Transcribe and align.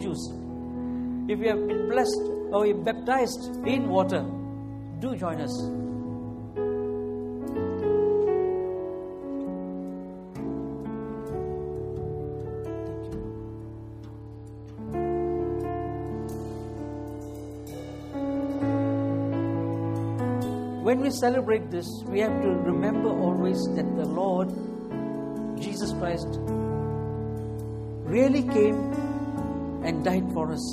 juice. 0.00 0.32
If 1.28 1.40
you 1.40 1.48
have 1.48 1.66
been 1.66 1.88
blessed 1.88 2.22
or 2.52 2.66
you're 2.66 2.82
baptized 2.82 3.66
in 3.66 3.88
water, 3.88 4.22
do 5.00 5.14
join 5.16 5.40
us. 5.40 5.52
When 20.88 21.00
we 21.00 21.10
celebrate 21.10 21.70
this, 21.70 21.86
we 22.06 22.20
have 22.20 22.40
to 22.40 22.48
remember 22.48 23.10
always 23.10 23.62
that 23.76 23.94
the 23.96 24.06
Lord, 24.06 24.48
Jesus 25.60 25.92
Christ, 25.92 26.28
really 28.08 28.42
came 28.42 29.07
and 29.88 30.04
died 30.04 30.30
for 30.34 30.52
us. 30.52 30.64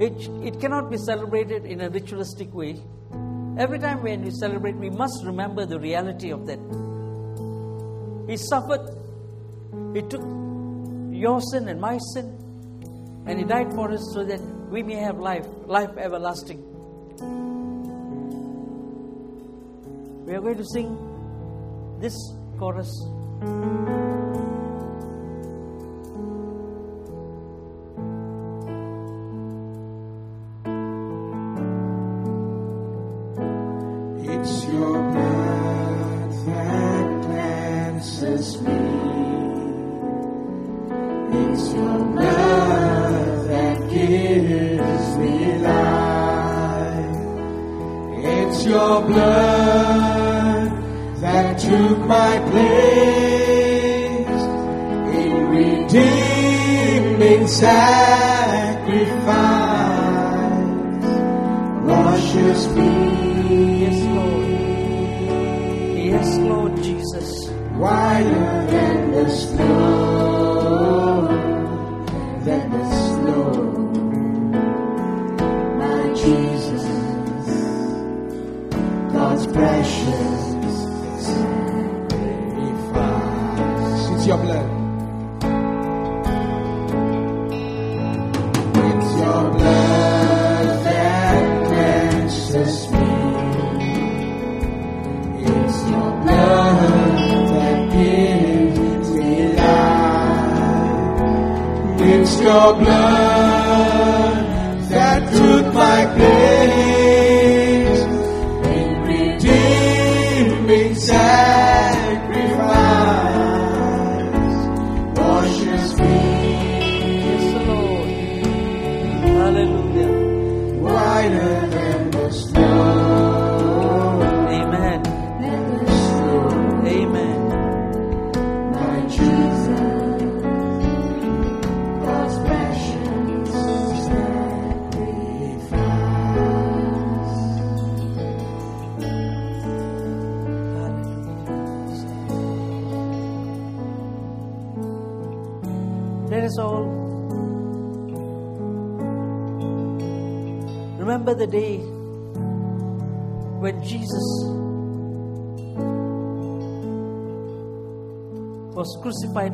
It, 0.00 0.28
it 0.44 0.60
cannot 0.60 0.90
be 0.90 0.96
celebrated 0.96 1.64
in 1.64 1.80
a 1.80 1.88
ritualistic 1.88 2.52
way. 2.52 2.82
Every 3.58 3.78
time 3.78 4.02
when 4.02 4.22
we 4.22 4.30
celebrate, 4.32 4.74
we 4.76 4.90
must 4.90 5.24
remember 5.24 5.66
the 5.66 5.78
reality 5.78 6.30
of 6.32 6.46
that. 6.46 6.58
He 8.28 8.36
suffered, 8.36 8.86
He 9.94 10.02
took 10.02 10.22
your 11.12 11.40
sin 11.40 11.68
and 11.68 11.80
my 11.80 11.98
sin, 12.12 12.26
and 13.26 13.38
He 13.38 13.44
died 13.44 13.72
for 13.72 13.92
us 13.92 14.10
so 14.12 14.24
that 14.24 14.40
we 14.68 14.82
may 14.82 14.96
have 14.96 15.18
life, 15.18 15.46
life 15.66 15.96
everlasting. 15.96 16.62
We 20.26 20.34
are 20.34 20.40
going 20.40 20.58
to 20.58 20.64
sing 20.64 21.98
this 22.00 22.16
chorus. 22.58 22.90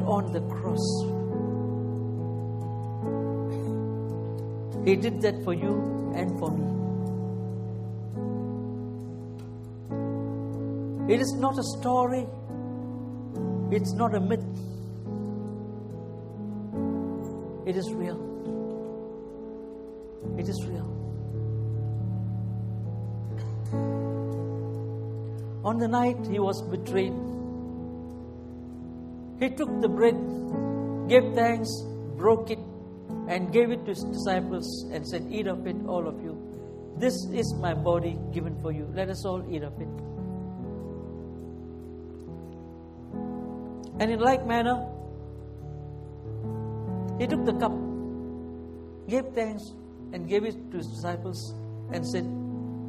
On 0.07 0.33
the 0.33 0.41
cross. 0.53 0.87
He 4.85 4.97
did 4.97 5.21
that 5.23 5.43
for 5.45 5.55
you 5.55 6.13
and 6.15 6.39
for 6.39 6.51
me. 6.51 6.75
It 11.15 11.21
is 11.21 11.35
not 11.39 11.59
a 11.59 11.63
story, 11.79 12.27
it's 13.71 13.93
not 13.95 14.15
a 14.15 14.21
myth. 14.21 14.45
It 17.67 17.77
is 17.77 17.93
real. 17.93 18.19
It 20.39 20.49
is 20.49 20.65
real. 20.67 20.91
On 25.65 25.79
the 25.79 25.89
night 25.89 26.27
he 26.31 26.39
was 26.39 26.61
betrayed, 26.63 27.15
he 29.41 29.51
took 29.51 29.81
the 29.81 29.89
bread, 29.89 30.17
gave 31.09 31.35
thanks, 31.35 31.71
broke 32.17 32.51
it, 32.51 32.59
and 33.29 33.53
gave 33.53 33.71
it 33.71 33.85
to 33.85 33.91
his 33.91 34.05
disciples 34.05 34.87
and 34.93 35.07
said, 35.07 35.27
Eat 35.31 35.47
of 35.47 35.67
it, 35.67 35.77
all 35.87 36.07
of 36.07 36.23
you. 36.23 36.35
This 36.97 37.15
is 37.33 37.55
my 37.55 37.75
body 37.75 38.19
given 38.33 38.61
for 38.61 38.71
you. 38.71 38.89
Let 38.95 39.09
us 39.09 39.25
all 39.25 39.45
eat 39.51 39.63
of 39.63 39.73
it. 39.81 39.89
And 44.01 44.11
in 44.11 44.21
like 44.21 44.47
manner, 44.47 44.77
he 47.19 47.27
took 47.27 47.45
the 47.45 47.55
cup, 47.55 47.73
gave 49.09 49.27
thanks, 49.35 49.63
and 50.13 50.29
gave 50.29 50.45
it 50.45 50.71
to 50.71 50.77
his 50.77 50.87
disciples, 50.87 51.55
and 51.93 52.07
said, 52.07 52.25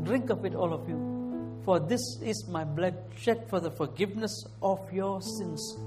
Drink 0.03 0.29
of 0.29 0.45
it, 0.45 0.55
all 0.55 0.73
of 0.73 0.87
you, 0.87 1.61
for 1.63 1.79
this 1.79 2.01
is 2.21 2.47
my 2.47 2.63
blood 2.63 2.95
shed 3.17 3.47
for 3.49 3.59
the 3.59 3.71
forgiveness 3.71 4.45
of 4.61 4.79
your 4.93 5.21
sins. 5.21 5.77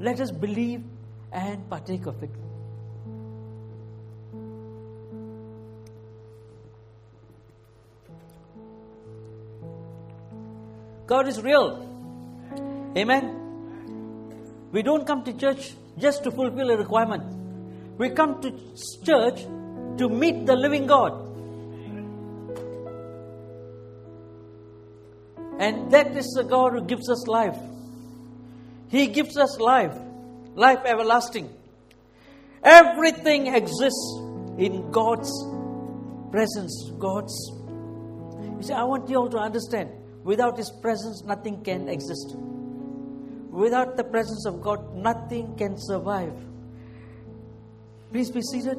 Let 0.00 0.18
us 0.18 0.30
believe 0.30 0.82
and 1.30 1.68
partake 1.68 2.06
of 2.06 2.22
it. 2.22 2.30
God 11.06 11.28
is 11.28 11.42
real. 11.42 11.86
Amen. 12.96 13.36
We 14.72 14.82
don't 14.82 15.06
come 15.06 15.22
to 15.24 15.34
church 15.34 15.74
just 15.98 16.24
to 16.24 16.30
fulfill 16.30 16.70
a 16.70 16.78
requirement. 16.78 17.24
We 17.98 18.08
come 18.10 18.40
to 18.40 18.52
church 19.04 19.42
to 19.98 20.08
meet 20.08 20.46
the 20.46 20.56
living 20.56 20.86
God. 20.86 21.12
And 25.58 25.90
that 25.90 26.16
is 26.16 26.32
the 26.34 26.44
God 26.44 26.72
who 26.72 26.86
gives 26.86 27.10
us 27.10 27.26
life. 27.26 27.58
He 28.90 29.06
gives 29.06 29.36
us 29.36 29.58
life, 29.60 29.96
life 30.54 30.80
everlasting. 30.84 31.48
Everything 32.62 33.46
exists 33.46 34.18
in 34.58 34.90
God's 34.90 35.30
presence. 36.32 36.90
God's. 36.98 37.32
You 38.56 38.62
see, 38.62 38.72
I 38.72 38.82
want 38.82 39.08
you 39.08 39.16
all 39.16 39.30
to 39.30 39.38
understand 39.38 39.90
without 40.24 40.58
His 40.58 40.72
presence, 40.82 41.22
nothing 41.24 41.62
can 41.62 41.88
exist. 41.88 42.34
Without 43.50 43.96
the 43.96 44.04
presence 44.04 44.44
of 44.46 44.60
God, 44.60 44.96
nothing 44.96 45.56
can 45.56 45.76
survive. 45.78 46.34
Please 48.10 48.30
be 48.30 48.42
seated. 48.42 48.78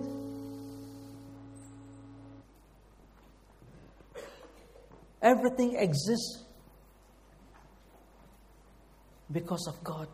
Everything 5.21 5.75
exists 5.77 6.43
because 9.31 9.67
of 9.67 9.83
God. 9.83 10.07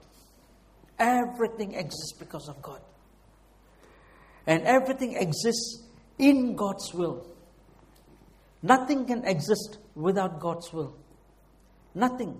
Everything 0.99 1.73
exists 1.73 2.13
because 2.17 2.47
of 2.49 2.61
God. 2.61 2.81
And 4.45 4.63
everything 4.63 5.15
exists 5.15 5.83
in 6.17 6.55
God's 6.55 6.93
will. 6.93 7.25
Nothing 8.63 9.05
can 9.05 9.23
exist 9.25 9.77
without 9.95 10.39
God's 10.39 10.71
will. 10.73 10.95
Nothing. 11.93 12.39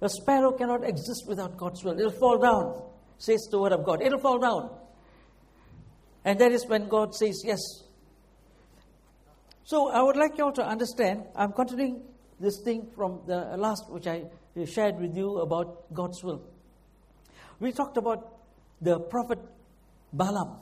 A 0.00 0.08
sparrow 0.08 0.52
cannot 0.52 0.84
exist 0.84 1.24
without 1.26 1.56
God's 1.56 1.84
will. 1.84 1.98
It'll 1.98 2.10
fall 2.10 2.38
down, 2.38 2.82
says 3.18 3.46
the 3.50 3.58
word 3.60 3.72
of 3.72 3.84
God. 3.84 4.02
It'll 4.02 4.18
fall 4.18 4.38
down. 4.38 4.70
And 6.24 6.38
that 6.38 6.52
is 6.52 6.66
when 6.66 6.88
God 6.88 7.14
says 7.14 7.42
yes. 7.44 7.60
So 9.64 9.90
I 9.90 10.02
would 10.02 10.16
like 10.16 10.36
you 10.36 10.44
all 10.44 10.52
to 10.52 10.66
understand, 10.66 11.24
I'm 11.36 11.52
continuing 11.52 12.02
this 12.40 12.60
thing 12.64 12.88
from 12.94 13.20
the 13.26 13.56
last, 13.56 13.90
which 13.90 14.06
I 14.06 14.24
shared 14.64 15.00
with 15.00 15.16
you 15.16 15.38
about 15.38 15.92
God's 15.92 16.22
will. 16.22 16.42
We 17.60 17.72
talked 17.72 17.96
about 17.96 18.38
the 18.80 19.00
prophet 19.00 19.38
Balaam, 20.12 20.58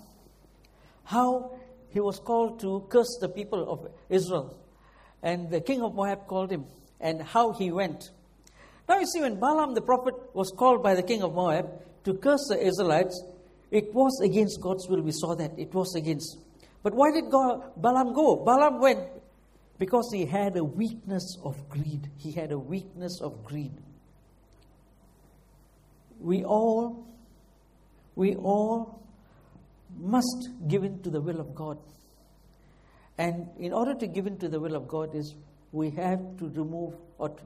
how 1.04 1.58
he 1.90 2.00
was 2.00 2.18
called 2.18 2.60
to 2.60 2.86
curse 2.88 3.18
the 3.20 3.28
people 3.28 3.70
of 3.70 3.92
Israel. 4.08 4.56
And 5.22 5.50
the 5.50 5.60
king 5.60 5.82
of 5.82 5.94
Moab 5.94 6.26
called 6.26 6.50
him, 6.50 6.64
and 7.00 7.22
how 7.22 7.52
he 7.52 7.70
went. 7.70 8.10
Now 8.88 8.98
you 8.98 9.06
see, 9.06 9.20
when 9.20 9.38
Balaam 9.38 9.74
the 9.74 9.82
prophet 9.82 10.14
was 10.34 10.50
called 10.56 10.82
by 10.82 10.94
the 10.94 11.02
king 11.02 11.22
of 11.22 11.34
Moab 11.34 11.70
to 12.04 12.14
curse 12.14 12.46
the 12.48 12.58
Israelites, 12.58 13.22
it 13.70 13.92
was 13.94 14.20
against 14.24 14.60
God's 14.60 14.88
will. 14.88 15.02
We 15.02 15.12
saw 15.12 15.34
that. 15.34 15.58
It 15.58 15.72
was 15.74 15.94
against. 15.94 16.38
But 16.82 16.94
why 16.94 17.12
did 17.12 17.30
God, 17.30 17.72
Balaam 17.76 18.12
go? 18.12 18.36
Balaam 18.44 18.80
went 18.80 19.00
because 19.82 20.08
he 20.12 20.24
had 20.24 20.56
a 20.56 20.62
weakness 20.62 21.36
of 21.42 21.68
greed. 21.68 22.08
He 22.16 22.30
had 22.30 22.52
a 22.52 22.58
weakness 22.72 23.20
of 23.20 23.42
greed. 23.42 23.72
We 26.20 26.44
all, 26.44 27.04
we 28.14 28.36
all 28.36 29.02
must 29.98 30.50
give 30.68 30.84
in 30.84 31.02
to 31.02 31.10
the 31.10 31.20
will 31.20 31.40
of 31.40 31.52
God. 31.56 31.78
And 33.18 33.48
in 33.58 33.72
order 33.72 33.92
to 33.94 34.06
give 34.06 34.28
in 34.28 34.38
to 34.38 34.48
the 34.48 34.60
will 34.60 34.76
of 34.76 34.86
God 34.86 35.16
is 35.16 35.34
we 35.72 35.90
have 35.90 36.20
to 36.38 36.48
remove 36.50 36.94
or 37.18 37.30
to 37.30 37.42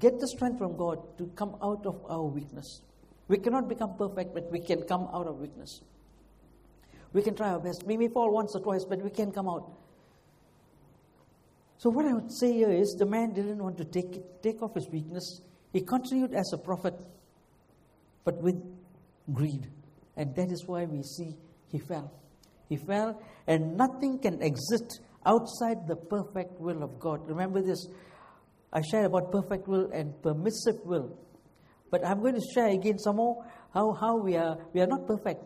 get 0.00 0.18
the 0.18 0.26
strength 0.26 0.58
from 0.58 0.76
God 0.76 1.16
to 1.18 1.30
come 1.36 1.54
out 1.62 1.86
of 1.86 2.04
our 2.08 2.24
weakness. 2.24 2.80
We 3.28 3.38
cannot 3.38 3.68
become 3.68 3.96
perfect, 3.96 4.34
but 4.34 4.50
we 4.50 4.58
can 4.58 4.82
come 4.82 5.08
out 5.14 5.28
of 5.28 5.38
weakness. 5.38 5.82
We 7.12 7.22
can 7.22 7.36
try 7.36 7.50
our 7.50 7.60
best. 7.60 7.84
We 7.86 7.96
may 7.96 8.08
fall 8.08 8.32
once 8.32 8.56
or 8.56 8.60
twice, 8.60 8.84
but 8.84 9.00
we 9.00 9.10
can 9.10 9.30
come 9.30 9.48
out. 9.48 9.70
So, 11.78 11.90
what 11.90 12.06
I 12.06 12.12
would 12.12 12.32
say 12.32 12.52
here 12.52 12.70
is 12.70 12.96
the 12.98 13.06
man 13.06 13.32
didn't 13.32 13.62
want 13.62 13.76
to 13.78 13.84
take, 13.84 14.42
take 14.42 14.62
off 14.62 14.74
his 14.74 14.88
weakness. 14.90 15.42
He 15.72 15.82
continued 15.82 16.34
as 16.34 16.50
a 16.54 16.58
prophet, 16.58 16.94
but 18.24 18.42
with 18.42 18.56
greed. 19.32 19.68
And 20.16 20.34
that 20.36 20.50
is 20.50 20.64
why 20.66 20.84
we 20.84 21.02
see 21.02 21.36
he 21.68 21.78
fell. 21.78 22.12
He 22.68 22.76
fell, 22.76 23.20
and 23.46 23.76
nothing 23.76 24.18
can 24.18 24.42
exist 24.42 25.00
outside 25.24 25.86
the 25.86 25.96
perfect 25.96 26.60
will 26.60 26.82
of 26.82 26.98
God. 26.98 27.28
Remember 27.28 27.60
this. 27.60 27.86
I 28.72 28.82
shared 28.82 29.06
about 29.06 29.30
perfect 29.30 29.68
will 29.68 29.90
and 29.92 30.20
permissive 30.22 30.76
will. 30.84 31.18
But 31.90 32.04
I'm 32.04 32.20
going 32.20 32.34
to 32.34 32.46
share 32.54 32.68
again 32.68 32.98
some 32.98 33.16
more 33.16 33.44
how, 33.72 33.92
how 33.92 34.16
we, 34.16 34.36
are, 34.36 34.58
we 34.72 34.80
are 34.80 34.86
not 34.86 35.06
perfect. 35.06 35.42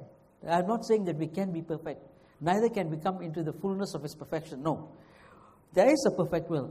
I'm 0.48 0.66
not 0.66 0.84
saying 0.86 1.04
that 1.04 1.16
we 1.16 1.26
can 1.26 1.52
be 1.52 1.62
perfect. 1.62 2.00
Neither 2.40 2.68
can 2.70 2.90
we 2.90 2.96
come 2.96 3.20
into 3.20 3.42
the 3.42 3.52
fullness 3.52 3.94
of 3.94 4.02
His 4.02 4.14
perfection. 4.14 4.62
No. 4.62 4.92
There 5.72 5.88
is 5.88 6.06
a 6.06 6.10
perfect 6.16 6.50
will. 6.50 6.70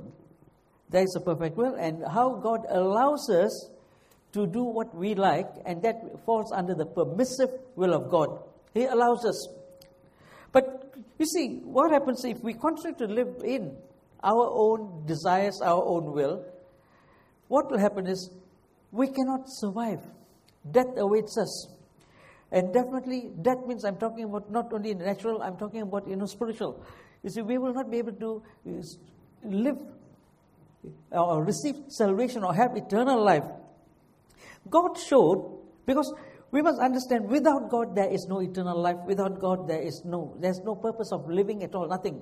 There 0.90 1.04
is 1.04 1.16
a 1.16 1.22
perfect 1.22 1.56
will, 1.56 1.75
and 1.75 2.04
how 2.12 2.40
God 2.42 2.66
allows 2.69 3.30
us 3.30 3.69
to 4.34 4.46
do 4.48 4.63
what 4.63 4.94
we 4.96 5.16
like, 5.16 5.48
and 5.66 5.81
that 5.84 5.96
falls 6.25 6.51
under 6.51 6.74
the 6.74 6.86
permissive 6.86 7.50
will 7.75 7.94
of 7.94 8.10
God. 8.10 8.30
He 8.74 8.86
allows 8.86 9.25
us. 9.25 9.48
But 10.51 10.94
you 11.18 11.25
see, 11.25 11.62
what 11.63 11.92
happens 11.92 12.24
if 12.25 12.42
we 12.44 12.54
continue 12.54 12.98
to 12.98 13.06
live 13.06 13.42
in 13.44 13.75
our 14.24 14.50
own 14.51 15.06
desires, 15.06 15.60
our 15.63 15.84
own 15.84 16.12
will? 16.13 16.46
What 17.48 17.69
will 17.72 17.80
happen 17.80 18.07
is 18.07 18.30
we 18.92 19.07
cannot 19.07 19.42
survive. 19.46 20.01
Death 20.69 20.98
awaits 20.98 21.38
us. 21.38 21.68
And 22.51 22.74
definitely, 22.74 23.30
death 23.42 23.66
means 23.68 23.86
I'm 23.86 23.98
talking 23.98 24.25
about 24.25 24.51
not 24.51 24.74
only 24.74 24.94
natural, 24.96 25.42
I'm 25.42 25.57
talking 25.57 25.81
about 25.81 26.07
you 26.07 26.16
know 26.16 26.25
spiritual. 26.25 26.84
You 27.24 27.30
see, 27.30 27.42
we 27.42 27.57
will 27.57 27.74
not 27.74 27.92
be 27.92 27.98
able 27.98 28.13
to 28.13 28.44
uh, 28.68 28.81
live 29.44 29.77
uh, 31.12 31.25
or 31.25 31.44
receive 31.44 31.75
salvation 31.89 32.44
or 32.44 32.54
have 32.54 32.75
eternal 32.75 33.24
life. 33.24 33.44
God 34.69 34.98
showed 34.98 35.60
because 35.86 36.13
we 36.51 36.62
must 36.62 36.80
understand 36.80 37.30
without 37.30 37.69
God 37.69 37.95
there 37.95 38.10
is 38.10 38.25
no 38.30 38.42
eternal 38.42 38.80
life. 38.80 38.98
Without 39.06 39.39
God 39.39 39.68
there 39.68 39.81
is 39.81 40.04
no 40.06 40.36
there's 40.39 40.60
no 40.60 40.75
purpose 40.75 41.12
of 41.12 41.30
living 41.30 41.63
at 41.63 41.75
all, 41.75 41.88
nothing. 41.88 42.21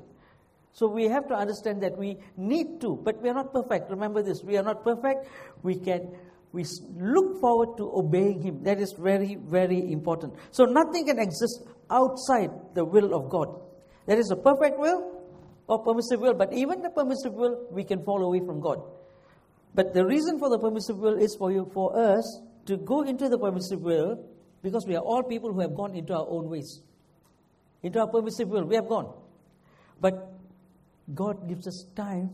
So 0.73 0.88
we 0.88 1.05
have 1.05 1.27
to 1.29 1.33
understand 1.33 1.81
that 1.83 1.97
we 1.97 2.17
need 2.35 2.81
to, 2.81 3.00
but 3.03 3.21
we 3.21 3.29
are 3.29 3.33
not 3.33 3.51
perfect. 3.51 3.89
Remember 3.89 4.21
this, 4.21 4.43
we 4.43 4.57
are 4.57 4.63
not 4.63 4.83
perfect. 4.83 5.27
We 5.63 5.75
can 5.79 6.15
we 6.51 6.65
look 6.95 7.39
forward 7.41 7.77
to 7.77 7.91
obeying 7.93 8.41
him. 8.41 8.63
That 8.63 8.79
is 8.79 8.93
very, 8.97 9.35
very 9.35 9.91
important. 9.91 10.33
So 10.51 10.65
nothing 10.65 11.05
can 11.05 11.19
exist 11.19 11.63
outside 11.91 12.50
the 12.73 12.85
will 12.85 13.13
of 13.13 13.29
God. 13.29 13.66
There 14.07 14.18
is 14.18 14.31
a 14.31 14.36
perfect 14.36 14.80
will 14.80 15.21
or 15.68 15.83
permissive 15.83 16.21
will, 16.21 16.33
but 16.33 16.54
even 16.54 16.81
the 16.81 16.89
permissive 16.89 17.33
will, 17.33 17.68
we 17.71 17.83
can 17.83 18.04
fall 18.04 18.24
away 18.24 18.39
from 18.39 18.62
God. 18.62 18.81
But 19.75 19.94
the 19.94 20.06
reason 20.06 20.39
for 20.39 20.50
the 20.50 20.57
permissive 20.57 20.98
will 20.98 21.18
is 21.18 21.36
for 21.38 21.51
you, 21.51 21.69
for 21.74 21.95
us 21.95 22.42
to 22.65 22.77
go 22.77 23.04
into 23.04 23.27
the 23.30 23.38
permissive 23.38 23.81
will, 23.81 24.18
because 24.63 24.86
we 24.88 24.95
are 24.95 25.04
all 25.04 25.24
people 25.24 25.54
who 25.54 25.59
have 25.59 25.75
gone 25.75 25.94
into 25.94 26.13
our 26.13 26.25
own 26.27 26.50
ways, 26.50 26.81
into 27.83 28.00
our 28.00 28.07
permissive 28.07 28.48
will. 28.48 28.63
We 28.63 28.75
have 28.75 28.88
gone, 28.88 29.13
but 30.00 30.33
God 31.13 31.48
gives 31.48 31.68
us 31.68 31.86
time 31.95 32.31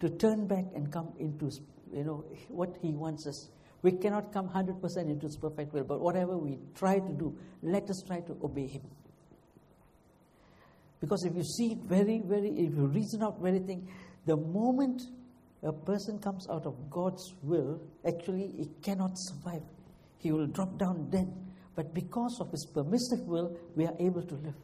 to 0.00 0.10
turn 0.10 0.46
back 0.46 0.64
and 0.74 0.92
come 0.92 1.12
into 1.18 1.50
you 1.92 2.04
know 2.04 2.24
what 2.48 2.76
He 2.82 2.90
wants 2.90 3.26
us. 3.26 3.50
We 3.82 3.92
cannot 3.92 4.32
come 4.32 4.48
100% 4.48 4.82
into 5.08 5.26
His 5.26 5.36
perfect 5.36 5.72
will, 5.72 5.84
but 5.84 6.00
whatever 6.00 6.36
we 6.36 6.58
try 6.74 6.98
to 6.98 7.12
do, 7.12 7.36
let 7.62 7.88
us 7.88 8.02
try 8.04 8.20
to 8.20 8.36
obey 8.42 8.66
Him. 8.66 8.82
Because 11.00 11.24
if 11.24 11.34
you 11.34 11.42
see 11.42 11.72
it 11.72 11.78
very, 11.84 12.22
very, 12.24 12.48
if 12.48 12.74
you 12.74 12.86
reason 12.86 13.22
out 13.22 13.36
everything, 13.38 13.88
the 14.24 14.36
moment 14.36 15.02
a 15.62 15.72
person 15.72 16.18
comes 16.18 16.46
out 16.50 16.66
of 16.66 16.74
God's 16.90 17.34
will, 17.42 17.80
actually 18.06 18.52
he 18.56 18.66
cannot 18.82 19.12
survive. 19.14 19.62
He 20.18 20.32
will 20.32 20.46
drop 20.46 20.78
down 20.78 21.10
dead. 21.10 21.32
But 21.74 21.92
because 21.92 22.38
of 22.40 22.50
his 22.50 22.66
permissive 22.72 23.20
will, 23.26 23.56
we 23.74 23.84
are 23.86 23.94
able 24.00 24.22
to 24.22 24.34
live. 24.34 24.54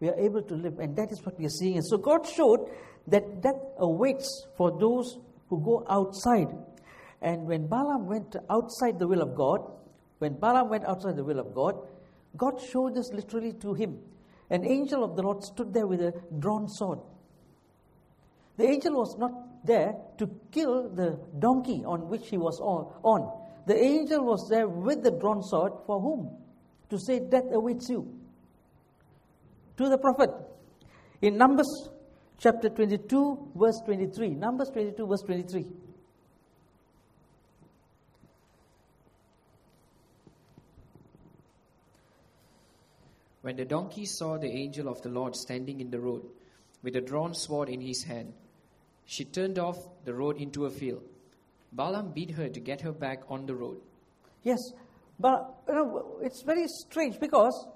We 0.00 0.08
are 0.08 0.18
able 0.18 0.42
to 0.42 0.54
live, 0.54 0.78
and 0.78 0.96
that 0.96 1.10
is 1.10 1.24
what 1.24 1.38
we 1.38 1.46
are 1.46 1.56
seeing. 1.60 1.76
And 1.76 1.86
so 1.86 1.98
God 1.98 2.26
showed 2.26 2.70
that 3.08 3.42
death 3.42 3.60
awaits 3.78 4.46
for 4.56 4.70
those 4.78 5.18
who 5.48 5.62
go 5.62 5.84
outside. 5.88 6.48
And 7.20 7.46
when 7.46 7.66
Balaam 7.66 8.06
went 8.06 8.36
outside 8.48 8.98
the 8.98 9.06
will 9.06 9.20
of 9.20 9.34
God, 9.34 9.60
when 10.18 10.34
Balaam 10.38 10.68
went 10.68 10.84
outside 10.84 11.16
the 11.16 11.24
will 11.24 11.38
of 11.38 11.54
God, 11.54 11.74
God 12.36 12.60
showed 12.72 12.94
this 12.94 13.10
literally 13.12 13.52
to 13.54 13.74
him. 13.74 13.98
An 14.50 14.66
angel 14.66 15.04
of 15.04 15.16
the 15.16 15.22
Lord 15.22 15.42
stood 15.44 15.72
there 15.72 15.86
with 15.86 16.00
a 16.00 16.12
drawn 16.38 16.68
sword. 16.68 16.98
The 18.56 18.64
angel 18.64 18.94
was 18.94 19.16
not 19.16 19.32
there 19.64 19.94
to 20.18 20.28
kill 20.50 20.90
the 20.90 21.18
donkey 21.38 21.82
on 21.86 22.08
which 22.08 22.28
he 22.28 22.36
was 22.36 22.60
on. 22.60 23.30
The 23.66 23.76
angel 23.76 24.24
was 24.24 24.48
there 24.50 24.68
with 24.68 25.02
the 25.02 25.12
drawn 25.12 25.42
sword 25.42 25.72
for 25.86 26.00
whom? 26.00 26.36
To 26.90 26.98
say, 26.98 27.20
Death 27.20 27.44
awaits 27.52 27.88
you. 27.88 28.12
To 29.76 29.88
the 29.88 29.98
prophet. 29.98 30.30
In 31.22 31.36
Numbers 31.36 31.88
chapter 32.38 32.68
22, 32.68 33.52
verse 33.54 33.80
23. 33.84 34.30
Numbers 34.30 34.70
22, 34.70 35.06
verse 35.06 35.22
23. 35.22 35.66
When 43.42 43.56
the 43.56 43.64
donkey 43.64 44.04
saw 44.04 44.36
the 44.36 44.50
angel 44.50 44.88
of 44.88 45.00
the 45.02 45.08
Lord 45.08 45.34
standing 45.34 45.80
in 45.80 45.90
the 45.90 46.00
road 46.00 46.22
with 46.82 46.96
a 46.96 47.00
drawn 47.00 47.34
sword 47.34 47.68
in 47.68 47.80
his 47.80 48.02
hand, 48.04 48.34
she 49.06 49.24
turned 49.24 49.58
off 49.58 49.78
the 50.04 50.14
road 50.14 50.36
into 50.36 50.66
a 50.66 50.70
field. 50.70 51.02
Balaam 51.72 52.12
beat 52.12 52.32
her 52.32 52.48
to 52.48 52.60
get 52.60 52.80
her 52.82 52.92
back 52.92 53.22
on 53.28 53.46
the 53.46 53.54
road. 53.54 53.78
Yes, 54.42 54.58
but 55.18 55.62
you 55.68 55.74
know, 55.74 56.18
it's 56.22 56.42
very 56.42 56.66
strange 56.66 57.18
because 57.18 57.66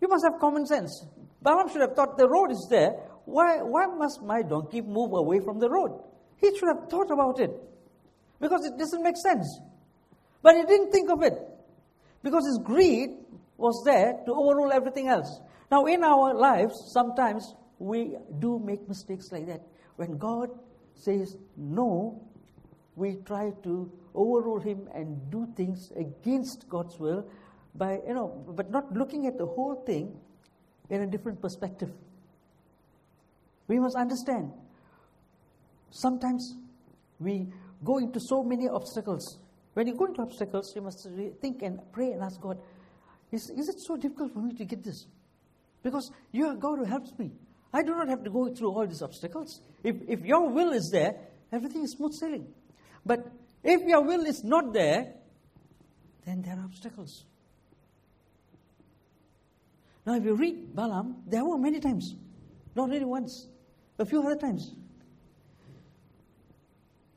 you 0.00 0.08
must 0.08 0.24
have 0.24 0.40
common 0.40 0.66
sense. 0.66 1.04
Balaam 1.42 1.68
should 1.68 1.80
have 1.80 1.94
thought 1.94 2.16
the 2.16 2.28
road 2.28 2.50
is 2.50 2.66
there. 2.70 2.90
Why, 3.24 3.62
why 3.62 3.86
must 3.86 4.22
my 4.22 4.42
donkey 4.42 4.80
move 4.80 5.12
away 5.12 5.40
from 5.40 5.58
the 5.58 5.68
road? 5.68 6.00
He 6.36 6.56
should 6.56 6.68
have 6.68 6.88
thought 6.88 7.10
about 7.10 7.40
it 7.40 7.50
because 8.40 8.64
it 8.64 8.78
doesn't 8.78 9.02
make 9.02 9.16
sense. 9.16 9.60
But 10.42 10.56
he 10.56 10.62
didn't 10.62 10.92
think 10.92 11.10
of 11.10 11.22
it 11.22 11.34
because 12.22 12.46
his 12.46 12.58
greed 12.64 13.10
was 13.58 13.82
there 13.84 14.14
to 14.24 14.32
overrule 14.32 14.72
everything 14.72 15.08
else. 15.08 15.40
Now, 15.70 15.84
in 15.84 16.02
our 16.02 16.32
lives, 16.32 16.74
sometimes 16.94 17.54
we 17.78 18.16
do 18.38 18.58
make 18.64 18.88
mistakes 18.88 19.30
like 19.30 19.46
that. 19.48 19.60
When 19.96 20.16
God 20.16 20.48
says 20.94 21.36
no, 21.56 22.22
we 22.96 23.16
try 23.26 23.50
to 23.64 23.92
overrule 24.14 24.60
Him 24.60 24.88
and 24.94 25.30
do 25.30 25.46
things 25.56 25.92
against 25.96 26.68
God's 26.68 26.98
will 26.98 27.28
by, 27.74 27.98
you 28.06 28.14
know, 28.14 28.44
but 28.56 28.70
not 28.70 28.92
looking 28.92 29.26
at 29.26 29.36
the 29.36 29.46
whole 29.46 29.82
thing 29.86 30.16
in 30.88 31.02
a 31.02 31.06
different 31.06 31.42
perspective. 31.42 31.90
We 33.66 33.78
must 33.78 33.96
understand. 33.96 34.52
Sometimes 35.90 36.56
we 37.20 37.48
go 37.84 37.98
into 37.98 38.20
so 38.20 38.42
many 38.42 38.68
obstacles. 38.68 39.38
When 39.74 39.86
you 39.86 39.94
go 39.94 40.06
into 40.06 40.22
obstacles, 40.22 40.72
you 40.74 40.82
must 40.82 41.06
think 41.40 41.62
and 41.62 41.80
pray 41.92 42.12
and 42.12 42.22
ask 42.22 42.40
God, 42.40 42.58
is, 43.30 43.50
is 43.50 43.68
it 43.68 43.80
so 43.80 43.96
difficult 43.96 44.32
for 44.32 44.40
me 44.40 44.54
to 44.54 44.64
get 44.64 44.82
this? 44.82 45.06
Because 45.82 46.10
you 46.32 46.46
are 46.46 46.54
God 46.54 46.78
who 46.78 46.84
helps 46.84 47.18
me. 47.18 47.32
I 47.72 47.82
do 47.82 47.90
not 47.90 48.08
have 48.08 48.24
to 48.24 48.30
go 48.30 48.52
through 48.54 48.70
all 48.70 48.86
these 48.86 49.02
obstacles. 49.02 49.60
If, 49.84 49.96
if 50.08 50.24
your 50.24 50.48
will 50.48 50.72
is 50.72 50.88
there, 50.90 51.14
everything 51.52 51.82
is 51.82 51.92
smooth 51.92 52.12
sailing. 52.14 52.46
But 53.04 53.30
if 53.62 53.82
your 53.82 54.02
will 54.02 54.24
is 54.24 54.42
not 54.42 54.72
there, 54.72 55.12
then 56.24 56.42
there 56.42 56.54
are 56.54 56.64
obstacles. 56.64 57.24
Now, 60.06 60.14
if 60.14 60.24
you 60.24 60.34
read 60.34 60.74
Balaam, 60.74 61.22
there 61.26 61.44
were 61.44 61.58
many 61.58 61.80
times, 61.80 62.14
not 62.74 62.84
only 62.84 63.04
once, 63.04 63.48
a 63.98 64.06
few 64.06 64.22
other 64.22 64.36
times. 64.36 64.74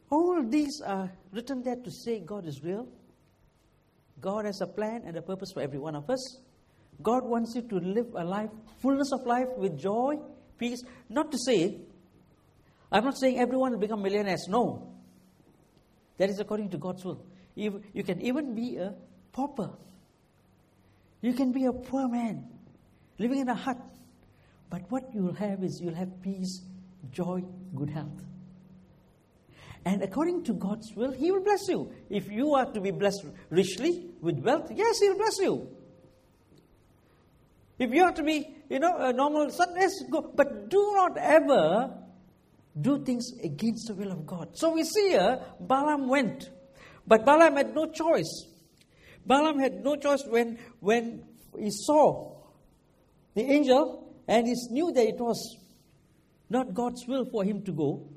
All 0.09 0.43
these 0.43 0.81
are 0.85 1.09
written 1.31 1.63
there 1.63 1.77
to 1.77 1.89
say 1.89 2.19
God 2.19 2.45
is 2.45 2.61
real. 2.63 2.87
God 4.21 4.45
has 4.45 4.61
a 4.61 4.67
plan 4.67 5.01
and 5.05 5.17
a 5.17 5.21
purpose 5.21 5.51
for 5.51 5.61
every 5.61 5.79
one 5.79 5.95
of 5.95 6.09
us. 6.09 6.39
God 7.01 7.23
wants 7.23 7.55
you 7.55 7.63
to 7.63 7.75
live 7.77 8.05
a 8.15 8.23
life, 8.23 8.49
fullness 8.81 9.11
of 9.11 9.25
life 9.25 9.47
with 9.57 9.77
joy, 9.79 10.15
peace. 10.57 10.83
Not 11.09 11.31
to 11.31 11.37
say, 11.37 11.79
I'm 12.91 13.03
not 13.03 13.17
saying 13.17 13.39
everyone 13.39 13.71
will 13.71 13.79
become 13.79 14.01
millionaires. 14.01 14.45
No. 14.47 14.93
That 16.17 16.29
is 16.29 16.39
according 16.39 16.69
to 16.69 16.77
God's 16.77 17.03
will. 17.03 17.25
You, 17.55 18.03
can 18.03 18.21
even 18.21 18.53
be 18.53 18.77
a 18.77 18.93
pauper. 19.31 19.71
You 21.21 21.33
can 21.33 21.51
be 21.51 21.65
a 21.65 21.73
poor 21.73 22.07
man 22.07 22.47
living 23.17 23.39
in 23.39 23.49
a 23.49 23.55
hut. 23.55 23.77
But 24.69 24.83
what 24.89 25.03
you'll 25.13 25.33
have 25.33 25.63
is 25.63 25.81
you'll 25.81 25.95
have 25.95 26.21
peace, 26.21 26.61
joy, 27.11 27.43
good 27.75 27.89
health. 27.89 28.21
And 29.83 30.03
according 30.03 30.43
to 30.43 30.53
God's 30.53 30.93
will, 30.95 31.11
He 31.11 31.31
will 31.31 31.43
bless 31.43 31.67
you. 31.67 31.91
If 32.09 32.29
you 32.29 32.53
are 32.53 32.71
to 32.71 32.79
be 32.79 32.91
blessed 32.91 33.25
richly 33.49 34.11
with 34.21 34.39
wealth, 34.39 34.71
yes, 34.73 34.99
He 34.99 35.09
will 35.09 35.17
bless 35.17 35.37
you. 35.39 35.69
If 37.79 37.91
you 37.91 38.03
are 38.03 38.11
to 38.11 38.21
be, 38.21 38.47
you 38.69 38.79
know, 38.79 38.95
a 38.97 39.11
normal 39.11 39.49
son, 39.49 39.69
yes, 39.75 39.91
go. 40.11 40.31
But 40.35 40.69
do 40.69 40.93
not 40.95 41.17
ever 41.17 41.97
do 42.79 43.03
things 43.03 43.31
against 43.43 43.87
the 43.87 43.95
will 43.95 44.11
of 44.11 44.25
God. 44.27 44.49
So 44.53 44.71
we 44.73 44.83
see 44.83 45.09
here, 45.09 45.41
Balaam 45.59 46.07
went. 46.07 46.49
But 47.07 47.25
Balaam 47.25 47.55
had 47.55 47.73
no 47.73 47.87
choice. 47.91 48.45
Balaam 49.25 49.59
had 49.59 49.83
no 49.83 49.95
choice 49.95 50.23
when, 50.27 50.59
when 50.79 51.23
he 51.57 51.69
saw 51.71 52.35
the 53.33 53.41
angel 53.41 54.13
and 54.27 54.47
he 54.47 54.53
knew 54.69 54.91
that 54.93 55.05
it 55.05 55.19
was 55.19 55.57
not 56.49 56.73
God's 56.73 57.05
will 57.07 57.25
for 57.25 57.43
him 57.43 57.63
to 57.63 57.71
go. 57.71 58.07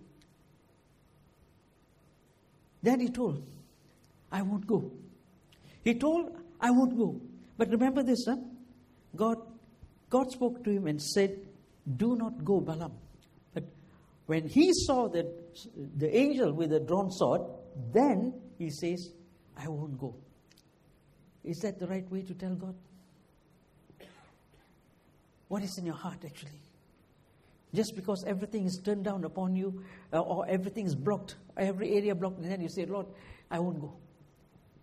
Then 2.84 3.00
he 3.00 3.08
told, 3.08 3.42
I 4.30 4.42
won't 4.42 4.66
go. 4.66 4.92
He 5.82 5.94
told, 5.94 6.36
I 6.60 6.70
won't 6.70 6.98
go. 6.98 7.18
But 7.56 7.70
remember 7.70 8.02
this, 8.02 8.26
huh? 8.28 8.36
God, 9.16 9.38
God 10.10 10.30
spoke 10.30 10.62
to 10.64 10.70
him 10.70 10.86
and 10.86 11.00
said, 11.00 11.34
Do 11.96 12.14
not 12.14 12.44
go, 12.44 12.60
Balaam. 12.60 12.92
But 13.54 13.64
when 14.26 14.48
he 14.48 14.70
saw 14.74 15.08
that 15.08 15.26
the 15.96 16.14
angel 16.14 16.52
with 16.52 16.70
the 16.70 16.80
drawn 16.80 17.10
sword, 17.10 17.40
then 17.90 18.34
he 18.58 18.68
says, 18.68 19.08
I 19.56 19.66
won't 19.66 19.98
go. 19.98 20.14
Is 21.42 21.60
that 21.60 21.78
the 21.78 21.86
right 21.86 22.10
way 22.12 22.20
to 22.20 22.34
tell 22.34 22.54
God? 22.54 22.74
What 25.48 25.62
is 25.62 25.78
in 25.78 25.86
your 25.86 25.94
heart 25.94 26.18
actually? 26.22 26.60
Just 27.74 27.96
because 27.96 28.22
everything 28.24 28.64
is 28.66 28.78
turned 28.78 29.04
down 29.04 29.24
upon 29.24 29.56
you 29.56 29.82
uh, 30.12 30.20
or 30.20 30.46
everything 30.48 30.86
is 30.86 30.94
blocked, 30.94 31.34
every 31.56 31.96
area 31.96 32.14
blocked, 32.14 32.38
and 32.38 32.50
then 32.50 32.60
you 32.60 32.68
say, 32.68 32.86
Lord, 32.86 33.06
I 33.50 33.58
won't 33.58 33.80
go. 33.80 33.92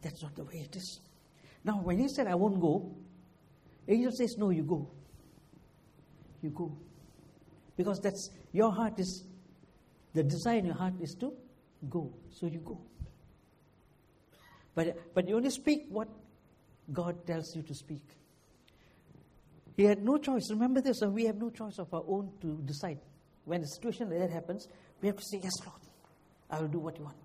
That's 0.01 0.21
not 0.21 0.35
the 0.35 0.43
way 0.43 0.65
it 0.65 0.75
is. 0.75 0.99
Now, 1.63 1.79
when 1.81 1.99
he 1.99 2.09
said, 2.09 2.27
I 2.27 2.35
won't 2.35 2.59
go, 2.59 2.93
angel 3.87 4.11
says, 4.11 4.37
No, 4.37 4.49
you 4.49 4.63
go. 4.63 4.89
You 6.41 6.49
go. 6.49 6.77
Because 7.77 8.01
that's 8.01 8.29
your 8.51 8.71
heart 8.73 8.99
is, 8.99 9.23
the 10.13 10.23
desire 10.23 10.57
in 10.57 10.65
your 10.65 10.75
heart 10.75 10.95
is 10.99 11.15
to 11.15 11.33
go. 11.89 12.11
So 12.29 12.47
you 12.47 12.59
go. 12.59 12.81
But, 14.75 14.97
but 15.13 15.29
you 15.29 15.37
only 15.37 15.49
speak 15.49 15.85
what 15.89 16.09
God 16.91 17.25
tells 17.25 17.55
you 17.55 17.61
to 17.63 17.73
speak. 17.73 18.01
He 19.75 19.83
had 19.83 20.03
no 20.03 20.17
choice. 20.17 20.49
Remember 20.51 20.81
this, 20.81 21.01
we 21.01 21.25
have 21.25 21.37
no 21.37 21.49
choice 21.49 21.79
of 21.79 21.93
our 21.93 22.03
own 22.07 22.31
to 22.41 22.61
decide. 22.65 22.99
When 23.45 23.61
a 23.61 23.67
situation 23.67 24.09
like 24.09 24.19
that 24.19 24.31
happens, 24.31 24.67
we 25.01 25.07
have 25.07 25.17
to 25.17 25.23
say, 25.23 25.39
Yes, 25.41 25.53
Lord, 25.65 25.81
I 26.49 26.61
will 26.61 26.67
do 26.67 26.79
what 26.79 26.97
you 26.97 27.05
want. 27.05 27.17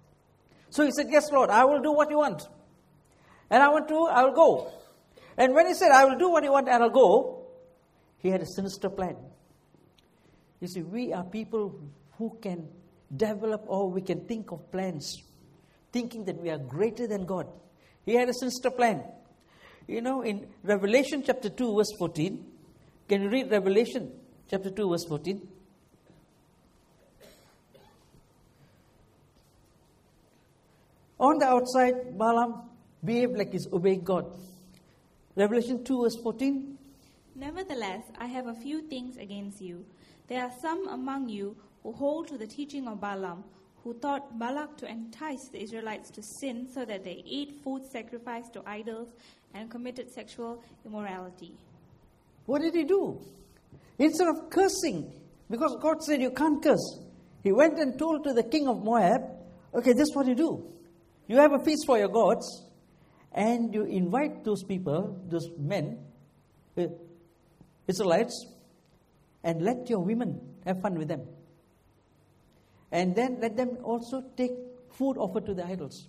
So 0.70 0.84
he 0.84 0.90
said, 0.92 1.06
Yes, 1.10 1.30
Lord, 1.30 1.50
I 1.50 1.64
will 1.64 1.82
do 1.82 1.92
what 1.92 2.10
you 2.10 2.18
want. 2.18 2.42
And 3.50 3.62
I 3.62 3.68
want 3.68 3.88
to, 3.88 4.06
I 4.06 4.24
will 4.24 4.34
go. 4.34 4.72
And 5.36 5.54
when 5.54 5.66
he 5.66 5.74
said, 5.74 5.90
I 5.92 6.04
will 6.04 6.18
do 6.18 6.30
what 6.30 6.42
you 6.44 6.52
want 6.52 6.68
and 6.68 6.82
I'll 6.82 6.90
go, 6.90 7.46
he 8.18 8.30
had 8.30 8.40
a 8.40 8.46
sinister 8.46 8.88
plan. 8.88 9.16
You 10.60 10.68
see, 10.68 10.82
we 10.82 11.12
are 11.12 11.24
people 11.24 11.78
who 12.18 12.38
can 12.40 12.68
develop 13.14 13.64
or 13.66 13.90
we 13.90 14.00
can 14.00 14.20
think 14.26 14.50
of 14.50 14.70
plans, 14.72 15.22
thinking 15.92 16.24
that 16.24 16.40
we 16.40 16.50
are 16.50 16.58
greater 16.58 17.06
than 17.06 17.26
God. 17.26 17.46
He 18.04 18.14
had 18.14 18.28
a 18.28 18.34
sinister 18.34 18.70
plan. 18.70 19.04
You 19.87 20.00
know, 20.00 20.23
in 20.23 20.47
Revelation 20.64 21.23
chapter 21.25 21.49
2, 21.49 21.76
verse 21.76 21.93
14, 21.99 22.45
can 23.09 23.23
you 23.23 23.28
read 23.28 23.50
Revelation 23.50 24.11
chapter 24.50 24.71
2, 24.71 24.90
verse 24.90 25.05
14? 25.05 25.49
On 31.19 31.38
the 31.38 31.47
outside, 31.47 32.19
Balaam 32.19 32.69
behaved 33.05 33.38
like 33.38 33.52
he's 33.52 33.69
obeying 33.73 34.02
God. 34.02 34.26
Revelation 35.37 35.85
2, 35.85 36.02
verse 36.02 36.16
14. 36.23 36.76
Nevertheless, 37.37 38.02
I 38.19 38.26
have 38.26 38.49
a 38.49 38.55
few 38.55 38.83
things 38.88 39.16
against 39.19 39.61
you. 39.61 39.85
There 40.26 40.43
are 40.43 40.52
some 40.61 40.88
among 40.88 41.28
you 41.28 41.57
who 41.85 41.93
hold 41.93 42.26
to 42.28 42.37
the 42.37 42.47
teaching 42.47 42.88
of 42.88 43.00
Balaam, 43.00 43.45
who 43.85 43.95
taught 43.95 44.37
Balak 44.37 44.76
to 44.78 44.90
entice 44.90 45.49
the 45.52 45.62
Israelites 45.62 46.11
to 46.11 46.23
sin 46.40 46.66
so 46.75 46.85
that 46.85 47.05
they 47.05 47.23
ate 47.25 47.62
food 47.62 47.83
sacrificed 47.93 48.52
to 48.55 48.62
idols 48.66 49.11
and 49.56 49.70
committed 49.70 50.12
sexual 50.12 50.62
immorality. 50.84 51.54
What 52.44 52.62
did 52.62 52.75
he 52.75 52.84
do? 52.84 53.20
Instead 53.98 54.28
of 54.28 54.50
cursing, 54.50 55.10
because 55.50 55.76
God 55.80 56.02
said 56.02 56.20
you 56.20 56.30
can't 56.30 56.62
curse, 56.62 57.00
he 57.42 57.52
went 57.52 57.78
and 57.78 57.98
told 57.98 58.25
to 58.25 58.32
the 58.32 58.42
king 58.42 58.68
of 58.68 58.84
Moab, 58.84 59.22
okay, 59.75 59.92
this 59.92 60.08
is 60.08 60.14
what 60.14 60.26
you 60.26 60.34
do. 60.34 60.66
You 61.26 61.36
have 61.38 61.52
a 61.52 61.58
feast 61.64 61.86
for 61.86 61.98
your 61.98 62.08
gods, 62.08 62.64
and 63.32 63.72
you 63.75 63.84
invite 63.84 64.44
those 64.44 64.62
people, 64.62 65.20
those 65.28 65.48
men, 65.58 65.98
uh, 66.76 66.86
Israelites, 67.88 68.46
and 69.42 69.62
let 69.62 69.88
your 69.88 70.00
women 70.00 70.40
have 70.64 70.80
fun 70.82 70.98
with 70.98 71.08
them. 71.08 71.22
And 72.92 73.14
then 73.14 73.38
let 73.40 73.56
them 73.56 73.78
also 73.82 74.22
take 74.36 74.52
food 74.92 75.16
offered 75.18 75.46
to 75.46 75.54
the 75.54 75.64
idols. 75.64 76.08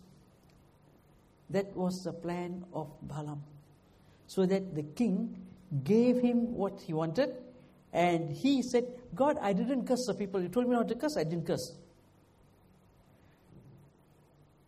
That 1.50 1.76
was 1.76 2.02
the 2.04 2.14
plan 2.14 2.66
of 2.74 2.90
Balaam. 3.02 3.44
So 4.28 4.46
that 4.46 4.76
the 4.76 4.84
king 4.84 5.42
gave 5.84 6.18
him 6.18 6.54
what 6.54 6.80
he 6.86 6.94
wanted, 6.94 7.30
and 7.94 8.36
he 8.36 8.62
said, 8.62 8.84
God, 9.16 9.38
I 9.42 9.54
didn't 9.54 9.88
curse 9.88 10.06
the 10.08 10.14
people. 10.14 10.42
You 10.42 10.50
told 10.50 10.68
me 10.68 10.76
not 10.76 10.88
to 10.90 10.96
curse, 10.96 11.16
I 11.18 11.24
didn't 11.24 11.48
curse. 11.48 11.78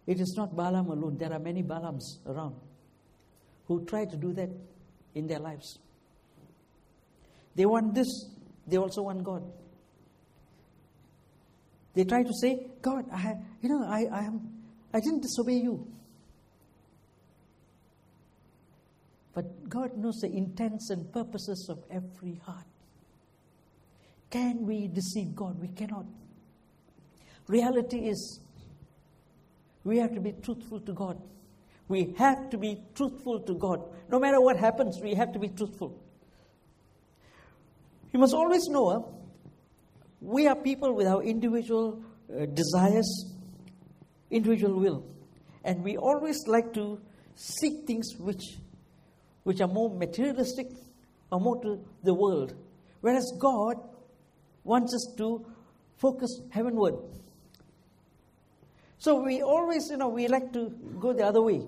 It 0.07 0.19
is 0.19 0.33
not 0.37 0.55
Balaam 0.55 0.87
alone. 0.87 1.17
There 1.17 1.31
are 1.31 1.39
many 1.39 1.61
Balaams 1.61 2.25
around 2.25 2.55
who 3.67 3.85
try 3.85 4.05
to 4.05 4.17
do 4.17 4.33
that 4.33 4.49
in 5.13 5.27
their 5.27 5.39
lives. 5.39 5.77
They 7.55 7.65
want 7.65 7.93
this, 7.93 8.07
they 8.65 8.77
also 8.77 9.03
want 9.03 9.23
God. 9.23 9.43
They 11.93 12.03
try 12.05 12.23
to 12.23 12.33
say, 12.41 12.67
God, 12.81 13.05
I, 13.13 13.33
you 13.61 13.69
know, 13.69 13.85
I, 13.85 14.05
I, 14.11 14.23
am, 14.23 14.49
I 14.93 14.99
didn't 14.99 15.21
disobey 15.21 15.57
you. 15.61 15.85
But 19.33 19.69
God 19.69 19.97
knows 19.97 20.19
the 20.21 20.27
intents 20.27 20.89
and 20.89 21.11
purposes 21.11 21.67
of 21.69 21.83
every 21.91 22.41
heart. 22.45 22.65
Can 24.29 24.65
we 24.65 24.87
deceive 24.87 25.35
God? 25.35 25.59
We 25.59 25.69
cannot. 25.69 26.05
Reality 27.47 28.07
is 28.07 28.39
we 29.83 29.97
have 29.97 30.13
to 30.13 30.19
be 30.19 30.33
truthful 30.43 30.79
to 30.81 30.93
God. 30.93 31.21
We 31.87 32.13
have 32.17 32.49
to 32.51 32.57
be 32.57 32.83
truthful 32.93 33.39
to 33.41 33.55
God. 33.55 33.81
No 34.09 34.19
matter 34.19 34.39
what 34.39 34.57
happens, 34.57 34.99
we 35.01 35.15
have 35.15 35.33
to 35.33 35.39
be 35.39 35.47
truthful. 35.47 35.99
You 38.11 38.19
must 38.19 38.33
always 38.33 38.67
know 38.67 39.15
we 40.21 40.47
are 40.47 40.55
people 40.55 40.93
with 40.93 41.07
our 41.07 41.23
individual 41.23 42.03
uh, 42.29 42.45
desires, 42.45 43.33
individual 44.29 44.79
will. 44.79 45.05
And 45.63 45.83
we 45.83 45.97
always 45.97 46.37
like 46.47 46.73
to 46.73 46.99
seek 47.35 47.87
things 47.87 48.15
which, 48.19 48.57
which 49.49 49.61
are 49.61 49.67
more 49.67 49.89
materialistic 49.89 50.67
or 51.31 51.39
more 51.39 51.59
to 51.59 51.83
the 52.03 52.13
world. 52.13 52.53
Whereas 53.01 53.31
God 53.39 53.77
wants 54.63 54.93
us 54.93 55.15
to 55.17 55.43
focus 55.97 56.41
heavenward. 56.51 56.93
So 58.99 59.23
we 59.23 59.41
always, 59.41 59.87
you 59.89 59.97
know, 59.97 60.09
we 60.09 60.27
like 60.27 60.53
to 60.53 60.69
go 60.99 61.13
the 61.13 61.23
other 61.23 61.41
way. 61.41 61.61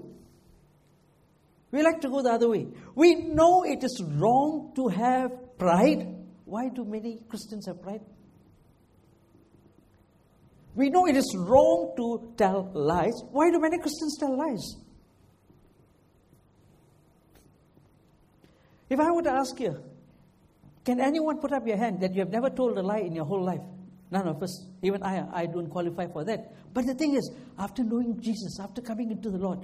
We 1.71 1.81
like 1.81 2.01
to 2.01 2.09
go 2.09 2.21
the 2.21 2.29
other 2.29 2.49
way. 2.49 2.67
We 2.93 3.15
know 3.15 3.63
it 3.63 3.83
is 3.83 3.99
wrong 4.05 4.73
to 4.75 4.87
have 4.89 5.31
pride. 5.57 6.05
Why 6.45 6.69
do 6.69 6.85
many 6.85 7.17
Christians 7.29 7.65
have 7.65 7.81
pride? 7.81 8.01
We 10.75 10.91
know 10.91 11.07
it 11.07 11.15
is 11.15 11.35
wrong 11.35 11.93
to 11.97 12.33
tell 12.37 12.69
lies. 12.75 13.23
Why 13.31 13.49
do 13.49 13.59
many 13.59 13.79
Christians 13.79 14.17
tell 14.19 14.37
lies? 14.37 14.75
If 18.91 18.99
I 18.99 19.09
were 19.09 19.21
to 19.21 19.31
ask 19.31 19.57
you, 19.57 19.81
can 20.83 20.99
anyone 20.99 21.39
put 21.39 21.53
up 21.53 21.65
your 21.65 21.77
hand 21.77 22.01
that 22.01 22.13
you 22.13 22.19
have 22.19 22.29
never 22.29 22.49
told 22.49 22.77
a 22.77 22.81
lie 22.81 22.99
in 22.99 23.15
your 23.15 23.23
whole 23.23 23.41
life? 23.41 23.61
None 24.11 24.27
of 24.27 24.43
us, 24.43 24.65
even 24.81 25.01
I, 25.01 25.25
I 25.31 25.45
don't 25.45 25.69
qualify 25.69 26.07
for 26.07 26.25
that. 26.25 26.53
But 26.73 26.85
the 26.87 26.93
thing 26.93 27.15
is, 27.15 27.31
after 27.57 27.85
knowing 27.85 28.19
Jesus, 28.19 28.59
after 28.59 28.81
coming 28.81 29.09
into 29.11 29.29
the 29.29 29.37
Lord, 29.37 29.59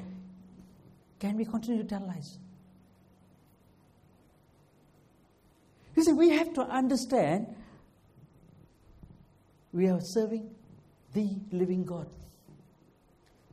can 1.20 1.36
we 1.36 1.44
continue 1.44 1.84
to 1.84 1.90
tell 1.90 2.08
lies? 2.08 2.38
You 5.98 6.04
see, 6.04 6.14
we 6.14 6.30
have 6.30 6.54
to 6.54 6.62
understand 6.62 7.54
we 9.74 9.90
are 9.90 10.00
serving 10.00 10.56
the 11.14 11.36
living 11.52 11.84
God. 11.84 12.08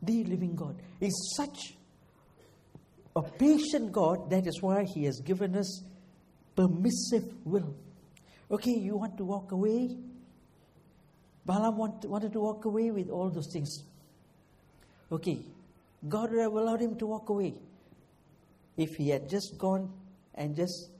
The 0.03 0.23
living 0.23 0.55
God 0.55 0.77
is 1.01 1.35
such 1.37 1.75
a 3.17 3.23
patient 3.23 3.93
God, 3.93 4.31
that 4.31 4.47
is 4.47 4.61
why 4.61 4.85
He 4.85 5.05
has 5.05 5.21
given 5.21 5.57
us 5.57 5.83
permissive 6.57 7.25
will. 7.45 7.75
Okay, 8.51 8.73
you 8.73 8.97
want 8.97 9.17
to 9.19 9.25
walk 9.25 9.53
away? 9.53 9.97
Balaam 11.47 11.77
want, 11.77 12.05
wanted 12.05 12.33
to 12.33 12.41
walk 12.41 12.65
away 12.65 12.91
with 12.91 13.11
all 13.11 13.31
those 13.31 13.51
things. 13.53 13.83
Okay, 15.13 15.39
God 16.09 16.31
would 16.31 16.41
have 16.41 16.53
allowed 16.53 16.81
him 16.81 16.97
to 16.99 17.07
walk 17.07 17.29
away 17.29 17.55
if 18.77 18.95
he 18.97 19.11
had 19.11 19.29
just 19.29 19.57
gone 19.59 19.93
and 20.35 20.57
just, 20.57 20.91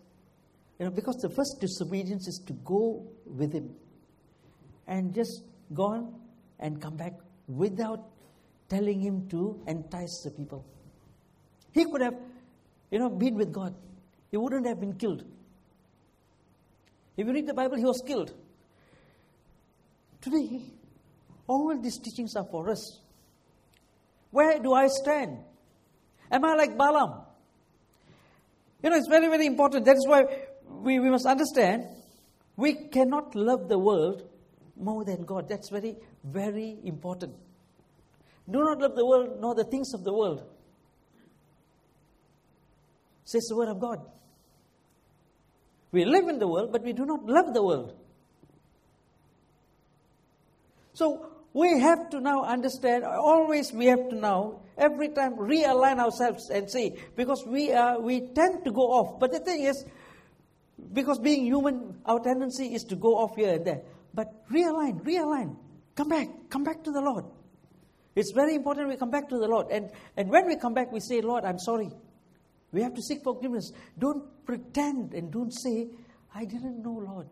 you 0.79 0.87
know, 0.87 0.91
because 0.91 1.17
the 1.17 1.31
first 1.31 1.59
disobedience 1.61 2.29
is 2.29 2.43
to 2.47 2.53
go 2.65 3.07
with 3.27 3.53
him 3.53 3.75
and 4.87 5.15
just 5.15 5.43
gone 5.73 6.15
and 6.61 6.81
come 6.81 6.97
back 6.97 7.15
without 7.49 8.01
telling 8.69 9.01
him 9.01 9.29
to 9.29 9.61
entice 9.67 10.23
the 10.25 10.31
people. 10.31 10.65
He 11.75 11.85
could 11.85 12.03
have, 12.03 12.15
you 12.91 13.01
know, 13.01 13.11
been 13.11 13.35
with 13.35 13.53
God. 13.53 13.75
He 14.31 14.37
wouldn't 14.37 14.67
have 14.67 14.81
been 14.81 14.95
killed. 14.95 15.25
If 17.17 17.27
you 17.27 17.33
read 17.33 17.47
the 17.47 17.55
Bible, 17.55 17.77
he 17.77 17.85
was 17.85 18.01
killed. 18.07 18.33
Today, 20.21 20.63
all 21.47 21.77
these 21.83 21.99
teachings 21.99 22.35
are 22.37 22.47
for 22.51 22.71
us. 22.71 23.01
Where 24.31 24.59
do 24.61 24.73
I 24.73 24.87
stand? 24.87 25.39
Am 26.31 26.45
I 26.45 26.55
like 26.55 26.79
Balaam? 26.79 27.23
You 28.83 28.91
know, 28.91 28.97
it's 28.97 29.09
very, 29.09 29.29
very 29.29 29.47
important. 29.47 29.85
That 29.85 29.97
is 29.97 30.07
why 30.07 30.25
we, 30.69 30.99
we 31.01 31.11
must 31.11 31.27
understand 31.27 31.87
we 32.57 32.89
cannot 32.89 33.35
love 33.35 33.69
the 33.69 33.79
world 33.79 34.23
more 34.77 35.05
than 35.05 35.25
God. 35.25 35.49
That's 35.49 35.71
very, 35.71 35.97
very 36.23 36.79
important. 36.85 37.35
Do 38.49 38.63
not 38.63 38.79
love 38.79 38.95
the 38.95 39.07
world 39.07 39.41
nor 39.41 39.55
the 39.55 39.65
things 39.65 39.93
of 39.95 40.05
the 40.05 40.13
world. 40.13 40.45
Says 43.25 43.47
the 43.49 43.57
word 43.57 43.69
of 43.69 43.81
God. 43.81 44.01
We 45.93 46.05
live 46.05 46.29
in 46.29 46.39
the 46.39 46.49
world, 46.49 46.73
but 46.73 46.83
we 46.83 46.93
do 46.93 47.07
not 47.07 47.25
love 47.25 47.55
the 47.55 47.63
world. 47.63 47.95
So 50.93 51.27
we 51.53 51.81
have 51.81 52.11
to 52.11 52.21
now 52.21 52.45
understand, 52.45 53.05
always 53.05 53.73
we 53.73 53.87
have 53.87 54.09
to 54.11 54.17
now, 54.17 54.61
every 54.77 55.09
time 55.09 55.37
realign 55.37 55.99
ourselves 56.01 56.51
and 56.51 56.69
say, 56.69 56.97
because 57.17 57.45
we, 57.47 57.73
are, 57.73 58.01
we 58.01 58.23
tend 58.35 58.65
to 58.65 58.73
go 58.73 58.83
off. 58.83 59.21
But 59.21 59.33
the 59.33 59.39
thing 59.39 59.63
is, 59.63 59.85
because 60.93 61.19
being 61.21 61.45
human, 61.45 62.01
our 62.05 62.21
tendency 62.21 62.75
is 62.75 62.83
to 62.85 62.97
go 62.97 63.17
off 63.17 63.37
here 63.37 63.55
and 63.55 63.65
there. 63.65 63.83
But 64.13 64.49
realign, 64.51 65.01
realign. 65.05 65.57
Come 65.95 66.09
back, 66.09 66.29
come 66.51 66.65
back 66.65 66.83
to 66.85 66.91
the 66.91 67.01
Lord. 67.01 67.25
It's 68.17 68.33
very 68.33 68.55
important 68.55 68.89
we 68.89 68.97
come 68.97 69.11
back 69.11 69.29
to 69.29 69.39
the 69.39 69.49
Lord. 69.49 69.69
And, 69.71 69.91
and 70.17 70.31
when 70.31 70.47
we 70.47 70.57
come 70.57 70.75
back, 70.75 70.93
we 70.93 71.01
say, 71.01 71.21
Lord, 71.21 71.45
I'm 71.45 71.59
sorry. 71.59 71.91
We 72.75 72.83
have 72.83 72.93
to 72.95 73.03
seek 73.03 73.23
forgiveness. 73.23 73.71
Don't 73.97 74.25
pretend 74.45 75.15
and 75.15 75.31
don't 75.33 75.53
say, 75.53 75.91
I 76.35 76.45
didn't 76.45 76.83
know, 76.83 77.01
Lord. 77.07 77.29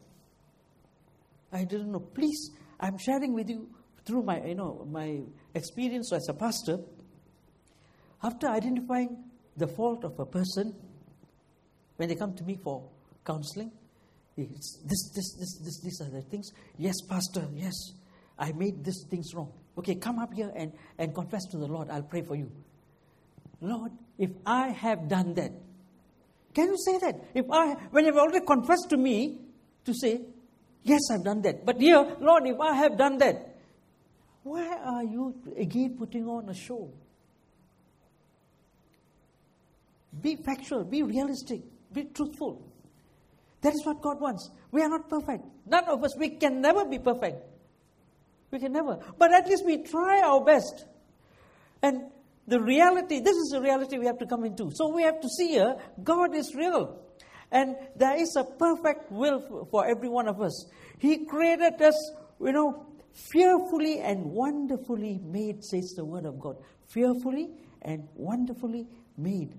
I 1.52 1.64
didn't 1.64 1.90
know. 1.90 1.98
Please, 1.98 2.52
I'm 2.78 2.96
sharing 2.96 3.34
with 3.34 3.50
you 3.50 3.68
through 4.06 4.22
my, 4.22 4.40
you 4.44 4.54
know, 4.54 4.86
my 4.88 5.20
experience 5.52 6.12
as 6.12 6.28
a 6.28 6.34
pastor. 6.34 6.78
After 8.22 8.46
identifying 8.46 9.24
the 9.56 9.66
fault 9.66 10.04
of 10.04 10.18
a 10.20 10.26
person, 10.26 10.76
when 11.96 12.08
they 12.08 12.14
come 12.14 12.34
to 12.34 12.44
me 12.44 12.56
for 12.62 12.88
counseling, 13.26 13.72
this, 14.36 14.78
this, 14.86 15.10
this, 15.12 15.58
this, 15.58 15.80
these 15.82 16.00
are 16.02 16.10
the 16.10 16.22
things. 16.22 16.52
Yes, 16.78 16.94
pastor, 17.08 17.48
yes, 17.52 17.74
I 18.38 18.52
made 18.52 18.84
these 18.84 19.04
things 19.10 19.34
wrong. 19.34 19.52
Okay, 19.76 19.96
come 19.96 20.20
up 20.20 20.32
here 20.32 20.52
and, 20.54 20.72
and 20.98 21.12
confess 21.12 21.46
to 21.50 21.58
the 21.58 21.66
Lord. 21.66 21.90
I'll 21.90 22.04
pray 22.04 22.22
for 22.22 22.36
you. 22.36 22.50
Lord, 23.62 23.92
if 24.18 24.30
I 24.44 24.68
have 24.68 25.08
done 25.08 25.34
that, 25.34 25.52
can 26.52 26.66
you 26.68 26.76
say 26.76 26.98
that? 26.98 27.14
If 27.32 27.46
I, 27.50 27.74
when 27.90 28.04
you've 28.04 28.16
already 28.16 28.44
confessed 28.44 28.90
to 28.90 28.96
me, 28.96 29.38
to 29.84 29.94
say, 29.94 30.20
yes, 30.82 31.00
I've 31.10 31.24
done 31.24 31.42
that. 31.42 31.64
But 31.64 31.80
here, 31.80 32.16
Lord, 32.20 32.46
if 32.46 32.60
I 32.60 32.74
have 32.74 32.98
done 32.98 33.18
that, 33.18 33.56
why 34.42 34.66
are 34.84 35.04
you 35.04 35.34
again 35.56 35.96
putting 35.96 36.26
on 36.28 36.48
a 36.48 36.54
show? 36.54 36.90
Be 40.20 40.36
factual, 40.36 40.84
be 40.84 41.02
realistic, 41.02 41.62
be 41.92 42.04
truthful. 42.04 42.60
That 43.62 43.74
is 43.74 43.86
what 43.86 44.02
God 44.02 44.20
wants. 44.20 44.50
We 44.72 44.82
are 44.82 44.88
not 44.88 45.08
perfect. 45.08 45.44
None 45.66 45.84
of 45.84 46.02
us, 46.02 46.16
we 46.18 46.30
can 46.30 46.60
never 46.60 46.84
be 46.84 46.98
perfect. 46.98 47.36
We 48.50 48.58
can 48.58 48.72
never. 48.72 48.98
But 49.16 49.32
at 49.32 49.48
least 49.48 49.64
we 49.64 49.78
try 49.84 50.20
our 50.20 50.44
best. 50.44 50.84
And 51.80 52.11
the 52.46 52.60
reality, 52.60 53.20
this 53.20 53.36
is 53.36 53.50
the 53.50 53.60
reality 53.60 53.98
we 53.98 54.06
have 54.06 54.18
to 54.18 54.26
come 54.26 54.44
into. 54.44 54.70
So 54.74 54.88
we 54.88 55.02
have 55.02 55.20
to 55.20 55.28
see 55.28 55.48
here, 55.48 55.76
God 56.02 56.34
is 56.34 56.54
real. 56.54 56.98
And 57.50 57.76
there 57.96 58.16
is 58.16 58.34
a 58.36 58.44
perfect 58.44 59.12
will 59.12 59.68
for 59.70 59.86
every 59.86 60.08
one 60.08 60.26
of 60.26 60.40
us. 60.40 60.66
He 60.98 61.26
created 61.26 61.80
us, 61.80 62.12
you 62.40 62.52
know, 62.52 62.86
fearfully 63.30 64.00
and 64.00 64.24
wonderfully 64.24 65.20
made, 65.22 65.62
says 65.64 65.92
the 65.96 66.04
word 66.04 66.24
of 66.24 66.40
God. 66.40 66.56
Fearfully 66.88 67.50
and 67.82 68.08
wonderfully 68.14 68.86
made, 69.16 69.54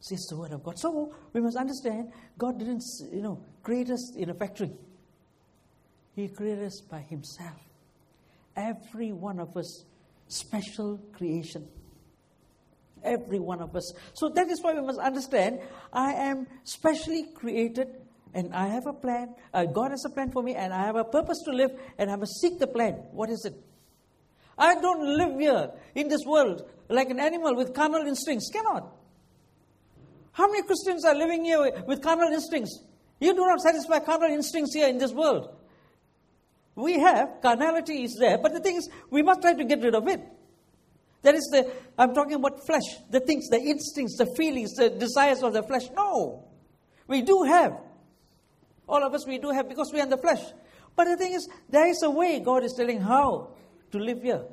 says 0.00 0.26
the 0.30 0.36
word 0.36 0.52
of 0.52 0.62
God. 0.62 0.78
So 0.78 1.14
we 1.32 1.40
must 1.40 1.56
understand 1.56 2.12
God 2.38 2.58
didn't, 2.58 2.82
you 3.12 3.22
know, 3.22 3.42
create 3.62 3.90
us 3.90 4.14
in 4.16 4.30
a 4.30 4.34
factory. 4.34 4.70
He 6.14 6.28
created 6.28 6.64
us 6.64 6.80
by 6.80 7.00
Himself. 7.00 7.60
Every 8.56 9.12
one 9.12 9.38
of 9.38 9.56
us 9.56 9.84
special 10.28 10.98
creation. 11.12 11.66
Every 13.02 13.38
one 13.38 13.60
of 13.60 13.76
us. 13.76 13.92
So 14.14 14.28
that 14.30 14.48
is 14.48 14.62
why 14.62 14.74
we 14.74 14.82
must 14.82 14.98
understand 14.98 15.60
I 15.92 16.12
am 16.12 16.46
specially 16.64 17.26
created 17.34 17.88
and 18.34 18.52
I 18.54 18.68
have 18.68 18.86
a 18.86 18.92
plan. 18.92 19.34
Uh, 19.54 19.64
God 19.64 19.92
has 19.92 20.04
a 20.04 20.10
plan 20.10 20.30
for 20.32 20.42
me 20.42 20.54
and 20.54 20.72
I 20.72 20.84
have 20.84 20.96
a 20.96 21.04
purpose 21.04 21.42
to 21.44 21.52
live 21.52 21.70
and 21.98 22.10
I 22.10 22.16
must 22.16 22.40
seek 22.40 22.58
the 22.58 22.66
plan. 22.66 22.94
What 23.12 23.30
is 23.30 23.44
it? 23.44 23.54
I 24.58 24.74
don't 24.80 25.16
live 25.16 25.38
here 25.38 25.70
in 25.94 26.08
this 26.08 26.24
world 26.26 26.68
like 26.88 27.10
an 27.10 27.20
animal 27.20 27.54
with 27.54 27.74
carnal 27.74 28.06
instincts. 28.06 28.50
Cannot. 28.52 28.92
How 30.32 30.48
many 30.48 30.62
Christians 30.66 31.04
are 31.04 31.14
living 31.14 31.44
here 31.44 31.82
with 31.86 32.02
carnal 32.02 32.32
instincts? 32.32 32.82
You 33.20 33.32
do 33.32 33.46
not 33.46 33.60
satisfy 33.60 34.00
carnal 34.00 34.30
instincts 34.30 34.74
here 34.74 34.88
in 34.88 34.98
this 34.98 35.12
world. 35.12 35.56
We 36.76 37.00
have, 37.00 37.40
carnality 37.42 38.04
is 38.04 38.16
there, 38.20 38.38
but 38.38 38.52
the 38.52 38.60
thing 38.60 38.76
is, 38.76 38.88
we 39.10 39.22
must 39.22 39.40
try 39.40 39.54
to 39.54 39.64
get 39.64 39.82
rid 39.82 39.94
of 39.94 40.06
it. 40.06 40.20
That 41.22 41.34
is 41.34 41.48
the, 41.50 41.72
I'm 41.98 42.14
talking 42.14 42.34
about 42.34 42.64
flesh, 42.66 42.84
the 43.10 43.18
things, 43.18 43.48
the 43.48 43.58
instincts, 43.58 44.16
the 44.18 44.26
feelings, 44.36 44.74
the 44.74 44.90
desires 44.90 45.42
of 45.42 45.54
the 45.54 45.62
flesh. 45.62 45.88
No. 45.96 46.44
We 47.08 47.22
do 47.22 47.42
have. 47.44 47.72
All 48.88 49.02
of 49.02 49.14
us, 49.14 49.26
we 49.26 49.38
do 49.38 49.50
have 49.50 49.68
because 49.68 49.90
we 49.92 50.00
are 50.00 50.04
in 50.04 50.10
the 50.10 50.18
flesh. 50.18 50.42
But 50.94 51.06
the 51.06 51.16
thing 51.16 51.32
is, 51.32 51.48
there 51.68 51.88
is 51.88 52.02
a 52.02 52.10
way 52.10 52.40
God 52.40 52.62
is 52.62 52.74
telling 52.74 53.00
how 53.00 53.54
to 53.90 53.98
live 53.98 54.22
here. 54.22 54.44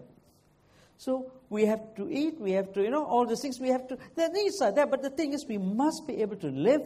So 0.97 1.31
we 1.49 1.65
have 1.65 1.93
to 1.95 2.09
eat, 2.09 2.39
we 2.39 2.53
have 2.53 2.73
to, 2.73 2.81
you 2.81 2.89
know, 2.89 3.05
all 3.05 3.27
these 3.27 3.41
things 3.41 3.59
we 3.59 3.69
have 3.69 3.87
to, 3.89 3.97
the 4.15 4.29
needs 4.29 4.61
are 4.61 4.71
there, 4.71 4.87
but 4.87 5.01
the 5.01 5.09
thing 5.09 5.33
is 5.33 5.45
we 5.47 5.57
must 5.57 6.07
be 6.07 6.21
able 6.21 6.37
to 6.37 6.47
live 6.47 6.81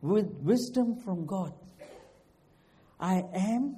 with 0.00 0.26
wisdom 0.42 0.96
from 0.96 1.26
God. 1.26 1.52
I 2.98 3.22
am, 3.34 3.76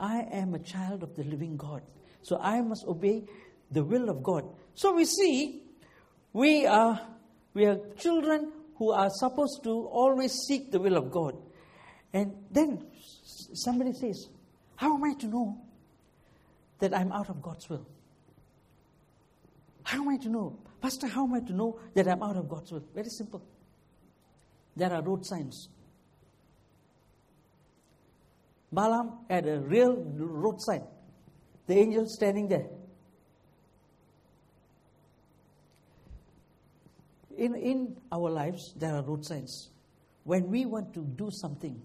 I 0.00 0.26
am 0.32 0.54
a 0.54 0.58
child 0.58 1.02
of 1.02 1.14
the 1.14 1.24
living 1.24 1.56
God. 1.56 1.82
So 2.22 2.38
I 2.38 2.60
must 2.62 2.84
obey 2.86 3.24
the 3.70 3.84
will 3.84 4.08
of 4.08 4.22
God. 4.22 4.44
So 4.74 4.94
we 4.94 5.04
see 5.04 5.62
we 6.32 6.66
are, 6.66 7.00
we 7.54 7.66
are 7.66 7.78
children 7.96 8.52
who 8.76 8.92
are 8.92 9.10
supposed 9.10 9.62
to 9.64 9.70
always 9.70 10.32
seek 10.48 10.70
the 10.70 10.78
will 10.78 10.96
of 10.96 11.10
God. 11.10 11.34
And 12.12 12.32
then 12.50 12.86
somebody 13.54 13.92
says, 13.92 14.28
How 14.76 14.96
am 14.96 15.04
I 15.04 15.14
to 15.20 15.26
know 15.26 15.58
that 16.78 16.96
I'm 16.96 17.12
out 17.12 17.28
of 17.28 17.42
God's 17.42 17.68
will? 17.68 17.86
How 19.82 20.02
am 20.02 20.08
I 20.08 20.16
to 20.18 20.28
know? 20.28 20.58
Pastor, 20.80 21.08
how 21.08 21.26
am 21.26 21.34
I 21.34 21.40
to 21.40 21.52
know 21.52 21.78
that 21.94 22.08
I'm 22.08 22.22
out 22.22 22.36
of 22.36 22.48
God's 22.48 22.72
will? 22.72 22.84
Very 22.94 23.08
simple. 23.08 23.42
There 24.76 24.92
are 24.92 25.02
road 25.02 25.26
signs. 25.26 25.68
Balaam 28.72 29.24
had 29.28 29.46
a 29.46 29.60
real 29.60 29.96
roadside. 30.16 30.82
The 31.66 31.74
angel 31.74 32.06
standing 32.06 32.48
there. 32.48 32.66
In, 37.36 37.54
in 37.54 37.96
our 38.12 38.30
lives, 38.30 38.74
there 38.76 38.94
are 38.94 39.02
road 39.02 39.24
signs. 39.24 39.70
When 40.24 40.50
we 40.50 40.66
want 40.66 40.92
to 40.94 41.00
do 41.00 41.30
something, 41.30 41.80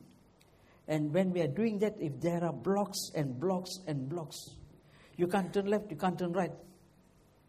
and 0.88 1.14
when 1.14 1.32
we 1.32 1.42
are 1.42 1.48
doing 1.48 1.80
that, 1.80 1.96
if 2.00 2.20
there 2.20 2.44
are 2.44 2.54
blocks 2.54 3.10
and 3.16 3.40
blocks 3.40 3.72
and 3.88 4.08
blocks, 4.08 4.38
you 5.18 5.28
can't 5.28 5.54
turn 5.54 5.68
left, 5.68 5.90
you 5.90 5.98
can't 5.98 6.20
turn 6.20 6.34
right, 6.34 6.52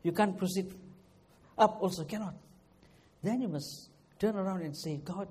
you 0.03 0.13
can't 0.13 0.39
proceed 0.39 0.73
up, 1.59 1.79
also 1.81 2.05
cannot. 2.05 2.35
Then 3.23 3.41
you 3.41 3.49
must 3.49 3.91
turn 4.19 4.37
around 4.37 4.63
and 4.63 4.77
say, 4.77 4.99
God, 4.99 5.29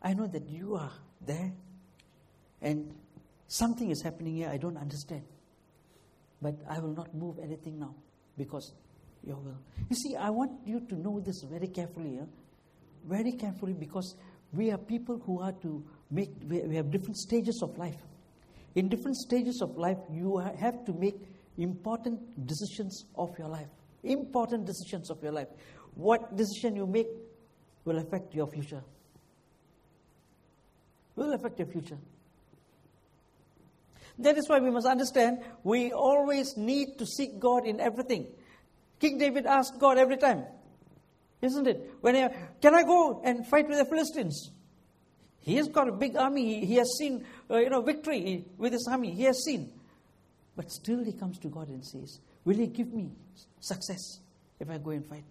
I 0.00 0.14
know 0.14 0.26
that 0.28 0.48
you 0.48 0.76
are 0.76 0.92
there, 1.26 1.52
and 2.64 2.92
something 3.46 3.90
is 3.90 4.02
happening 4.02 4.36
here 4.36 4.48
I 4.48 4.56
don't 4.56 4.76
understand. 4.76 5.22
But 6.42 6.54
I 6.68 6.80
will 6.80 6.94
not 6.94 7.14
move 7.14 7.38
anything 7.38 7.78
now 7.78 7.94
because 8.36 8.72
your 9.22 9.36
will. 9.36 9.58
You 9.88 9.96
see, 9.96 10.16
I 10.16 10.30
want 10.30 10.52
you 10.66 10.80
to 10.80 10.94
know 10.94 11.20
this 11.20 11.44
very 11.50 11.68
carefully, 11.68 12.18
very 13.06 13.32
carefully, 13.32 13.74
because 13.74 14.16
we 14.52 14.70
are 14.70 14.78
people 14.78 15.20
who 15.24 15.40
are 15.40 15.52
to 15.62 15.84
make, 16.10 16.30
we 16.48 16.74
have 16.74 16.90
different 16.90 17.16
stages 17.16 17.60
of 17.62 17.76
life. 17.78 17.96
In 18.74 18.88
different 18.88 19.16
stages 19.16 19.60
of 19.62 19.76
life, 19.76 19.98
you 20.10 20.38
have 20.38 20.84
to 20.86 20.92
make 20.92 21.16
important 21.58 22.46
decisions 22.46 23.04
of 23.16 23.38
your 23.38 23.48
life. 23.48 23.68
Important 24.02 24.66
decisions 24.66 25.10
of 25.10 25.22
your 25.22 25.32
life. 25.32 25.48
What 25.94 26.36
decision 26.36 26.76
you 26.76 26.86
make 26.86 27.06
will 27.84 27.98
affect 27.98 28.34
your 28.34 28.48
future. 28.48 28.82
Will 31.16 31.32
affect 31.32 31.58
your 31.58 31.68
future. 31.68 31.98
That 34.18 34.38
is 34.38 34.48
why 34.48 34.60
we 34.60 34.70
must 34.70 34.86
understand 34.86 35.38
we 35.64 35.92
always 35.92 36.56
need 36.56 36.98
to 36.98 37.06
seek 37.06 37.40
God 37.40 37.66
in 37.66 37.80
everything. 37.80 38.26
King 39.00 39.18
David 39.18 39.46
asked 39.46 39.78
God 39.78 39.98
every 39.98 40.16
time, 40.16 40.44
isn't 41.42 41.66
it? 41.66 41.90
When 42.00 42.16
I, 42.16 42.28
can 42.62 42.74
I 42.74 42.82
go 42.84 43.20
and 43.24 43.46
fight 43.46 43.68
with 43.68 43.78
the 43.78 43.84
Philistines? 43.84 44.50
He 45.40 45.56
has 45.56 45.68
got 45.68 45.88
a 45.88 45.92
big 45.92 46.16
army. 46.16 46.60
He, 46.60 46.66
he 46.66 46.74
has 46.76 46.88
seen, 46.96 47.26
uh, 47.50 47.58
you 47.58 47.68
know, 47.68 47.82
victory 47.82 48.46
with 48.56 48.72
his 48.72 48.88
army. 48.90 49.10
He 49.10 49.24
has 49.24 49.42
seen, 49.44 49.72
but 50.56 50.70
still 50.70 51.04
he 51.04 51.12
comes 51.12 51.38
to 51.40 51.48
God 51.48 51.68
and 51.68 51.84
says, 51.84 52.20
"Will 52.44 52.56
you 52.56 52.66
give 52.66 52.94
me 52.94 53.10
success 53.60 54.20
if 54.58 54.70
I 54.70 54.78
go 54.78 54.90
and 54.90 55.04
fight?" 55.06 55.24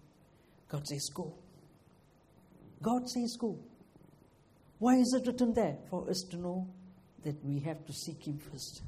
God 0.68 0.86
says, 0.86 1.10
"Go." 1.12 1.34
God 2.80 3.08
says, 3.08 3.36
"Go." 3.40 3.58
Why 4.78 4.96
is 4.96 5.12
it 5.18 5.26
written 5.26 5.52
there? 5.54 5.78
For 5.90 6.08
us 6.08 6.24
to 6.30 6.36
know 6.36 6.68
that 7.24 7.44
we 7.44 7.58
have 7.60 7.84
to 7.86 7.92
seek 7.92 8.26
Him 8.26 8.38
first. 8.38 8.82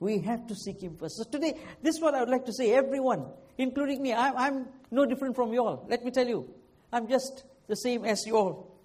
We 0.00 0.18
have 0.20 0.46
to 0.48 0.54
seek 0.54 0.82
Him 0.82 0.96
first. 0.96 1.16
So 1.16 1.24
today, 1.24 1.58
this 1.82 1.96
is 1.96 2.02
what 2.02 2.14
I 2.14 2.20
would 2.20 2.28
like 2.28 2.44
to 2.46 2.52
say. 2.52 2.72
Everyone, 2.72 3.26
including 3.56 4.02
me, 4.02 4.12
I'm, 4.12 4.36
I'm 4.36 4.66
no 4.90 5.06
different 5.06 5.36
from 5.36 5.52
you 5.52 5.64
all. 5.64 5.86
Let 5.88 6.04
me 6.04 6.10
tell 6.10 6.26
you, 6.26 6.52
I'm 6.92 7.08
just 7.08 7.44
the 7.66 7.76
same 7.76 8.04
as 8.04 8.26
you 8.26 8.36
all. 8.36 8.76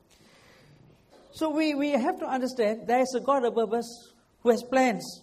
So 1.31 1.49
we, 1.49 1.73
we 1.73 1.91
have 1.91 2.19
to 2.19 2.25
understand 2.25 2.87
there 2.87 2.99
is 2.99 3.13
a 3.15 3.19
God 3.19 3.45
above 3.45 3.73
us 3.73 4.13
who 4.41 4.49
has 4.49 4.63
plans. 4.63 5.21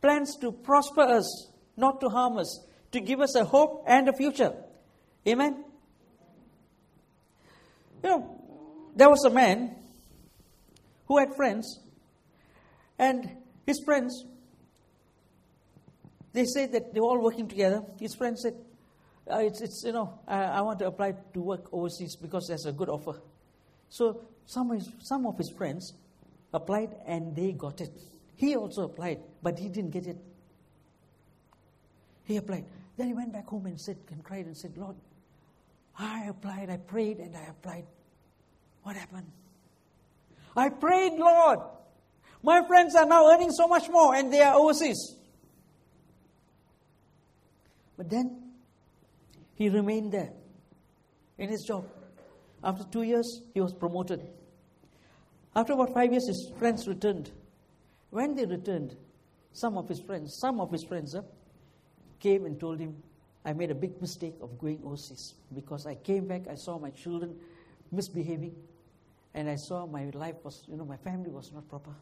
Plans 0.00 0.36
to 0.36 0.52
prosper 0.52 1.02
us, 1.02 1.48
not 1.76 2.00
to 2.00 2.08
harm 2.08 2.38
us, 2.38 2.64
to 2.92 3.00
give 3.00 3.20
us 3.20 3.34
a 3.34 3.44
hope 3.44 3.84
and 3.86 4.08
a 4.08 4.12
future. 4.12 4.52
Amen? 5.26 5.64
You 8.02 8.10
know, 8.10 8.40
there 8.94 9.08
was 9.08 9.24
a 9.24 9.30
man 9.30 9.76
who 11.06 11.18
had 11.18 11.34
friends, 11.34 11.80
and 12.98 13.30
his 13.66 13.80
friends, 13.84 14.24
they 16.32 16.44
said 16.44 16.72
that 16.72 16.92
they 16.92 17.00
were 17.00 17.06
all 17.06 17.22
working 17.22 17.48
together. 17.48 17.82
His 17.98 18.14
friend 18.14 18.38
said, 18.38 18.54
uh, 19.30 19.38
it's, 19.38 19.60
it's, 19.60 19.82
you 19.84 19.92
know, 19.92 20.18
I, 20.26 20.42
I 20.44 20.60
want 20.60 20.78
to 20.80 20.86
apply 20.86 21.14
to 21.32 21.40
work 21.40 21.72
overseas 21.72 22.16
because 22.16 22.46
there's 22.48 22.66
a 22.66 22.72
good 22.72 22.88
offer. 22.88 23.20
So 23.88 24.26
some 24.44 24.70
of, 24.70 24.78
his, 24.78 24.90
some 25.00 25.26
of 25.26 25.38
his 25.38 25.50
friends 25.50 25.94
applied 26.52 26.94
and 27.06 27.34
they 27.34 27.52
got 27.52 27.80
it. 27.80 27.90
He 28.36 28.56
also 28.56 28.82
applied, 28.82 29.20
but 29.42 29.58
he 29.58 29.68
didn't 29.68 29.90
get 29.90 30.06
it. 30.06 30.18
He 32.24 32.36
applied. 32.36 32.64
Then 32.96 33.08
he 33.08 33.14
went 33.14 33.32
back 33.32 33.46
home 33.46 33.66
and 33.66 33.80
said 33.80 33.96
and 34.10 34.22
cried 34.22 34.46
and 34.46 34.56
said, 34.56 34.76
Lord, 34.76 34.96
I 35.98 36.26
applied, 36.26 36.70
I 36.70 36.76
prayed 36.76 37.18
and 37.18 37.36
I 37.36 37.44
applied. 37.44 37.84
What 38.82 38.96
happened? 38.96 39.30
I 40.56 40.68
prayed, 40.68 41.12
Lord. 41.14 41.60
My 42.44 42.62
friends 42.66 42.94
are 42.94 43.06
now 43.06 43.26
earning 43.30 43.50
so 43.50 43.66
much 43.66 43.88
more 43.88 44.14
and 44.14 44.30
they 44.30 44.42
are 44.42 44.54
overseas. 44.54 45.16
But 47.96 48.10
then 48.10 48.52
he 49.54 49.70
remained 49.70 50.12
there 50.12 50.30
in 51.38 51.48
his 51.48 51.62
job. 51.62 51.86
After 52.62 52.84
two 52.84 53.02
years, 53.02 53.40
he 53.54 53.62
was 53.62 53.72
promoted. 53.72 54.20
After 55.56 55.72
about 55.72 55.94
five 55.94 56.10
years, 56.10 56.26
his 56.28 56.52
friends 56.58 56.86
returned. 56.86 57.30
When 58.10 58.34
they 58.34 58.44
returned, 58.44 58.94
some 59.54 59.78
of 59.78 59.88
his 59.88 60.00
friends, 60.00 60.36
some 60.38 60.60
of 60.60 60.70
his 60.70 60.84
friends, 60.84 61.14
uh, 61.14 61.22
came 62.20 62.44
and 62.44 62.60
told 62.60 62.78
him, 62.78 63.02
I 63.42 63.54
made 63.54 63.70
a 63.70 63.74
big 63.74 63.98
mistake 64.02 64.34
of 64.42 64.58
going 64.58 64.80
overseas 64.84 65.32
because 65.54 65.86
I 65.86 65.94
came 65.94 66.26
back, 66.26 66.42
I 66.50 66.56
saw 66.56 66.78
my 66.78 66.90
children 66.90 67.36
misbehaving, 67.90 68.54
and 69.32 69.48
I 69.48 69.56
saw 69.56 69.86
my 69.86 70.10
life 70.12 70.36
was, 70.44 70.62
you 70.68 70.76
know, 70.76 70.84
my 70.84 70.98
family 70.98 71.30
was 71.30 71.50
not 71.54 71.66
proper. 71.70 71.94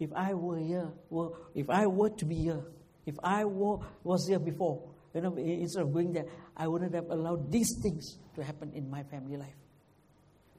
If 0.00 0.12
I 0.14 0.34
were 0.34 0.58
here, 0.58 0.88
were, 1.10 1.30
if 1.54 1.68
I 1.68 1.86
were 1.86 2.10
to 2.10 2.24
be 2.24 2.36
here, 2.36 2.62
if 3.06 3.16
I 3.22 3.44
were, 3.44 3.78
was 4.04 4.26
here 4.28 4.38
before, 4.38 4.82
you 5.14 5.20
know, 5.22 5.36
instead 5.36 5.82
of 5.82 5.92
going 5.92 6.12
there, 6.12 6.26
I 6.56 6.68
wouldn't 6.68 6.94
have 6.94 7.10
allowed 7.10 7.50
these 7.50 7.68
things 7.82 8.18
to 8.34 8.44
happen 8.44 8.72
in 8.74 8.88
my 8.90 9.02
family 9.04 9.36
life. 9.36 9.56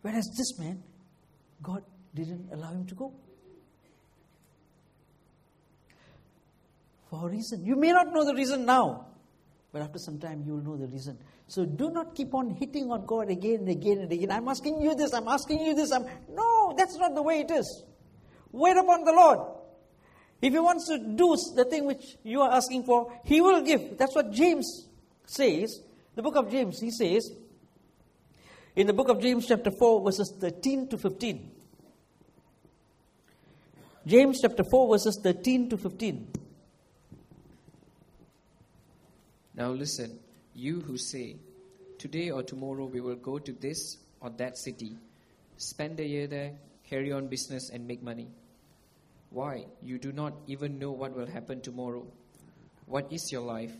Whereas 0.02 0.28
this 0.38 0.58
man, 0.60 0.84
God 1.62 1.84
didn't 2.14 2.50
allow 2.52 2.72
him 2.72 2.86
to 2.88 2.96
go. 2.96 3.14
For 7.10 7.28
a 7.28 7.32
reason. 7.32 7.66
You 7.66 7.76
may 7.76 7.92
not 7.92 8.14
know 8.14 8.26
the 8.26 8.36
reason 8.36 8.66
now, 8.66 9.08
but 9.72 9.82
after 9.82 10.00
some 10.00 10.20
time 10.20 10.44
you 10.46 10.54
will 10.54 10.64
know 10.64 10.78
the 10.78 10.88
reason. 10.88 11.18
So 11.48 11.66
do 11.66 11.90
not 11.90 12.16
keep 12.16 12.34
on 12.34 12.52
hitting 12.52 12.92
on 12.92 13.06
God 13.06 13.30
again 13.30 13.62
and 13.62 13.70
again 13.70 14.00
and 14.00 14.12
again. 14.12 14.32
I'm 14.32 14.48
asking 14.48 14.82
you 14.82 14.96
this, 14.96 15.14
I'm 15.14 15.28
asking 15.28 15.66
you 15.66 15.74
this. 15.74 15.92
I'm... 15.92 16.06
No, 16.30 16.74
that's 16.78 16.96
not 16.98 17.16
the 17.16 17.24
way 17.24 17.40
it 17.40 17.52
is. 17.52 17.84
Wait 18.52 18.78
upon 18.78 19.04
the 19.04 19.12
Lord. 19.12 19.40
If 20.42 20.54
He 20.54 20.60
wants 20.60 20.88
to 20.88 20.98
do 20.98 21.36
the 21.56 21.66
thing 21.66 21.86
which 21.86 22.18
you 22.24 22.42
are 22.42 22.52
asking 22.52 22.84
for, 22.84 23.12
He 23.26 23.42
will 23.42 23.62
give. 23.62 23.98
That's 23.98 24.16
what 24.16 24.32
James 24.32 24.88
says. 25.26 25.82
The 26.16 26.24
book 26.24 26.36
of 26.36 26.52
James, 26.52 26.80
he 26.80 26.92
says, 26.92 27.32
in 28.76 28.88
the 28.88 28.94
book 28.94 29.10
of 29.10 29.22
James, 29.22 29.48
chapter 29.48 29.72
4, 29.72 30.04
verses 30.04 30.34
13 30.40 30.88
to 30.90 30.98
15. 30.98 31.52
James 34.06 34.40
chapter 34.42 34.64
4, 34.64 34.90
verses 34.90 35.20
13 35.22 35.70
to 35.70 35.78
15. 35.78 36.28
Now 39.56 39.72
listen, 39.72 40.20
you 40.56 40.80
who 40.82 40.98
say, 40.98 41.36
Today 41.98 42.32
or 42.32 42.44
tomorrow 42.44 42.86
we 42.86 43.02
will 43.02 43.18
go 43.18 43.40
to 43.40 43.52
this 43.52 43.98
or 44.22 44.30
that 44.32 44.58
city, 44.58 44.96
spend 45.58 46.00
a 46.00 46.06
year 46.06 46.28
there, 46.28 46.54
carry 46.90 47.12
on 47.12 47.28
business, 47.28 47.70
and 47.70 47.86
make 47.86 48.02
money. 48.02 48.30
Why? 49.32 49.66
You 49.82 50.00
do 50.00 50.12
not 50.12 50.34
even 50.48 50.80
know 50.80 50.92
what 50.92 51.16
will 51.16 51.28
happen 51.28 51.62
tomorrow. 51.62 52.06
What 52.86 53.12
is 53.12 53.30
your 53.32 53.42
life? 53.42 53.74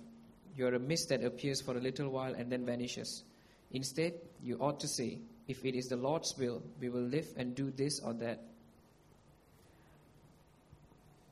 You 0.56 0.68
are 0.68 0.76
a 0.76 0.80
mist 0.80 1.10
that 1.10 1.24
appears 1.24 1.62
for 1.62 1.76
a 1.78 1.80
little 1.80 2.10
while 2.10 2.34
and 2.34 2.52
then 2.52 2.66
vanishes. 2.66 3.24
Instead, 3.72 4.14
you 4.44 4.58
ought 4.58 4.80
to 4.80 4.88
say, 4.88 5.20
If 5.48 5.66
it 5.66 5.76
is 5.76 5.86
the 5.86 5.96
Lord's 5.96 6.34
will, 6.38 6.62
we 6.80 6.90
will 6.90 7.02
live 7.02 7.28
and 7.38 7.56
do 7.56 7.72
this 7.72 8.00
or 8.04 8.14
that. 8.16 8.40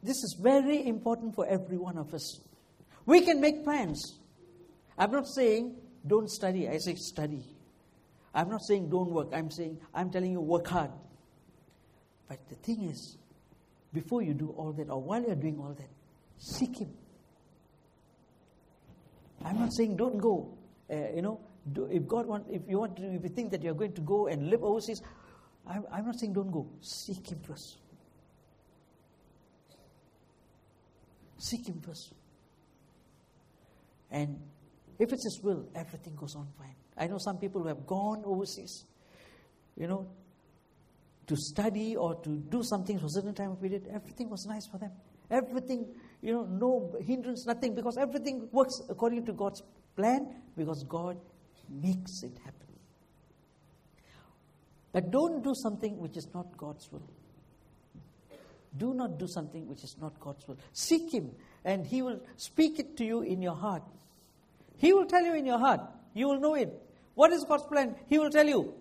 This 0.01 0.17
is 0.17 0.37
very 0.39 0.87
important 0.87 1.35
for 1.35 1.45
every 1.47 1.77
one 1.77 1.97
of 1.97 2.13
us. 2.13 2.39
We 3.05 3.21
can 3.21 3.41
make 3.41 3.63
plans. 3.63 4.19
I'm 4.97 5.11
not 5.11 5.27
saying 5.27 5.75
don't 6.05 6.29
study, 6.29 6.67
I 6.67 6.77
say 6.77 6.95
study. 6.95 7.43
I'm 8.33 8.49
not 8.49 8.61
saying 8.63 8.89
don't 8.89 9.09
work, 9.11 9.29
I'm 9.33 9.51
saying, 9.51 9.79
I'm 9.93 10.09
telling 10.09 10.31
you 10.31 10.41
work 10.41 10.67
hard. 10.67 10.91
But 12.27 12.39
the 12.49 12.55
thing 12.55 12.83
is, 12.89 13.17
before 13.93 14.21
you 14.21 14.33
do 14.33 14.49
all 14.57 14.73
that, 14.73 14.89
or 14.89 15.01
while 15.01 15.21
you're 15.21 15.35
doing 15.35 15.57
all 15.59 15.73
that, 15.73 15.89
seek 16.37 16.79
Him. 16.79 16.93
I'm 19.43 19.59
not 19.59 19.73
saying 19.73 19.95
don't 19.95 20.17
go. 20.17 20.57
Uh, 20.91 21.15
you 21.15 21.21
know, 21.21 21.39
do, 21.71 21.87
if 21.91 22.07
God 22.07 22.25
want, 22.25 22.45
if 22.49 22.61
you 22.67 22.79
want 22.79 22.95
to, 22.97 23.03
if 23.03 23.23
you 23.23 23.29
think 23.29 23.51
that 23.51 23.61
you're 23.61 23.73
going 23.73 23.93
to 23.93 24.01
go 24.01 24.27
and 24.27 24.49
live 24.49 24.63
overseas, 24.63 25.01
I'm, 25.67 25.85
I'm 25.91 26.05
not 26.05 26.19
saying 26.19 26.33
don't 26.33 26.51
go. 26.51 26.67
Seek 26.81 27.31
Him 27.31 27.39
first. 27.45 27.77
Seek 31.37 31.67
Him 31.67 31.81
first. 31.81 32.13
And 34.09 34.39
if 34.99 35.11
it's 35.11 35.23
His 35.23 35.39
will, 35.43 35.67
everything 35.75 36.15
goes 36.15 36.35
on 36.35 36.47
fine. 36.57 36.75
I 36.97 37.07
know 37.07 37.17
some 37.19 37.37
people 37.37 37.61
who 37.61 37.67
have 37.67 37.85
gone 37.85 38.23
overseas, 38.25 38.85
you 39.75 39.87
know, 39.87 40.07
to 41.27 41.35
study 41.35 41.95
or 41.95 42.15
to 42.23 42.37
do 42.49 42.63
something 42.63 42.97
for 42.97 43.05
a 43.05 43.09
certain 43.09 43.33
time 43.33 43.55
period. 43.57 43.87
Everything 43.93 44.29
was 44.29 44.45
nice 44.45 44.65
for 44.65 44.77
them. 44.77 44.91
Everything, 45.29 45.85
you 46.21 46.33
know, 46.33 46.45
no 46.45 46.95
hindrance, 47.05 47.45
nothing, 47.45 47.75
because 47.75 47.97
everything 47.97 48.47
works 48.51 48.81
according 48.89 49.25
to 49.25 49.33
God's 49.33 49.61
plan, 49.95 50.33
because 50.55 50.85
God 50.85 51.17
makes 51.69 52.23
it 52.23 52.37
happen. 52.45 52.53
But 54.93 55.11
don't 55.11 55.43
do 55.43 55.53
something 55.53 55.97
which 55.97 56.15
is 56.15 56.27
not 56.33 56.55
God's 56.57 56.89
will. 56.91 57.09
Do 58.77 58.93
not 58.93 59.19
do 59.19 59.27
something 59.27 59.67
which 59.67 59.83
is 59.83 59.97
not 59.99 60.17
God's 60.19 60.47
will. 60.47 60.57
Seek 60.71 61.13
Him, 61.13 61.31
and 61.65 61.85
He 61.85 62.01
will 62.01 62.21
speak 62.37 62.79
it 62.79 62.95
to 62.97 63.05
you 63.05 63.21
in 63.21 63.41
your 63.41 63.55
heart. 63.55 63.83
He 64.77 64.93
will 64.93 65.05
tell 65.05 65.23
you 65.23 65.33
in 65.33 65.45
your 65.45 65.59
heart. 65.59 65.81
You 66.13 66.29
will 66.29 66.39
know 66.39 66.55
it. 66.55 66.69
What 67.15 67.33
is 67.33 67.43
God's 67.43 67.65
plan? 67.65 67.95
He 68.07 68.17
will 68.17 68.29
tell 68.29 68.47
you. 68.47 68.75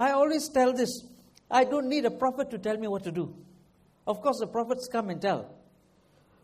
I 0.00 0.12
always 0.12 0.48
tell 0.48 0.72
this 0.72 1.04
I 1.50 1.64
don't 1.64 1.88
need 1.88 2.06
a 2.06 2.10
prophet 2.10 2.50
to 2.50 2.58
tell 2.58 2.78
me 2.78 2.88
what 2.88 3.04
to 3.04 3.12
do. 3.12 3.34
Of 4.06 4.22
course, 4.22 4.38
the 4.40 4.46
prophets 4.46 4.88
come 4.90 5.10
and 5.10 5.20
tell. 5.20 5.54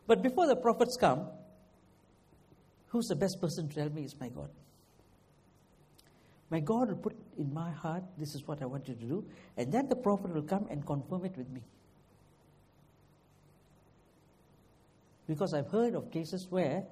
But 0.06 0.22
before 0.22 0.46
the 0.46 0.56
prophets 0.56 0.96
come, 1.00 1.26
who's 2.88 3.06
the 3.06 3.16
best 3.16 3.40
person 3.40 3.68
to 3.68 3.74
tell 3.74 3.88
me 3.88 4.04
is 4.04 4.14
my 4.20 4.28
God. 4.28 4.50
My 6.50 6.60
God 6.60 6.88
will 6.88 6.96
put 6.96 7.16
in 7.38 7.52
my 7.52 7.70
heart, 7.70 8.04
this 8.18 8.34
is 8.34 8.46
what 8.46 8.62
I 8.62 8.66
want 8.66 8.86
you 8.86 8.94
to 8.94 9.04
do, 9.04 9.24
and 9.56 9.72
then 9.72 9.88
the 9.88 9.96
prophet 9.96 10.32
will 10.32 10.42
come 10.42 10.66
and 10.70 10.86
confirm 10.86 11.24
it 11.24 11.36
with 11.36 11.48
me. 11.48 11.62
Because 15.26 15.54
I've 15.54 15.68
heard 15.68 15.94
of 15.94 16.12
cases 16.12 16.46
where 16.50 16.84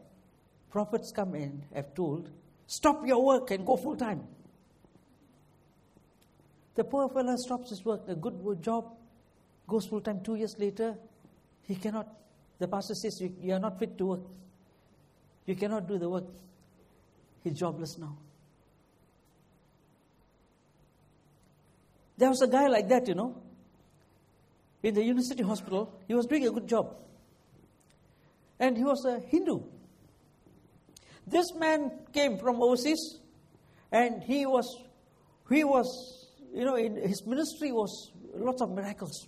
prophets 0.71 1.13
come 1.13 1.35
and 1.35 1.63
have 1.73 1.95
told, 1.95 2.31
stop 2.67 3.07
your 3.07 3.25
work 3.25 3.53
and 3.53 3.65
go 3.65 3.77
full 3.77 3.97
time. 3.97 4.23
The 6.75 6.85
poor 6.85 7.09
fellow 7.09 7.37
stops 7.37 7.71
his 7.71 7.85
work, 7.85 8.03
a 8.09 8.15
good 8.15 8.63
job, 8.63 8.97
goes 9.69 9.87
full 9.87 10.01
time. 10.01 10.21
Two 10.23 10.35
years 10.35 10.57
later, 10.59 10.97
he 11.63 11.77
cannot. 11.77 12.09
The 12.59 12.69
pastor 12.69 12.95
says, 12.95 13.21
you, 13.21 13.35
you 13.41 13.55
are 13.55 13.61
not 13.61 13.79
fit 13.79 13.97
to 13.99 14.07
work. 14.07 14.21
You 15.47 15.55
cannot 15.55 15.87
do 15.87 15.99
the 15.99 16.09
work. 16.09 16.25
He's 17.43 17.59
jobless 17.59 17.99
now. 17.99 18.17
There 22.17 22.29
was 22.29 22.41
a 22.43 22.47
guy 22.47 22.69
like 22.69 22.89
that, 22.89 23.09
you 23.09 23.15
know, 23.15 23.37
in 24.83 24.95
the 24.95 25.03
university 25.03 25.43
hospital. 25.43 25.93
He 26.07 26.15
was 26.15 26.27
doing 26.27 26.47
a 26.47 26.51
good 26.51 26.69
job. 26.69 26.97
And 28.59 28.77
he 28.77 28.85
was 28.85 29.05
a 29.05 29.19
Hindu. 29.19 29.61
This 31.27 31.55
man 31.55 31.91
came 32.13 32.39
from 32.39 32.63
overseas 32.63 33.19
and 33.91 34.23
he 34.23 34.47
was, 34.47 34.83
he 35.51 35.65
was, 35.65 36.24
you 36.55 36.65
know, 36.65 36.77
in 36.77 36.97
his 36.97 37.27
ministry 37.27 37.73
was 37.73 38.13
lots 38.33 38.63
of 38.63 38.71
miracles. 38.71 39.27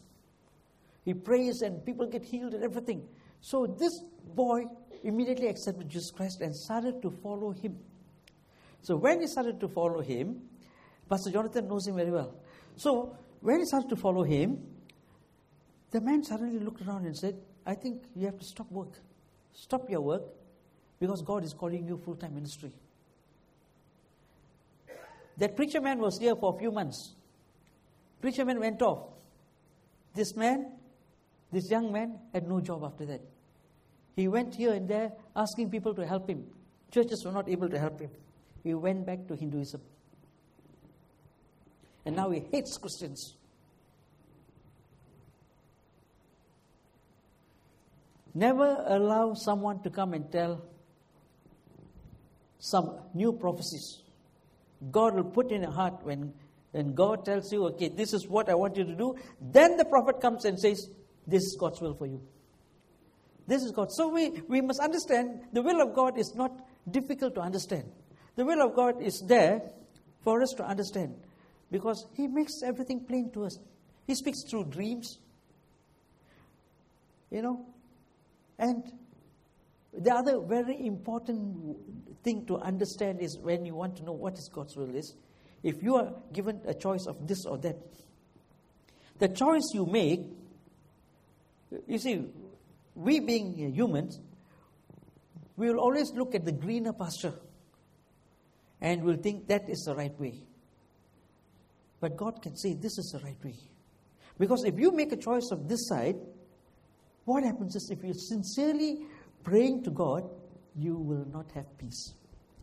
He 1.05 1.13
prays 1.13 1.63
and 1.63 1.85
people 1.85 2.07
get 2.07 2.25
healed 2.25 2.55
and 2.55 2.63
everything. 2.63 3.07
So 3.41 3.67
this 3.67 4.01
boy 4.35 4.65
immediately 5.03 5.49
accepted 5.49 5.89
Jesus 5.89 6.11
Christ 6.11 6.41
and 6.41 6.55
started 6.55 7.03
to 7.03 7.11
follow 7.11 7.51
him. 7.51 7.77
So 8.83 8.97
when 8.97 9.21
he 9.21 9.27
started 9.27 9.59
to 9.61 9.69
follow 9.69 10.01
him, 10.01 10.41
Pastor 11.09 11.31
Jonathan 11.31 11.67
knows 11.67 11.87
him 11.87 11.97
very 11.97 12.11
well. 12.11 12.35
So 12.77 13.17
when 13.41 13.59
he 13.59 13.67
started 13.67 13.89
to 13.91 13.97
follow 13.97 14.23
him, 14.23 14.59
the 15.91 16.01
man 16.01 16.23
suddenly 16.23 16.61
looked 16.61 16.83
around 16.87 17.07
and 17.07 17.17
said, 17.17 17.37
I 17.67 17.75
think 17.75 18.05
you 18.15 18.27
have 18.27 18.39
to 18.39 18.45
stop 18.45 18.71
work. 18.71 19.01
Stop 19.53 19.91
your 19.91 20.01
work 20.01 20.23
because 21.01 21.23
God 21.23 21.43
is 21.45 21.53
calling 21.53 21.87
you 21.87 22.01
full 22.05 22.15
time 22.15 22.35
ministry. 22.35 22.73
That 25.39 25.57
preacher 25.57 25.81
man 25.81 25.99
was 25.99 26.19
here 26.19 26.35
for 26.37 26.55
a 26.55 26.59
few 26.59 26.71
months. 26.71 27.16
Preacher 28.21 28.45
man 28.45 28.61
went 28.61 28.83
off. 28.83 29.09
This 30.15 30.35
man, 30.35 30.73
this 31.53 31.71
young 31.71 31.93
man, 31.93 32.19
had 32.33 32.49
no 32.49 32.61
job 32.61 32.83
after 32.85 33.05
that. 33.07 33.21
He 34.17 34.29
went 34.29 34.55
here 34.55 34.73
and 34.73 34.89
there 34.89 35.13
asking 35.35 35.71
people 35.71 35.95
to 35.95 36.07
help 36.07 36.29
him. 36.29 36.45
Churches 36.91 37.23
were 37.25 37.33
not 37.33 37.49
able 37.49 37.69
to 37.69 37.79
help 37.79 38.01
him. 38.01 38.11
He 38.63 38.75
went 38.75 39.05
back 39.05 39.27
to 39.29 39.37
Hinduism. 39.37 39.81
And 42.07 42.17
now 42.17 42.31
he 42.31 42.41
hates 42.53 42.79
Christians. 42.79 43.35
Never 48.33 48.85
allow 48.87 49.35
someone 49.35 49.83
to 49.83 49.91
come 49.91 50.15
and 50.15 50.31
tell 50.31 50.63
some 52.59 52.99
new 53.15 53.33
prophecies. 53.33 54.03
God 54.91 55.15
will 55.15 55.25
put 55.25 55.51
in 55.51 55.63
your 55.63 55.71
heart 55.71 56.05
when, 56.05 56.33
when 56.77 56.93
God 56.93 57.25
tells 57.25 57.51
you, 57.51 57.65
okay, 57.69 57.89
this 57.89 58.13
is 58.13 58.29
what 58.29 58.51
I 58.51 58.55
want 58.55 58.77
you 58.77 58.85
to 58.85 58.95
do. 58.95 59.17
Then 59.41 59.79
the 59.79 59.87
prophet 59.87 60.21
comes 60.21 60.45
and 60.45 60.61
says, 60.61 60.91
this 61.27 61.43
is 61.43 61.57
God's 61.59 61.81
will 61.81 61.95
for 61.95 62.05
you. 62.05 62.21
This 63.47 63.63
is 63.63 63.73
God. 63.73 63.91
So 63.91 64.09
we, 64.09 64.43
we 64.47 64.61
must 64.61 64.81
understand 64.81 65.41
the 65.55 65.63
will 65.63 65.81
of 65.81 65.95
God 65.95 66.19
is 66.19 66.35
not 66.35 66.53
difficult 66.91 67.35
to 67.37 67.41
understand. 67.41 67.85
The 68.35 68.45
will 68.45 68.61
of 68.61 68.77
God 68.77 69.01
is 69.01 69.23
there 69.27 69.63
for 70.23 70.43
us 70.43 70.53
to 70.59 70.65
understand 70.65 71.15
because 71.71 72.07
He 72.15 72.27
makes 72.27 72.63
everything 72.63 73.01
plain 73.01 73.31
to 73.33 73.47
us. 73.47 73.59
He 74.07 74.15
speaks 74.15 74.43
through 74.43 74.67
dreams, 74.67 75.19
you 77.31 77.41
know. 77.41 77.65
And 78.59 78.85
the 79.95 80.13
other 80.13 80.41
very 80.41 80.85
important 80.85 81.79
thing 82.23 82.45
to 82.47 82.59
understand 82.59 83.23
is 83.23 83.39
when 83.39 83.65
you 83.65 83.75
want 83.75 83.97
to 83.97 84.05
know 84.05 84.13
what 84.13 84.35
is 84.35 84.51
God's 84.53 84.77
will 84.77 84.95
is, 84.95 85.15
if 85.67 85.83
you 85.83 85.97
are 85.97 86.13
given 86.33 86.61
a 86.65 86.75
choice 86.75 87.07
of 87.09 87.27
this 87.27 87.45
or 87.45 87.59
that, 87.59 87.77
the 89.19 89.29
choice 89.29 89.65
you 89.75 89.85
make, 89.85 90.21
you 91.89 91.99
see, 91.99 92.25
we 92.95 93.19
being 93.19 93.75
humans, 93.75 94.21
we 95.57 95.69
will 95.69 95.81
always 95.81 96.13
look 96.13 96.37
at 96.37 96.45
the 96.45 96.53
greener 96.53 96.93
pasture 96.93 97.35
and 98.81 99.03
will 99.03 99.17
think 99.17 99.49
that 99.49 99.69
is 99.69 99.83
the 99.89 99.97
right 99.97 100.17
way. 100.21 100.45
But 101.99 102.17
God 102.17 102.41
can 102.43 102.57
say 102.57 102.75
this 102.75 102.97
is 102.97 103.11
the 103.13 103.25
right 103.25 103.45
way. 103.45 103.57
Because 104.39 104.63
if 104.65 104.79
you 104.79 104.93
make 104.93 105.11
a 105.11 105.17
choice 105.17 105.49
of 105.51 105.69
this 105.69 105.89
side, 105.89 106.17
what 107.25 107.43
happens 107.43 107.75
is 107.75 107.91
if 107.91 108.05
you're 108.05 108.15
sincerely 108.15 108.99
praying 109.43 109.83
to 109.83 109.91
God, 109.91 110.31
you 110.77 110.95
will 110.95 111.27
not 111.33 111.51
have 111.57 111.67
peace. 111.77 112.15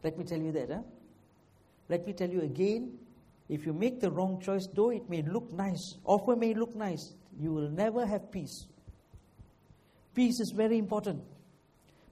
Let 0.03 0.17
me 0.17 0.23
tell 0.23 0.39
you 0.39 0.53
that. 0.53 0.69
Huh? 0.69 0.81
Let 1.89 2.05
me 2.07 2.13
tell 2.13 2.29
you 2.29 2.41
again 2.41 2.97
if 3.49 3.65
you 3.65 3.73
make 3.73 3.99
the 3.99 4.09
wrong 4.09 4.39
choice, 4.41 4.67
though 4.73 4.89
it 4.89 5.09
may 5.09 5.21
look 5.21 5.51
nice, 5.51 5.97
offer 6.05 6.35
may 6.35 6.53
look 6.53 6.75
nice, 6.75 7.13
you 7.39 7.51
will 7.53 7.69
never 7.69 8.05
have 8.05 8.31
peace. 8.31 8.67
Peace 10.15 10.39
is 10.39 10.53
very 10.55 10.77
important. 10.77 11.21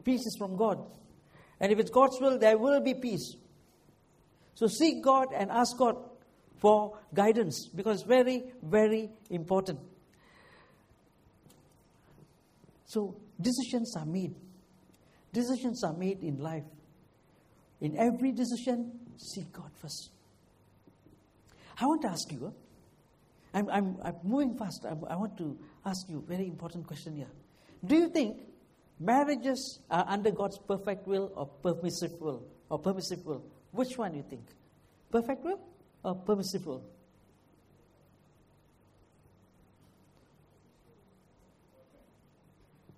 Peace 0.03 0.21
is 0.21 0.35
from 0.37 0.57
God. 0.57 0.79
And 1.59 1.71
if 1.71 1.79
it's 1.79 1.91
God's 1.91 2.19
will, 2.19 2.37
there 2.37 2.57
will 2.57 2.81
be 2.81 2.93
peace. 2.93 3.35
So 4.55 4.67
seek 4.67 5.03
God 5.03 5.27
and 5.33 5.49
ask 5.51 5.77
God 5.77 5.95
for 6.59 6.97
guidance 7.13 7.69
because 7.73 8.01
it's 8.01 8.07
very, 8.07 8.43
very 8.61 9.09
important. 9.29 9.79
So 12.85 13.15
decisions 13.39 13.95
are 13.95 14.05
made. 14.05 14.35
Decisions 15.33 15.83
are 15.83 15.93
made 15.93 16.21
in 16.21 16.37
life. 16.37 16.65
In 17.79 17.97
every 17.97 18.31
decision, 18.31 18.99
seek 19.21 19.51
God 19.51 19.71
first. 19.81 20.11
I 21.79 21.85
want 21.85 22.01
to 22.03 22.09
ask 22.09 22.31
you, 22.31 22.53
I'm, 23.53 23.69
I'm, 23.69 23.97
I'm 24.03 24.15
moving 24.23 24.57
fast. 24.57 24.85
I, 24.85 24.91
I 25.11 25.15
want 25.15 25.37
to 25.37 25.57
ask 25.85 26.09
you 26.09 26.19
a 26.19 26.29
very 26.29 26.47
important 26.47 26.87
question 26.87 27.15
here. 27.15 27.31
Do 27.83 27.95
you 27.95 28.09
think 28.09 28.37
marriages 28.99 29.79
are 29.89 30.05
under 30.07 30.31
God's 30.31 30.57
perfect 30.59 31.07
will 31.07 31.31
or 31.35 31.47
permissive 31.47 32.19
will? 32.19 32.43
Or 32.69 32.79
permissive 32.79 33.25
will? 33.25 33.43
Which 33.71 33.97
one 33.97 34.11
do 34.11 34.17
you 34.17 34.25
think? 34.29 34.43
Perfect 35.11 35.43
will 35.43 35.59
or 36.03 36.15
permissive 36.15 36.65
will? 36.65 36.83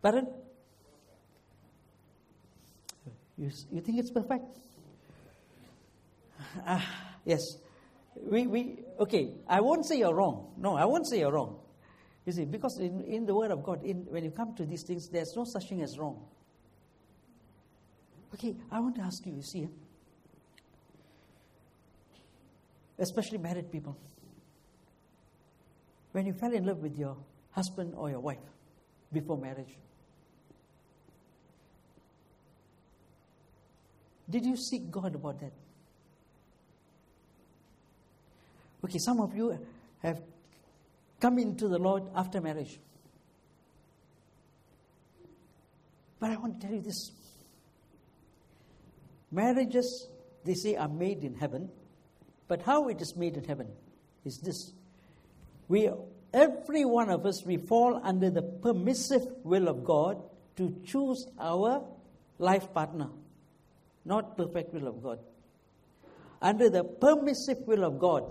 Pardon? 0.01 0.27
You, 3.37 3.49
you 3.71 3.81
think 3.81 3.99
it's 3.99 4.11
perfect? 4.11 4.45
Ah, 6.65 7.15
yes. 7.25 7.41
We, 8.15 8.47
we, 8.47 8.79
okay, 8.99 9.33
I 9.47 9.59
won't 9.61 9.85
say 9.85 9.97
you're 9.97 10.13
wrong. 10.13 10.53
No, 10.57 10.75
I 10.75 10.85
won't 10.85 11.07
say 11.07 11.19
you're 11.19 11.31
wrong. 11.31 11.59
You 12.25 12.31
see, 12.31 12.45
because 12.45 12.79
in, 12.79 13.01
in 13.01 13.25
the 13.25 13.35
Word 13.35 13.51
of 13.51 13.63
God, 13.63 13.83
in, 13.83 14.05
when 14.09 14.23
you 14.23 14.31
come 14.31 14.55
to 14.55 14.65
these 14.65 14.83
things, 14.83 15.09
there's 15.09 15.33
no 15.35 15.43
such 15.45 15.67
thing 15.69 15.81
as 15.81 15.97
wrong. 15.97 16.25
Okay, 18.33 18.55
I 18.71 18.79
want 18.79 18.95
to 18.95 19.01
ask 19.01 19.25
you, 19.25 19.33
you 19.33 19.41
see, 19.41 19.67
especially 22.97 23.37
married 23.37 23.71
people, 23.71 23.97
when 26.13 26.25
you 26.25 26.33
fell 26.33 26.53
in 26.53 26.65
love 26.65 26.77
with 26.77 26.97
your 26.97 27.17
husband 27.51 27.93
or 27.95 28.09
your 28.09 28.19
wife 28.19 28.37
before 29.11 29.37
marriage, 29.37 29.77
did 34.29 34.45
you 34.45 34.55
seek 34.55 34.89
God 34.89 35.15
about 35.15 35.39
that? 35.41 35.51
Okay, 38.83 38.99
some 38.99 39.21
of 39.21 39.35
you 39.35 39.57
have 40.01 40.21
come 41.19 41.39
into 41.39 41.67
the 41.67 41.77
Lord 41.77 42.03
after 42.15 42.41
marriage. 42.41 42.79
But 46.19 46.31
I 46.31 46.37
want 46.37 46.59
to 46.59 46.67
tell 46.67 46.75
you 46.75 46.81
this 46.81 47.11
marriages, 49.31 50.07
they 50.45 50.53
say, 50.53 50.75
are 50.75 50.87
made 50.87 51.23
in 51.23 51.35
heaven. 51.35 51.69
But 52.47 52.61
how 52.61 52.87
it 52.89 53.01
is 53.01 53.15
made 53.15 53.35
in 53.35 53.45
heaven 53.45 53.67
is 54.25 54.37
this. 54.39 54.73
We, 55.67 55.89
every 56.33 56.85
one 56.85 57.09
of 57.09 57.25
us, 57.25 57.43
we 57.45 57.57
fall 57.57 57.99
under 58.03 58.29
the 58.29 58.41
permissive 58.41 59.25
will 59.43 59.67
of 59.67 59.83
God 59.83 60.21
to 60.57 60.75
choose 60.85 61.25
our 61.39 61.83
life 62.37 62.73
partner, 62.73 63.09
not 64.05 64.37
perfect 64.37 64.73
will 64.73 64.87
of 64.87 65.01
God. 65.01 65.19
Under 66.41 66.69
the 66.69 66.83
permissive 66.83 67.59
will 67.65 67.85
of 67.85 67.97
God. 67.97 68.23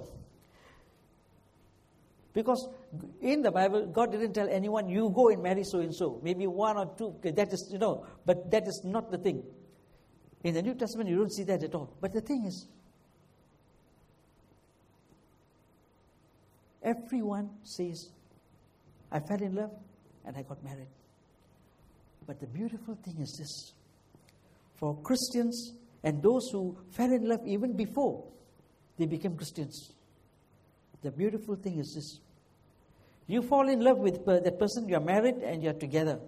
Because 2.33 2.69
in 3.21 3.43
the 3.43 3.51
Bible, 3.51 3.87
God 3.87 4.13
didn't 4.13 4.33
tell 4.33 4.49
anyone, 4.49 4.89
you 4.89 5.11
go 5.15 5.29
and 5.29 5.43
marry 5.43 5.65
so 5.65 5.81
and 5.81 5.95
so. 5.95 6.21
Maybe 6.23 6.47
one 6.47 6.77
or 6.77 6.91
two, 6.97 7.15
that 7.23 7.53
is, 7.53 7.69
you 7.71 7.79
know, 7.79 8.07
but 8.25 8.51
that 8.51 8.67
is 8.67 8.83
not 8.85 9.11
the 9.11 9.19
thing. 9.19 9.43
In 10.43 10.55
the 10.55 10.63
New 10.63 10.75
Testament, 10.75 11.11
you 11.11 11.17
don't 11.17 11.33
see 11.33 11.45
that 11.45 11.63
at 11.63 11.75
all. 11.75 11.95
But 12.01 12.13
the 12.13 12.21
thing 12.21 12.45
is, 12.47 12.67
everyone 16.83 17.51
says, 17.63 18.11
I 19.11 19.21
fell 19.21 19.43
in 19.43 19.55
love 19.55 19.71
and 20.25 20.37
I 20.37 20.43
got 20.43 20.65
married. 20.65 20.89
But 22.27 22.41
the 22.41 22.47
beautiful 22.47 22.97
thing 23.05 23.19
is 23.21 23.37
this 23.39 23.73
for 24.77 24.97
Christians 25.03 25.75
and 26.03 26.23
those 26.23 26.49
who 26.51 26.77
fell 26.91 27.13
in 27.13 27.29
love 27.29 27.41
even 27.47 27.77
before 27.77 28.25
they 28.99 29.07
became 29.07 29.37
Christians, 29.37 29.93
the 31.03 31.11
beautiful 31.11 31.57
thing 31.57 31.79
is 31.79 31.95
this. 31.95 32.21
You 33.27 33.43
fall 33.43 33.69
in 33.69 33.81
love 33.81 33.99
with 33.99 34.25
that 34.27 34.59
person, 34.59 34.89
you 34.89 34.97
are 34.97 35.01
married 35.01 35.37
and 35.37 35.63
you 35.63 35.71
are 35.71 35.79
together. 35.79 36.19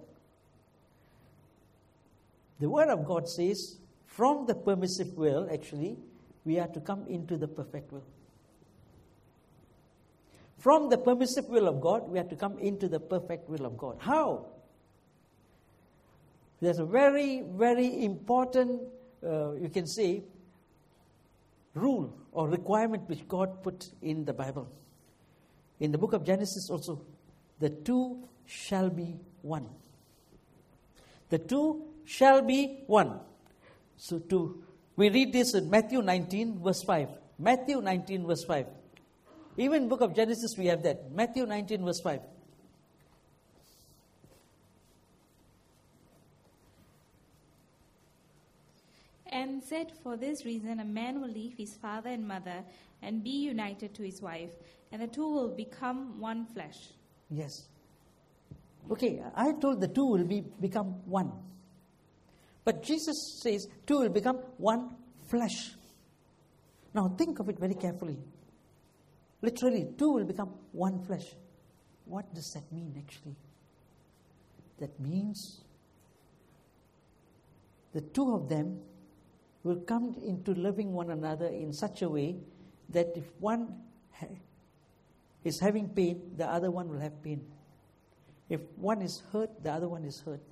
The 2.59 2.69
Word 2.69 2.89
of 2.89 3.05
God 3.05 3.27
says, 3.27 3.77
from 4.05 4.45
the 4.45 4.55
permissive 4.55 5.17
will, 5.17 5.49
actually, 5.51 5.97
we 6.45 6.59
are 6.59 6.67
to 6.69 6.79
come 6.79 7.05
into 7.07 7.37
the 7.37 7.47
perfect 7.47 7.91
will. 7.91 8.05
From 10.57 10.89
the 10.89 10.97
permissive 10.97 11.45
will 11.49 11.67
of 11.67 11.81
God, 11.81 12.09
we 12.09 12.17
are 12.17 12.23
to 12.23 12.35
come 12.35 12.57
into 12.59 12.87
the 12.87 12.99
perfect 12.99 13.49
will 13.49 13.65
of 13.65 13.77
God. 13.77 13.97
How? 13.99 14.47
There's 16.61 16.79
a 16.79 16.85
very, 16.85 17.43
very 17.45 18.03
important, 18.03 18.81
uh, 19.23 19.53
you 19.55 19.69
can 19.69 19.85
say, 19.85 20.23
rule 21.75 22.17
or 22.31 22.49
requirement 22.49 23.07
which 23.07 23.27
God 23.27 23.61
put 23.61 23.89
in 24.01 24.25
the 24.25 24.33
Bible. 24.33 24.67
In 25.79 25.91
the 25.91 25.97
book 25.97 26.13
of 26.13 26.25
Genesis 26.25 26.69
also, 26.69 27.01
the 27.59 27.69
two 27.69 28.27
shall 28.45 28.89
be 28.89 29.19
one. 29.41 29.67
The 31.29 31.37
two 31.37 31.83
shall 32.05 32.41
be 32.41 32.83
one. 32.87 33.19
So 33.97 34.19
to 34.19 34.63
we 34.95 35.09
read 35.09 35.33
this 35.33 35.53
in 35.53 35.69
Matthew 35.69 36.01
19 36.01 36.63
verse 36.63 36.83
5. 36.83 37.09
Matthew 37.37 37.81
19 37.81 38.25
verse 38.25 38.43
5. 38.45 38.67
Even 39.57 39.89
book 39.89 40.01
of 40.01 40.15
Genesis 40.15 40.57
we 40.57 40.67
have 40.67 40.83
that. 40.83 41.11
Matthew 41.11 41.45
19 41.45 41.83
verse 41.83 41.99
5. 41.99 42.21
And 49.35 49.61
said, 49.61 49.91
For 50.01 50.15
this 50.15 50.45
reason, 50.45 50.79
a 50.79 50.85
man 50.85 51.19
will 51.19 51.29
leave 51.29 51.55
his 51.57 51.75
father 51.81 52.09
and 52.09 52.25
mother 52.25 52.63
and 53.01 53.21
be 53.21 53.31
united 53.31 53.93
to 53.95 54.01
his 54.01 54.21
wife, 54.21 54.51
and 54.93 55.01
the 55.01 55.07
two 55.07 55.29
will 55.29 55.53
become 55.53 56.21
one 56.21 56.45
flesh. 56.45 56.77
Yes. 57.29 57.67
Okay, 58.89 59.21
I 59.35 59.51
told 59.59 59.81
the 59.81 59.89
two 59.89 60.05
will 60.05 60.23
be 60.23 60.41
become 60.61 61.01
one. 61.05 61.33
But 62.63 62.81
Jesus 62.81 63.41
says 63.43 63.67
two 63.85 63.99
will 63.99 64.13
become 64.21 64.37
one 64.55 64.95
flesh. 65.27 65.75
Now 66.93 67.09
think 67.17 67.39
of 67.39 67.49
it 67.49 67.59
very 67.59 67.75
carefully. 67.75 68.17
Literally, 69.41 69.85
two 69.97 70.13
will 70.13 70.23
become 70.23 70.53
one 70.71 71.03
flesh. 71.03 71.25
What 72.05 72.33
does 72.33 72.49
that 72.53 72.71
mean 72.71 72.95
actually? 72.97 73.35
That 74.79 74.97
means 74.97 75.61
the 77.91 77.99
two 77.99 78.33
of 78.33 78.47
them 78.47 78.79
will 79.65 79.81
come 79.81 80.15
into 80.23 80.53
loving 80.53 80.93
one 80.93 81.09
another 81.09 81.47
in 81.47 81.73
such 81.73 82.03
a 82.03 82.07
way 82.07 82.35
that 82.89 83.07
if 83.15 83.23
one 83.39 83.81
ha- 84.11 84.27
is 85.43 85.59
having 85.59 85.89
pain, 85.89 86.21
the 86.37 86.45
other 86.45 86.69
one 86.69 86.87
will 86.87 86.99
have 86.99 87.21
pain. 87.23 87.43
If 88.47 88.61
one 88.75 89.01
is 89.01 89.23
hurt, 89.33 89.63
the 89.63 89.71
other 89.71 89.89
one 89.89 90.05
is 90.05 90.21
hurt. 90.23 90.43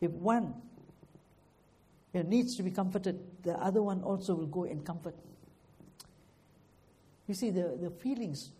If 0.00 0.10
one 0.10 0.54
you 2.12 2.24
know, 2.24 2.28
needs 2.28 2.56
to 2.56 2.64
be 2.64 2.72
comforted, 2.72 3.16
the 3.44 3.52
other 3.52 3.80
one 3.80 4.02
also 4.02 4.34
will 4.34 4.48
go 4.48 4.64
and 4.64 4.84
comfort. 4.84 5.14
You 7.28 7.34
see, 7.34 7.50
the, 7.50 7.78
the 7.80 7.90
feelings 8.02 8.50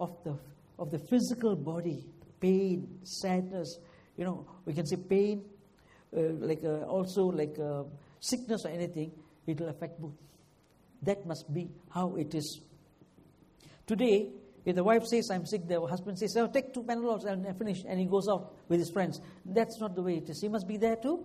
of 0.00 0.10
the, 0.24 0.36
of 0.80 0.90
the 0.90 0.98
physical 0.98 1.54
body, 1.54 2.06
pain, 2.40 2.98
sadness, 3.04 3.78
you 4.16 4.24
know, 4.24 4.48
we 4.64 4.74
can 4.74 4.84
say 4.84 4.96
pain, 4.96 5.44
like 6.12 6.62
uh, 6.64 6.84
also 6.86 7.24
like 7.24 7.58
uh, 7.58 7.84
sickness 8.20 8.64
or 8.64 8.68
anything, 8.68 9.12
it 9.46 9.58
will 9.60 9.68
affect 9.68 10.00
both. 10.00 10.14
That 11.02 11.26
must 11.26 11.52
be 11.52 11.70
how 11.90 12.16
it 12.16 12.34
is. 12.34 12.60
Today, 13.86 14.30
if 14.64 14.76
the 14.76 14.84
wife 14.84 15.04
says, 15.04 15.28
I'm 15.30 15.44
sick, 15.44 15.66
the 15.66 15.80
husband 15.80 16.18
says, 16.18 16.36
oh, 16.36 16.46
take 16.46 16.72
two 16.72 16.84
Panadols 16.84 17.24
and 17.24 17.44
finish, 17.58 17.82
and 17.86 17.98
he 17.98 18.06
goes 18.06 18.28
out 18.28 18.54
with 18.68 18.78
his 18.78 18.90
friends. 18.90 19.20
That's 19.44 19.80
not 19.80 19.96
the 19.96 20.02
way 20.02 20.18
it 20.18 20.30
is. 20.30 20.40
He 20.40 20.48
must 20.48 20.68
be 20.68 20.76
there 20.76 20.96
too. 20.96 21.24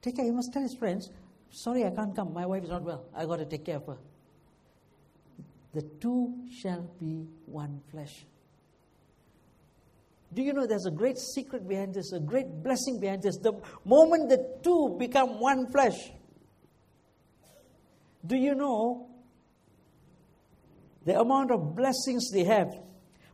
Take 0.00 0.16
care. 0.16 0.24
He 0.24 0.30
must 0.30 0.52
tell 0.52 0.62
his 0.62 0.76
friends, 0.76 1.10
sorry, 1.50 1.84
I 1.84 1.90
can't 1.90 2.14
come. 2.14 2.32
My 2.32 2.46
wife 2.46 2.62
is 2.62 2.70
not 2.70 2.82
well. 2.82 3.06
i 3.14 3.26
got 3.26 3.38
to 3.38 3.44
take 3.44 3.64
care 3.64 3.76
of 3.76 3.86
her. 3.86 3.98
The 5.74 5.82
two 6.00 6.34
shall 6.60 6.88
be 7.00 7.26
one 7.46 7.80
flesh. 7.90 8.24
Do 10.32 10.42
you 10.42 10.52
know 10.52 10.66
there's 10.66 10.86
a 10.86 10.90
great 10.90 11.18
secret 11.18 11.66
behind 11.66 11.94
this, 11.94 12.12
a 12.12 12.20
great 12.20 12.62
blessing 12.62 13.00
behind 13.00 13.22
this? 13.22 13.38
The 13.38 13.52
moment 13.84 14.28
the 14.28 14.58
two 14.62 14.96
become 14.98 15.40
one 15.40 15.70
flesh, 15.72 15.96
do 18.26 18.36
you 18.36 18.54
know 18.54 19.08
the 21.04 21.18
amount 21.18 21.50
of 21.50 21.74
blessings 21.74 22.30
they 22.30 22.44
have? 22.44 22.68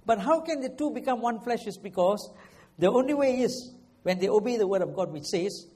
But 0.06 0.20
how 0.20 0.40
can 0.40 0.60
the 0.60 0.68
two 0.68 0.90
become 0.92 1.20
one 1.20 1.40
flesh 1.40 1.66
is 1.66 1.78
because 1.78 2.30
the 2.78 2.90
only 2.90 3.14
way 3.14 3.40
is 3.40 3.74
when 4.02 4.18
they 4.18 4.28
obey 4.28 4.56
the 4.56 4.66
word 4.66 4.82
of 4.82 4.94
God, 4.94 5.12
which 5.12 5.24
says, 5.24 5.66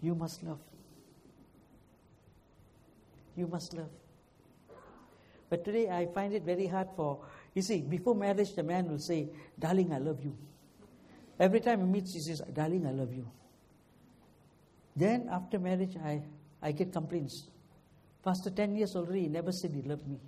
You 0.00 0.14
must 0.14 0.42
love. 0.42 0.60
You 3.34 3.46
must 3.46 3.74
love. 3.74 3.90
But 5.48 5.64
today 5.64 5.88
I 5.88 6.06
find 6.14 6.34
it 6.34 6.42
very 6.42 6.66
hard 6.66 6.88
for, 6.96 7.24
you 7.56 7.62
see, 7.62 7.80
before 7.80 8.14
marriage, 8.14 8.52
the 8.54 8.62
man 8.62 8.86
will 8.86 8.98
say, 8.98 9.30
Darling, 9.58 9.90
I 9.90 9.96
love 9.96 10.22
you. 10.22 10.36
Every 11.40 11.60
time 11.60 11.80
he 11.80 11.86
meets, 11.86 12.12
he 12.12 12.20
says, 12.20 12.42
Darling, 12.52 12.86
I 12.86 12.90
love 12.90 13.14
you. 13.14 13.26
Then 14.94 15.30
after 15.32 15.58
marriage, 15.58 15.96
I, 16.04 16.22
I 16.60 16.72
get 16.72 16.92
complaints. 16.92 17.48
Pastor, 18.22 18.50
10 18.50 18.76
years 18.76 18.94
already, 18.94 19.22
he 19.22 19.28
never 19.28 19.52
said 19.52 19.70
he 19.72 19.80
loved 19.80 20.06
me. 20.06 20.18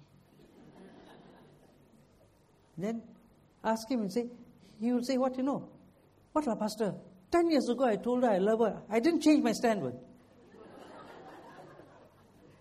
Then 2.78 3.02
ask 3.62 3.90
him 3.90 4.00
and 4.00 4.10
say, 4.12 4.30
he 4.80 4.90
will 4.90 5.04
say, 5.04 5.18
What 5.18 5.36
you 5.36 5.42
know? 5.42 5.68
What, 6.32 6.46
lah, 6.46 6.54
Pastor? 6.54 6.94
10 7.30 7.50
years 7.50 7.68
ago, 7.68 7.84
I 7.84 7.96
told 7.96 8.22
her 8.22 8.30
I 8.30 8.38
love 8.38 8.60
her. 8.60 8.80
I 8.88 9.00
didn't 9.00 9.20
change 9.20 9.44
my 9.44 9.52
standard. 9.52 9.92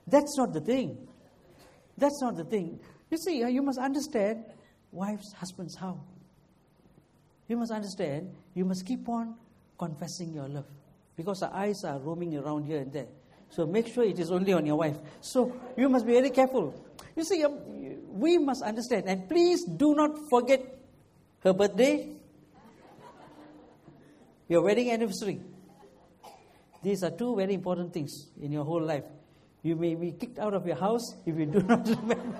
That's 0.05 0.38
not 0.38 0.51
the 0.51 0.59
thing. 0.59 1.07
That's 1.97 2.22
not 2.22 2.36
the 2.36 2.43
thing. 2.43 2.82
You 3.09 3.18
see, 3.18 3.39
you 3.49 3.61
must 3.61 3.80
understand 3.80 4.43
wives, 4.92 5.34
husbands, 5.34 5.76
how. 5.76 6.00
You 7.48 7.58
must 7.58 7.72
understand, 7.72 8.34
you 8.54 8.66
must 8.66 8.86
keep 8.86 9.08
on 9.08 9.36
confessing 9.78 10.34
your 10.34 10.48
love. 10.48 10.66
because 11.18 11.42
our 11.42 11.54
eyes 11.54 11.84
are 11.84 11.98
roaming 11.98 12.38
around 12.38 12.64
here 12.66 12.78
and 12.78 12.94
there. 12.94 13.08
So 13.50 13.66
make 13.66 13.88
sure 13.88 14.04
it 14.04 14.20
is 14.20 14.32
only 14.32 14.54
on 14.54 14.66
your 14.66 14.76
wife. 14.78 14.98
So 15.20 15.52
you 15.76 15.90
must 15.90 16.06
be 16.06 16.14
very 16.14 16.30
careful. 16.30 16.74
You 17.16 17.24
see, 17.24 17.44
um, 17.44 17.58
we 18.14 18.38
must 18.38 18.62
understand. 18.62 19.06
And 19.08 19.28
please 19.28 19.66
do 19.66 19.96
not 19.96 20.30
forget 20.30 20.62
her 21.44 21.54
birthday, 21.54 22.08
your 24.48 24.62
wedding 24.62 24.92
anniversary. 24.92 25.42
These 26.84 27.04
are 27.04 27.12
two 27.12 27.36
very 27.36 27.56
important 27.56 27.92
things 27.92 28.28
in 28.40 28.52
your 28.52 28.64
whole 28.64 28.84
life. 28.84 29.04
You 29.64 29.76
may 29.76 29.96
be 29.96 30.12
kicked 30.12 30.38
out 30.38 30.54
of 30.54 30.68
your 30.68 30.76
house 30.76 31.16
if 31.26 31.36
you 31.36 31.48
do 31.48 31.60
not 31.68 31.88
remember. 31.88 32.40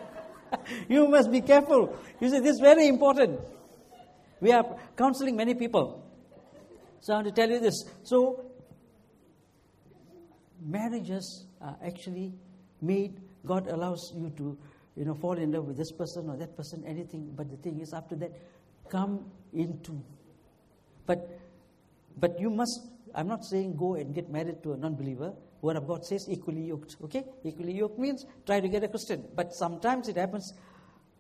you 0.90 1.08
must 1.08 1.32
be 1.32 1.42
careful. 1.42 1.96
You 2.20 2.30
see, 2.30 2.40
this 2.40 2.56
is 2.56 2.60
very 2.60 2.88
important. 2.88 3.40
We 4.40 4.52
are 4.52 4.66
counseling 4.96 5.36
many 5.36 5.56
people. 5.56 6.04
So 7.02 7.14
I 7.14 7.18
want 7.18 7.28
to 7.28 7.34
tell 7.34 7.50
you 7.50 7.60
this. 7.60 7.86
So, 8.04 8.52
marriages 10.62 11.46
are 11.62 11.78
actually 11.86 12.34
made, 12.82 13.20
God 13.46 13.68
allows 13.68 14.12
you 14.16 14.32
to, 14.38 14.58
you 14.96 15.06
know, 15.06 15.16
fall 15.16 15.38
in 15.38 15.52
love 15.52 15.66
with 15.66 15.78
this 15.78 15.92
person 15.92 16.30
or 16.30 16.38
that 16.38 16.56
person, 16.56 16.84
anything. 16.86 17.32
But 17.36 17.50
the 17.50 17.58
thing 17.58 17.80
is, 17.80 17.94
after 17.94 18.16
that, 18.18 18.32
come 18.90 19.26
into. 19.54 20.02
But, 21.06 21.40
but 22.18 22.40
you 22.40 22.50
must, 22.50 22.82
I'm 23.16 23.28
not 23.28 23.46
saying 23.46 23.76
go 23.78 23.96
and 23.96 24.14
get 24.14 24.30
married 24.30 24.62
to 24.64 24.74
a 24.74 24.78
non 24.78 24.96
believer. 24.96 25.34
Word 25.62 25.78
of 25.78 25.88
God 25.88 26.06
says 26.06 26.28
equally 26.30 26.66
yoked. 26.66 26.96
Okay? 27.04 27.24
Equally 27.44 27.74
yoked 27.74 28.00
means 28.00 28.26
try 28.46 28.60
to 28.60 28.68
get 28.68 28.84
a 28.84 28.88
Christian. 28.88 29.24
But 29.36 29.54
sometimes 29.54 30.08
it 30.08 30.18
happens, 30.18 30.54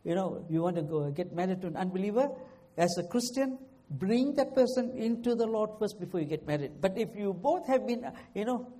you 0.04 0.16
know, 0.16 0.46
you 0.50 0.62
want 0.62 0.76
to 0.76 0.84
go 0.84 1.10
get 1.12 1.34
married 1.34 1.62
to 1.62 1.68
an 1.68 1.78
unbeliever. 1.78 2.30
As 2.78 2.96
a 2.98 3.04
Christian, 3.04 3.58
bring 3.90 4.36
that 4.36 4.54
person 4.54 4.92
into 4.96 5.36
the 5.36 5.46
Lord 5.46 5.72
first 5.80 6.00
before 6.00 6.20
you 6.20 6.26
get 6.26 6.46
married. 6.46 6.80
But 6.80 6.98
if 6.98 7.10
you 7.16 7.34
both 7.34 7.68
have 7.68 7.88
been, 7.88 8.06
uh, 8.06 8.12
you 8.36 8.46
know, 8.46 8.72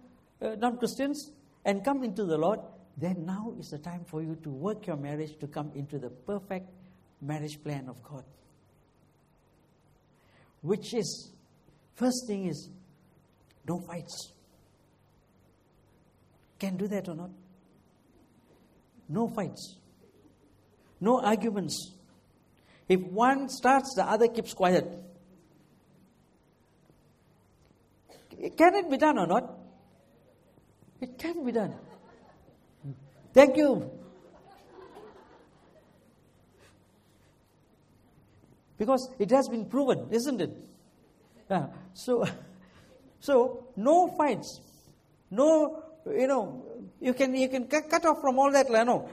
uh, 0.42 0.56
non 0.56 0.78
Christians 0.78 1.32
and 1.66 1.84
come 1.84 2.04
into 2.04 2.26
the 2.26 2.38
Lord, 2.38 2.60
then 2.98 3.26
now 3.26 3.54
is 3.60 3.70
the 3.70 3.78
time 3.78 4.06
for 4.06 4.22
you 4.22 4.36
to 4.44 4.50
work 4.50 4.88
your 4.88 4.98
marriage 4.98 5.38
to 5.40 5.48
come 5.48 5.72
into 5.76 5.98
the 5.98 6.10
perfect 6.10 6.70
marriage 7.22 7.62
plan 7.64 7.88
of 7.90 8.02
God. 8.04 8.24
Which 10.62 10.94
is, 10.94 11.32
first 11.96 12.26
thing 12.28 12.48
is, 12.48 12.70
no 13.68 13.80
fights. 13.80 14.34
Can 16.60 16.78
do 16.78 16.88
that 16.88 17.08
or 17.08 17.16
not? 17.16 17.30
No 19.10 19.28
fights. 19.28 19.78
No 21.00 21.22
arguments. 21.22 21.92
If 22.90 23.02
one 23.02 23.50
starts, 23.50 23.94
the 23.96 24.04
other 24.04 24.28
keeps 24.28 24.54
quiet. 24.54 24.86
Can 28.58 28.76
it 28.76 28.90
be 28.90 28.98
done 28.98 29.18
or 29.18 29.28
not? 29.28 29.58
It 31.02 31.18
can 31.18 31.46
be 31.46 31.52
done. 31.52 31.76
Thank 33.34 33.58
you. 33.58 33.92
Because 38.78 39.10
it 39.20 39.32
has 39.32 39.48
been 39.48 39.66
proven, 39.66 40.08
isn't 40.12 40.42
it? 40.42 40.52
Yeah. 41.50 41.68
So, 41.94 42.26
so 43.20 43.68
no 43.76 44.08
fights, 44.18 44.62
no 45.32 45.84
you 46.12 46.28
know, 46.28 46.64
you 47.00 47.14
can 47.14 47.36
you 47.36 47.50
can 47.50 47.68
cut 47.68 48.06
off 48.06 48.22
from 48.22 48.40
all 48.40 48.52
that, 48.52 48.70
no. 48.70 49.10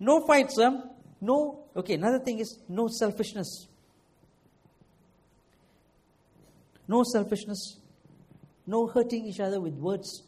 No 0.00 0.26
fights, 0.26 0.58
um, 0.58 0.90
no. 1.20 1.66
Okay, 1.76 1.94
another 1.94 2.18
thing 2.18 2.38
is 2.38 2.58
no 2.68 2.88
selfishness. 2.88 3.68
No 6.86 7.02
selfishness. 7.02 7.78
No 8.66 8.86
hurting 8.86 9.26
each 9.26 9.40
other 9.40 9.60
with 9.60 9.74
words. 9.74 10.22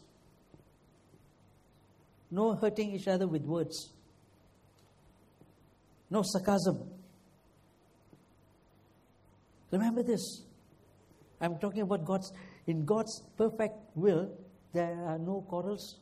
No 2.29 2.55
hurting 2.55 2.91
each 2.91 3.07
other 3.07 3.27
with 3.27 3.43
words. 3.43 3.93
No 6.09 6.21
sarcasm. 6.23 6.89
Remember 9.71 10.03
this. 10.03 10.43
I'm 11.39 11.57
talking 11.59 11.81
about 11.81 12.05
God's, 12.05 12.31
in 12.65 12.85
God's 12.85 13.21
perfect 13.37 13.75
will, 13.95 14.31
there 14.77 15.03
are 15.09 15.17
no 15.17 15.41
quarrels, 15.49 15.97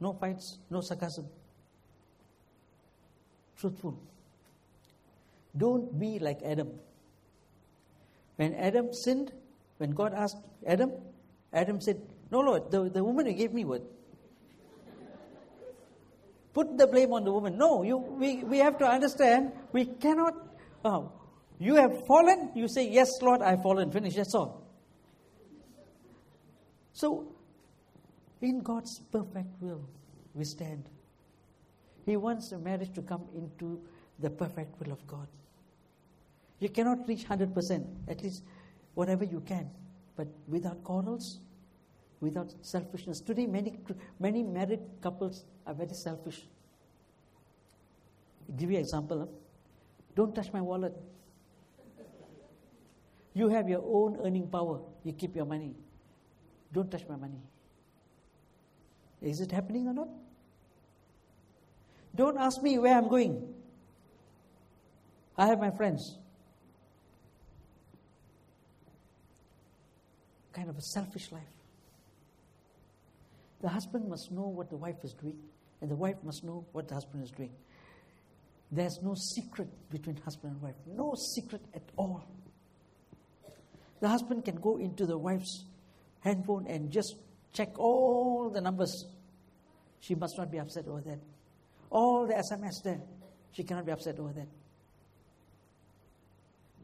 no 0.00 0.12
fights, 0.12 0.58
no 0.68 0.80
sarcasm. 0.80 1.26
Truthful. 3.56 3.96
Don't 5.56 5.96
be 5.98 6.18
like 6.18 6.42
Adam. 6.44 6.72
When 8.34 8.54
Adam 8.54 8.92
sinned, 8.92 9.30
when 9.78 9.92
God 9.92 10.12
asked 10.12 10.42
Adam, 10.66 10.90
Adam 11.52 11.80
said, 11.80 12.00
No, 12.32 12.40
Lord, 12.40 12.72
the, 12.72 12.90
the 12.90 13.04
woman 13.04 13.26
you 13.26 13.34
gave 13.34 13.52
me 13.52 13.64
what? 13.64 13.82
Put 16.52 16.76
the 16.76 16.88
blame 16.88 17.12
on 17.12 17.24
the 17.24 17.32
woman. 17.32 17.56
No, 17.56 17.84
you, 17.84 17.96
we, 17.96 18.42
we 18.42 18.58
have 18.58 18.76
to 18.78 18.86
understand 18.86 19.52
we 19.72 19.84
cannot. 19.84 20.34
Uh, 20.84 21.02
you 21.60 21.76
have 21.76 22.06
fallen, 22.08 22.50
you 22.56 22.66
say, 22.66 22.88
Yes, 22.88 23.08
Lord, 23.22 23.40
I've 23.40 23.62
fallen. 23.62 23.92
Finish, 23.92 24.16
that's 24.16 24.34
all. 24.34 24.66
So 26.92 27.33
in 28.40 28.60
God's 28.60 28.98
perfect 28.98 29.60
will, 29.60 29.88
we 30.34 30.44
stand. 30.44 30.88
He 32.04 32.16
wants 32.16 32.52
a 32.52 32.58
marriage 32.58 32.92
to 32.94 33.02
come 33.02 33.24
into 33.34 33.80
the 34.18 34.30
perfect 34.30 34.78
will 34.80 34.92
of 34.92 35.06
God. 35.06 35.28
You 36.60 36.68
cannot 36.68 37.06
reach 37.08 37.24
100%, 37.24 37.84
at 38.08 38.22
least 38.22 38.44
whatever 38.94 39.24
you 39.24 39.40
can, 39.40 39.70
but 40.16 40.28
without 40.46 40.82
quarrels, 40.84 41.40
without 42.20 42.54
selfishness. 42.62 43.20
Today, 43.20 43.46
many, 43.46 43.78
many 44.18 44.42
married 44.42 44.80
couples 45.00 45.44
are 45.66 45.74
very 45.74 45.94
selfish. 45.94 46.46
I'll 48.48 48.56
give 48.56 48.70
you 48.70 48.76
an 48.76 48.82
example. 48.82 49.20
Huh? 49.20 49.26
Don't 50.14 50.34
touch 50.34 50.52
my 50.52 50.60
wallet. 50.60 50.94
You 53.34 53.48
have 53.48 53.68
your 53.68 53.82
own 53.84 54.20
earning 54.24 54.48
power. 54.48 54.80
You 55.02 55.12
keep 55.12 55.34
your 55.34 55.44
money. 55.44 55.74
Don't 56.72 56.90
touch 56.90 57.04
my 57.08 57.16
money. 57.16 57.40
Is 59.24 59.40
it 59.40 59.50
happening 59.50 59.88
or 59.88 59.94
not? 59.94 60.08
Don't 62.14 62.38
ask 62.38 62.62
me 62.62 62.78
where 62.78 62.94
I'm 62.96 63.08
going. 63.08 63.54
I 65.36 65.46
have 65.46 65.58
my 65.58 65.70
friends. 65.70 66.18
Kind 70.52 70.68
of 70.68 70.76
a 70.76 70.82
selfish 70.82 71.32
life. 71.32 71.42
The 73.62 73.68
husband 73.70 74.08
must 74.08 74.30
know 74.30 74.46
what 74.46 74.68
the 74.68 74.76
wife 74.76 75.02
is 75.02 75.14
doing, 75.14 75.38
and 75.80 75.90
the 75.90 75.96
wife 75.96 76.16
must 76.22 76.44
know 76.44 76.66
what 76.72 76.86
the 76.86 76.94
husband 76.94 77.24
is 77.24 77.30
doing. 77.30 77.50
There's 78.70 78.98
no 79.02 79.14
secret 79.14 79.68
between 79.90 80.16
husband 80.18 80.52
and 80.52 80.62
wife, 80.62 80.74
no 80.86 81.14
secret 81.34 81.62
at 81.74 81.82
all. 81.96 82.24
The 84.00 84.08
husband 84.08 84.44
can 84.44 84.56
go 84.56 84.76
into 84.76 85.06
the 85.06 85.16
wife's 85.16 85.64
handphone 86.20 86.66
and 86.68 86.90
just 86.90 87.16
check 87.54 87.78
all 87.78 88.50
the 88.52 88.60
numbers 88.60 89.06
she 90.00 90.14
must 90.14 90.36
not 90.36 90.50
be 90.50 90.58
upset 90.58 90.86
over 90.86 91.00
that. 91.00 91.18
All 91.90 92.26
the 92.26 92.34
SMS 92.34 92.82
there, 92.82 93.00
she 93.52 93.62
cannot 93.62 93.86
be 93.86 93.92
upset 93.92 94.18
over 94.18 94.32
that. 94.32 94.48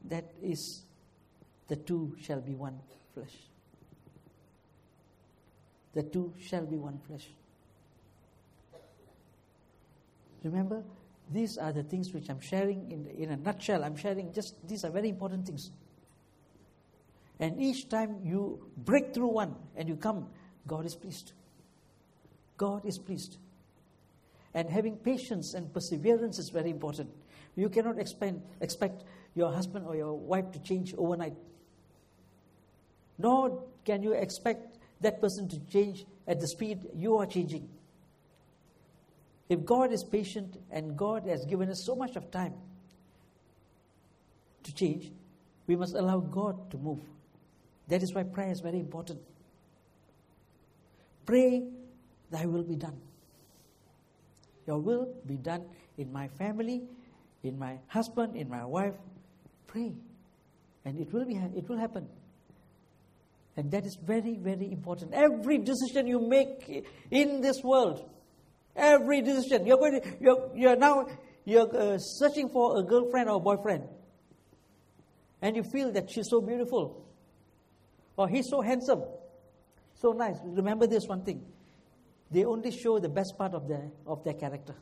That 0.04 0.32
is, 0.42 0.84
the 1.68 1.76
two 1.76 2.16
shall 2.20 2.40
be 2.40 2.54
one 2.54 2.78
flesh. 3.14 3.36
The 5.92 6.02
two 6.04 6.32
shall 6.38 6.66
be 6.66 6.76
one 6.76 6.98
flesh. 7.06 7.26
Remember, 10.44 10.82
these 11.32 11.58
are 11.58 11.72
the 11.72 11.82
things 11.82 12.12
which 12.12 12.28
I'm 12.28 12.40
sharing 12.40 12.90
in, 12.90 13.06
in 13.22 13.30
a 13.30 13.36
nutshell. 13.36 13.84
I'm 13.84 13.96
sharing 13.96 14.32
just, 14.32 14.54
these 14.66 14.84
are 14.84 14.90
very 14.90 15.08
important 15.08 15.46
things. 15.46 15.70
And 17.38 17.60
each 17.60 17.88
time 17.88 18.18
you 18.22 18.66
break 18.76 19.14
through 19.14 19.28
one 19.28 19.54
and 19.76 19.88
you 19.88 19.96
come, 19.96 20.28
God 20.66 20.86
is 20.86 20.94
pleased. 20.94 21.32
God 22.60 22.84
is 22.84 22.98
pleased. 22.98 23.38
And 24.52 24.68
having 24.68 24.96
patience 24.96 25.54
and 25.54 25.72
perseverance 25.72 26.38
is 26.38 26.50
very 26.50 26.68
important. 26.68 27.08
You 27.56 27.70
cannot 27.70 27.98
expect, 27.98 28.36
expect 28.60 29.04
your 29.34 29.50
husband 29.50 29.86
or 29.86 29.96
your 29.96 30.12
wife 30.12 30.52
to 30.52 30.58
change 30.58 30.92
overnight. 30.98 31.32
Nor 33.16 33.64
can 33.86 34.02
you 34.02 34.12
expect 34.12 34.76
that 35.00 35.22
person 35.22 35.48
to 35.48 35.58
change 35.72 36.04
at 36.26 36.38
the 36.38 36.46
speed 36.46 36.86
you 36.94 37.16
are 37.16 37.24
changing. 37.24 37.66
If 39.48 39.64
God 39.64 39.90
is 39.90 40.04
patient 40.04 40.58
and 40.70 40.98
God 40.98 41.26
has 41.26 41.46
given 41.46 41.70
us 41.70 41.82
so 41.82 41.96
much 41.96 42.14
of 42.14 42.30
time 42.30 42.52
to 44.64 44.74
change, 44.74 45.10
we 45.66 45.76
must 45.76 45.94
allow 45.94 46.20
God 46.20 46.70
to 46.72 46.76
move. 46.76 47.00
That 47.88 48.02
is 48.02 48.12
why 48.12 48.24
prayer 48.24 48.50
is 48.50 48.60
very 48.60 48.80
important. 48.80 49.20
Pray 51.24 51.62
Thy 52.30 52.46
will 52.46 52.62
be 52.62 52.76
done. 52.76 53.00
Your 54.66 54.78
will 54.78 55.08
be 55.26 55.36
done 55.36 55.64
in 55.98 56.12
my 56.12 56.28
family, 56.28 56.82
in 57.42 57.58
my 57.58 57.78
husband, 57.88 58.36
in 58.36 58.48
my 58.48 58.64
wife. 58.64 58.94
Pray. 59.66 59.92
And 60.84 60.98
it 60.98 61.12
will, 61.12 61.24
be, 61.24 61.34
it 61.34 61.68
will 61.68 61.78
happen. 61.78 62.08
And 63.56 63.70
that 63.72 63.84
is 63.84 63.98
very, 64.02 64.36
very 64.36 64.70
important. 64.70 65.12
Every 65.12 65.58
decision 65.58 66.06
you 66.06 66.20
make 66.20 66.86
in 67.10 67.40
this 67.40 67.62
world, 67.62 68.08
every 68.76 69.22
decision, 69.22 69.66
you're 69.66 69.76
going 69.76 70.00
to, 70.00 70.08
you're, 70.20 70.50
you're 70.54 70.76
now, 70.76 71.06
you're 71.44 71.76
uh, 71.76 71.98
searching 71.98 72.48
for 72.48 72.78
a 72.80 72.82
girlfriend 72.84 73.28
or 73.28 73.36
a 73.36 73.40
boyfriend. 73.40 73.84
And 75.42 75.56
you 75.56 75.62
feel 75.62 75.92
that 75.92 76.10
she's 76.10 76.28
so 76.30 76.40
beautiful. 76.40 77.04
Or 78.16 78.28
he's 78.28 78.48
so 78.48 78.60
handsome. 78.60 79.02
So 79.94 80.12
nice. 80.12 80.36
Remember 80.44 80.86
this 80.86 81.06
one 81.06 81.24
thing. 81.24 81.44
They 82.30 82.44
only 82.44 82.70
show 82.70 82.98
the 82.98 83.08
best 83.08 83.36
part 83.36 83.54
of 83.54 83.66
their, 83.68 83.90
of 84.06 84.22
their 84.22 84.34
character. 84.34 84.74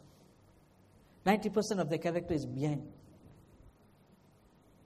90% 1.24 1.80
of 1.80 1.88
their 1.88 1.99
character 1.99 2.34
is 2.34 2.46
behind. 2.46 2.82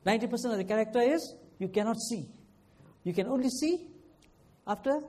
90% 0.06 0.32
of 0.52 0.58
the 0.58 0.64
character 0.64 1.00
is 1.00 1.34
you 1.58 1.68
cannot 1.68 1.96
see. 1.98 2.28
You 3.04 3.12
can 3.12 3.26
only 3.28 3.48
see 3.48 3.88
after 4.66 5.00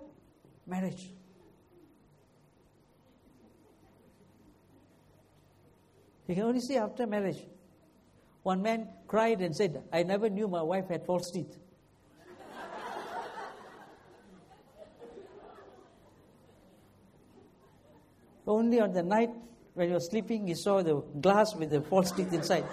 marriage. 0.65 1.11
You 6.27 6.35
can 6.35 6.43
only 6.45 6.61
see 6.61 6.77
after 6.77 7.05
marriage. 7.05 7.43
One 8.43 8.61
man 8.61 8.87
cried 9.07 9.41
and 9.41 9.55
said, 9.55 9.83
I 9.91 10.03
never 10.03 10.29
knew 10.29 10.47
my 10.47 10.61
wife 10.61 10.89
had 10.89 11.05
false 11.05 11.31
teeth. 11.31 11.57
Only 18.45 18.79
on 18.79 18.91
the 18.91 19.03
night 19.03 19.29
when 19.73 19.87
he 19.87 19.93
was 19.93 20.09
sleeping, 20.09 20.47
he 20.47 20.55
saw 20.55 20.83
the 20.83 21.01
glass 21.21 21.55
with 21.55 21.71
the 21.71 21.81
false 21.81 22.11
teeth 22.11 22.33
inside. 22.33 22.65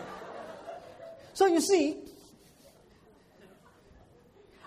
So 1.32 1.46
you 1.46 1.60
see, 1.60 1.96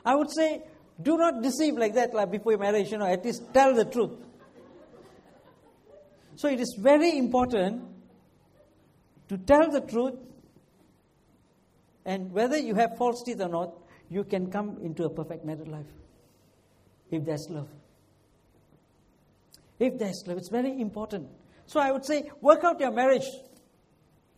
I 0.06 0.16
would 0.16 0.32
say, 0.32 0.64
do 1.02 1.18
not 1.18 1.42
deceive 1.42 1.76
like 1.76 1.94
that 1.96 2.14
like 2.14 2.32
before 2.32 2.58
marriage, 2.58 2.92
you 2.92 2.98
know, 2.98 3.06
at 3.06 3.24
least 3.24 3.54
tell 3.54 3.74
the 3.74 3.86
truth. 3.86 4.12
So 6.36 6.48
it 6.48 6.60
is 6.60 6.76
very 6.80 7.18
important 7.18 7.84
to 9.30 9.38
tell 9.38 9.70
the 9.72 9.82
truth, 9.82 10.16
and 12.06 12.32
whether 12.32 12.58
you 12.58 12.76
have 12.76 12.98
false 12.98 13.24
teeth 13.24 13.42
or 13.42 13.50
not, 13.50 13.74
you 14.10 14.24
can 14.24 14.52
come 14.52 14.78
into 14.84 15.06
a 15.06 15.10
perfect 15.10 15.46
married 15.46 15.68
life 15.68 15.86
if 17.12 17.24
there's 17.24 17.48
love. 17.50 17.70
If 19.84 20.00
there's 20.00 20.24
love, 20.26 20.38
it's 20.38 20.48
very 20.48 20.80
important. 20.80 21.28
So 21.66 21.82
I 21.82 21.92
would 21.92 22.06
say, 22.06 22.32
work 22.40 22.64
out 22.64 22.80
your 22.80 22.92
marriage 22.92 23.28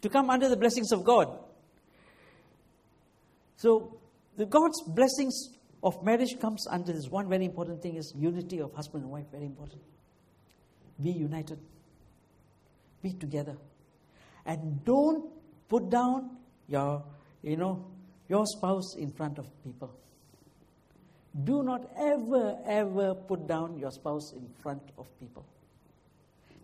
to 0.02 0.10
come 0.10 0.32
under 0.32 0.50
the 0.50 0.58
blessings 0.58 0.92
of 0.92 1.04
God. 1.04 1.38
So 3.58 4.00
the 4.38 4.48
God's 4.48 4.82
blessings 4.88 5.50
of 5.84 6.04
marriage 6.04 6.40
comes 6.40 6.66
under 6.68 6.92
this 6.92 7.10
one 7.10 7.30
very 7.30 7.46
important 7.46 7.84
thing 7.84 7.96
is 7.96 8.12
unity 8.18 8.60
of 8.60 8.74
husband 8.74 9.04
and 9.04 9.12
wife, 9.12 9.26
very 9.32 9.46
important. 9.46 9.84
Be 11.00 11.12
united. 11.12 11.60
Be 13.04 13.14
together. 13.14 13.56
And 14.48 14.84
don't 14.84 15.30
put 15.70 15.92
down 15.92 16.38
your, 16.68 17.04
you 17.44 17.56
know, 17.56 17.86
your 18.30 18.48
spouse 18.48 18.96
in 18.98 19.12
front 19.12 19.38
of 19.38 19.46
people. 19.64 19.96
Do 21.44 21.64
not 21.64 21.90
ever, 21.98 22.58
ever 22.66 23.14
put 23.14 23.48
down 23.48 23.78
your 23.78 23.92
spouse 23.92 24.32
in 24.32 24.48
front 24.62 24.82
of 24.98 25.08
people. 25.20 25.46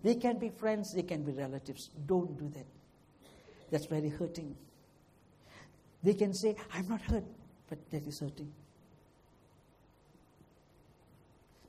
They 0.04 0.16
can 0.16 0.40
be 0.40 0.50
friends, 0.50 0.94
they 0.96 1.04
can 1.04 1.24
be 1.24 1.34
relatives. 1.34 1.90
Don't 2.06 2.38
do 2.38 2.50
that. 2.56 2.66
That's 3.70 3.86
very 3.86 4.10
hurting. 4.10 4.56
They 6.04 6.14
can 6.14 6.34
say, 6.34 6.56
I'm 6.74 6.88
not 6.88 7.02
hurt, 7.02 7.26
but 7.70 7.78
that 7.92 8.08
is 8.08 8.20
hurting. 8.20 8.52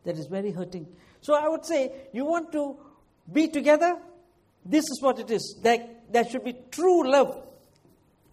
That 0.05 0.16
is 0.16 0.26
very 0.26 0.50
hurting. 0.50 0.86
So 1.20 1.34
I 1.34 1.48
would 1.48 1.64
say, 1.64 1.92
you 2.12 2.24
want 2.24 2.53
to 2.53 2.76
be 3.30 3.48
together? 3.48 3.98
This 4.64 4.84
is 4.84 5.00
what 5.03 5.18
it 5.18 5.30
is. 5.30 5.61
There, 5.62 5.88
there 6.11 6.24
should 6.28 6.44
be 6.44 6.55
true 6.70 7.09
love, 7.11 7.46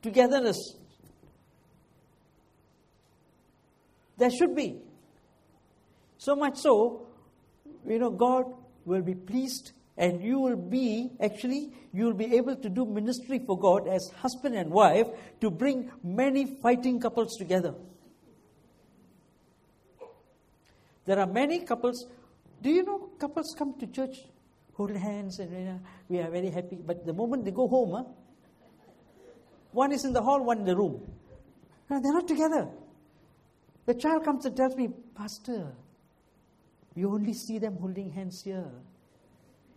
togetherness. 0.01 0.75
There 4.19 4.29
should 4.29 4.55
be. 4.55 4.81
So 6.17 6.35
much 6.35 6.57
so, 6.57 7.07
you 7.87 7.97
know, 7.97 8.09
God 8.09 8.45
will 8.85 9.01
be 9.01 9.15
pleased 9.15 9.71
and 9.97 10.21
you 10.23 10.39
will 10.39 10.55
be 10.55 11.11
actually 11.21 11.71
you 11.93 12.05
will 12.05 12.19
be 12.21 12.35
able 12.35 12.55
to 12.55 12.69
do 12.69 12.85
ministry 12.85 13.39
for 13.45 13.57
god 13.59 13.87
as 13.87 14.09
husband 14.17 14.55
and 14.55 14.71
wife 14.71 15.07
to 15.41 15.51
bring 15.51 15.91
many 16.03 16.45
fighting 16.61 16.99
couples 16.99 17.35
together. 17.37 17.73
There 21.05 21.19
are 21.19 21.27
many 21.27 21.65
couples. 21.65 22.05
Do 22.61 22.69
you 22.69 22.83
know 22.83 23.09
couples 23.19 23.55
come 23.57 23.77
to 23.79 23.87
church 23.87 24.17
hold 24.73 24.91
hands 24.91 25.39
and 25.39 25.51
you 25.51 25.65
know, 25.65 25.79
we 26.07 26.19
are 26.19 26.29
very 26.29 26.49
happy 26.49 26.77
but 26.85 27.05
the 27.05 27.13
moment 27.13 27.43
they 27.45 27.51
go 27.51 27.67
home 27.67 27.91
huh, 27.91 28.03
one 29.71 29.91
is 29.91 30.05
in 30.05 30.13
the 30.13 30.21
hall 30.21 30.43
one 30.43 30.59
in 30.59 30.65
the 30.65 30.75
room. 30.75 31.01
No, 31.89 32.01
they're 32.01 32.13
not 32.13 32.27
together 32.27 32.69
the 33.89 33.95
child 34.05 34.23
comes 34.23 34.45
and 34.45 34.55
tells 34.61 34.75
me 34.75 34.87
pastor 35.19 35.61
you 36.95 37.11
only 37.17 37.33
see 37.33 37.59
them 37.65 37.75
holding 37.83 38.11
hands 38.19 38.43
here 38.43 38.71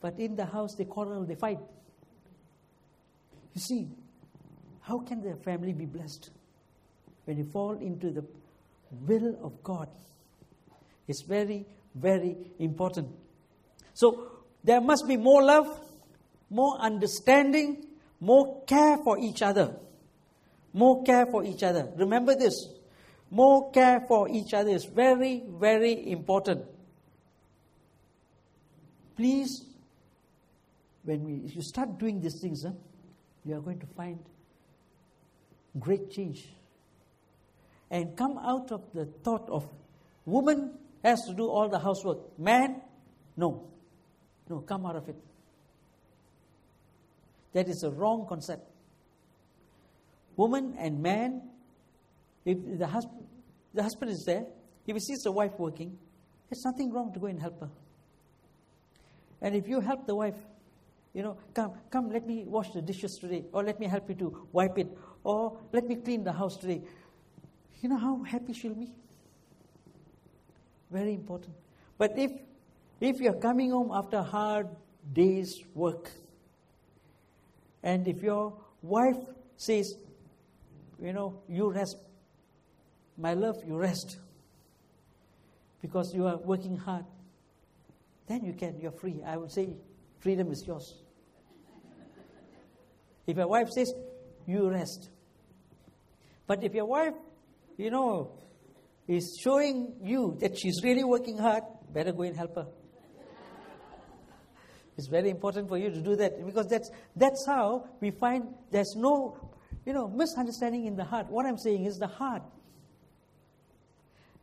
but 0.03 0.19
in 0.19 0.35
the 0.35 0.45
house, 0.45 0.75
they 0.75 0.85
quarrel, 0.85 1.25
they 1.25 1.37
fight. 1.37 1.61
You 3.55 3.61
see, 3.61 3.89
how 4.81 4.99
can 4.99 5.23
the 5.23 5.37
family 5.37 5.73
be 5.73 5.87
blessed? 5.87 6.31
When 7.25 7.39
you 7.39 7.45
fall 7.45 7.79
into 7.79 8.11
the 8.11 8.25
will 9.07 9.39
of 9.45 9.63
God, 9.63 9.89
it's 11.07 11.23
very, 11.23 11.65
very 11.95 12.37
important. 12.59 13.09
So, 13.95 14.33
there 14.65 14.81
must 14.81 15.07
be 15.07 15.17
more 15.17 15.43
love, 15.43 15.69
more 16.51 16.79
understanding, 16.81 17.87
more 18.19 18.65
care 18.65 18.99
for 19.05 19.19
each 19.19 19.41
other. 19.41 19.77
More 20.73 21.05
care 21.05 21.27
for 21.27 21.45
each 21.45 21.63
other. 21.63 21.93
Remember 21.97 22.35
this. 22.35 22.55
More 23.33 23.71
care 23.73 24.05
for 24.07 24.29
each 24.29 24.53
other 24.53 24.69
is 24.71 24.85
very, 24.85 25.43
very 25.49 26.11
important. 26.11 26.67
Please 29.17 29.73
when 31.05 31.25
we, 31.25 31.51
you 31.53 31.63
start 31.63 31.99
doing 31.99 32.21
these 32.21 32.41
things, 32.41 32.65
huh, 32.65 32.73
you 33.45 33.57
are 33.57 33.61
going 33.61 33.81
to 33.81 33.87
find 33.97 34.19
great 35.79 36.11
change. 36.11 36.49
And 37.91 38.17
come 38.17 38.39
out 38.39 38.71
of 38.71 38.83
the 38.95 39.07
thought 39.25 39.49
of 39.51 39.69
woman 40.25 40.79
has 41.03 41.21
to 41.27 41.35
do 41.35 41.49
all 41.49 41.69
the 41.69 41.79
housework. 41.79 42.39
Man, 42.39 42.81
no. 43.37 43.69
No, 44.49 44.61
come 44.61 44.87
out 44.87 44.97
of 44.97 45.09
it. 45.09 45.17
That 47.53 47.69
is 47.69 47.83
a 47.83 47.91
wrong 47.91 48.27
concept. 48.29 48.63
Woman 50.37 50.75
and 50.79 51.03
man, 51.03 51.43
if 52.45 52.59
the 52.79 52.87
husband, 52.87 53.27
the 53.75 53.83
husband 53.83 54.11
is 54.11 54.25
there, 54.25 54.45
if 54.87 54.95
he 54.95 55.01
sees 55.01 55.23
the 55.23 55.33
wife 55.33 55.53
working, 55.59 55.99
there's 56.51 56.65
nothing 56.65 56.93
wrong 56.93 57.13
to 57.13 57.21
go 57.21 57.27
and 57.27 57.41
help 57.41 57.61
her. 57.61 57.71
And 59.41 59.55
if 59.55 59.69
you 59.69 59.81
help 59.81 60.07
the 60.07 60.15
wife, 60.15 60.37
you 61.15 61.23
know, 61.23 61.37
come, 61.55 61.73
come, 61.91 62.11
let 62.11 62.27
me 62.27 62.45
wash 62.47 62.71
the 62.73 62.81
dishes 62.81 63.19
today, 63.21 63.45
or 63.53 63.63
let 63.63 63.79
me 63.79 63.87
help 63.87 64.09
you 64.09 64.15
to 64.17 64.49
wipe 64.53 64.79
it, 64.79 64.89
or 65.25 65.59
let 65.73 65.87
me 65.87 65.97
clean 65.97 66.25
the 66.25 66.33
house 66.33 66.57
today. 66.57 66.83
You 67.81 67.89
know 67.89 67.99
how 67.99 68.23
happy 68.23 68.53
she'll 68.53 68.75
be? 68.75 68.93
Very 70.91 71.15
important. 71.15 71.55
But 71.99 72.19
if 72.19 72.31
if 73.01 73.19
you're 73.21 73.41
coming 73.41 73.73
home 73.73 73.91
after 73.93 74.19
a 74.19 74.23
hard 74.23 74.69
day's 75.13 75.61
work, 75.75 76.11
and 77.83 78.07
if 78.07 78.23
your 78.23 78.55
wife 78.81 79.19
says, 79.57 79.97
you 81.03 81.13
know, 81.13 81.43
you 81.49 81.73
rest, 81.73 81.97
my 83.23 83.35
love, 83.35 83.55
you 83.65 83.77
rest, 83.77 84.19
because 85.81 86.13
you 86.13 86.27
are 86.27 86.39
working 86.39 86.77
hard, 86.77 87.05
then 88.27 88.45
you 88.45 88.53
can, 88.53 88.81
you're 88.81 88.91
free. 88.91 89.23
I 89.25 89.37
would 89.37 89.53
say 89.53 89.77
freedom 90.19 90.51
is 90.51 90.65
yours. 90.67 90.99
If 93.25 93.37
your 93.37 93.47
wife 93.47 93.69
says, 93.69 93.95
you 94.45 94.69
rest. 94.69 95.11
But 96.49 96.65
if 96.65 96.75
your 96.75 96.87
wife, 96.87 97.15
you 97.77 97.93
know, 97.93 98.33
is 99.07 99.39
showing 99.41 99.95
you 100.03 100.37
that 100.41 100.59
she's 100.59 100.81
really 100.83 101.05
working 101.05 101.39
hard, 101.39 101.63
better 101.93 102.13
go 102.13 102.23
and 102.23 102.37
help 102.37 102.57
her. 102.57 102.67
it's 104.99 105.07
very 105.07 105.31
important 105.31 105.69
for 105.69 105.79
you 105.79 105.91
to 105.91 106.01
do 106.01 106.17
that 106.17 106.45
because 106.45 106.67
that's, 106.67 106.91
that's 107.15 107.47
how 107.47 107.87
we 108.01 108.11
find 108.11 108.49
there's 108.73 108.95
no, 108.97 109.37
you 109.87 109.93
know, 109.93 110.09
misunderstanding 110.09 110.87
in 110.87 110.97
the 110.97 111.05
heart. 111.05 111.31
What 111.31 111.47
I'm 111.47 111.59
saying 111.59 111.85
is 111.85 111.99
the 111.99 112.09
heart. 112.09 112.43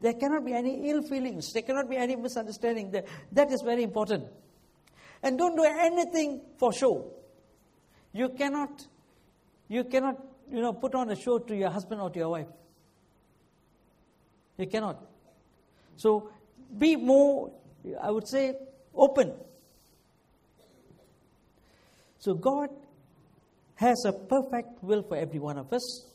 There 0.01 0.13
cannot 0.13 0.45
be 0.45 0.53
any 0.53 0.89
ill 0.89 1.01
feelings. 1.01 1.51
There 1.51 1.61
cannot 1.61 1.89
be 1.89 1.97
any 1.97 2.15
misunderstanding. 2.15 2.91
That, 2.91 3.07
that 3.33 3.51
is 3.51 3.61
very 3.61 3.83
important. 3.83 4.25
And 5.21 5.37
don't 5.37 5.55
do 5.55 5.63
anything 5.63 6.41
for 6.57 6.71
show. 6.71 7.11
You 8.13 8.29
cannot, 8.29 8.87
you 9.67 9.83
cannot, 9.83 10.17
you 10.49 10.61
know, 10.61 10.73
put 10.73 10.95
on 10.95 11.09
a 11.09 11.15
show 11.15 11.39
to 11.39 11.55
your 11.55 11.69
husband 11.69 12.01
or 12.01 12.09
to 12.09 12.19
your 12.19 12.29
wife. 12.29 12.47
You 14.57 14.67
cannot. 14.67 15.03
So 15.97 16.29
be 16.77 16.95
more, 16.95 17.51
I 18.01 18.11
would 18.11 18.27
say, 18.27 18.55
open. 18.95 19.33
So 22.19 22.33
God 22.33 22.69
has 23.75 24.03
a 24.05 24.13
perfect 24.13 24.83
will 24.83 25.03
for 25.03 25.17
every 25.17 25.39
one 25.39 25.57
of 25.57 25.71
us. 25.71 26.05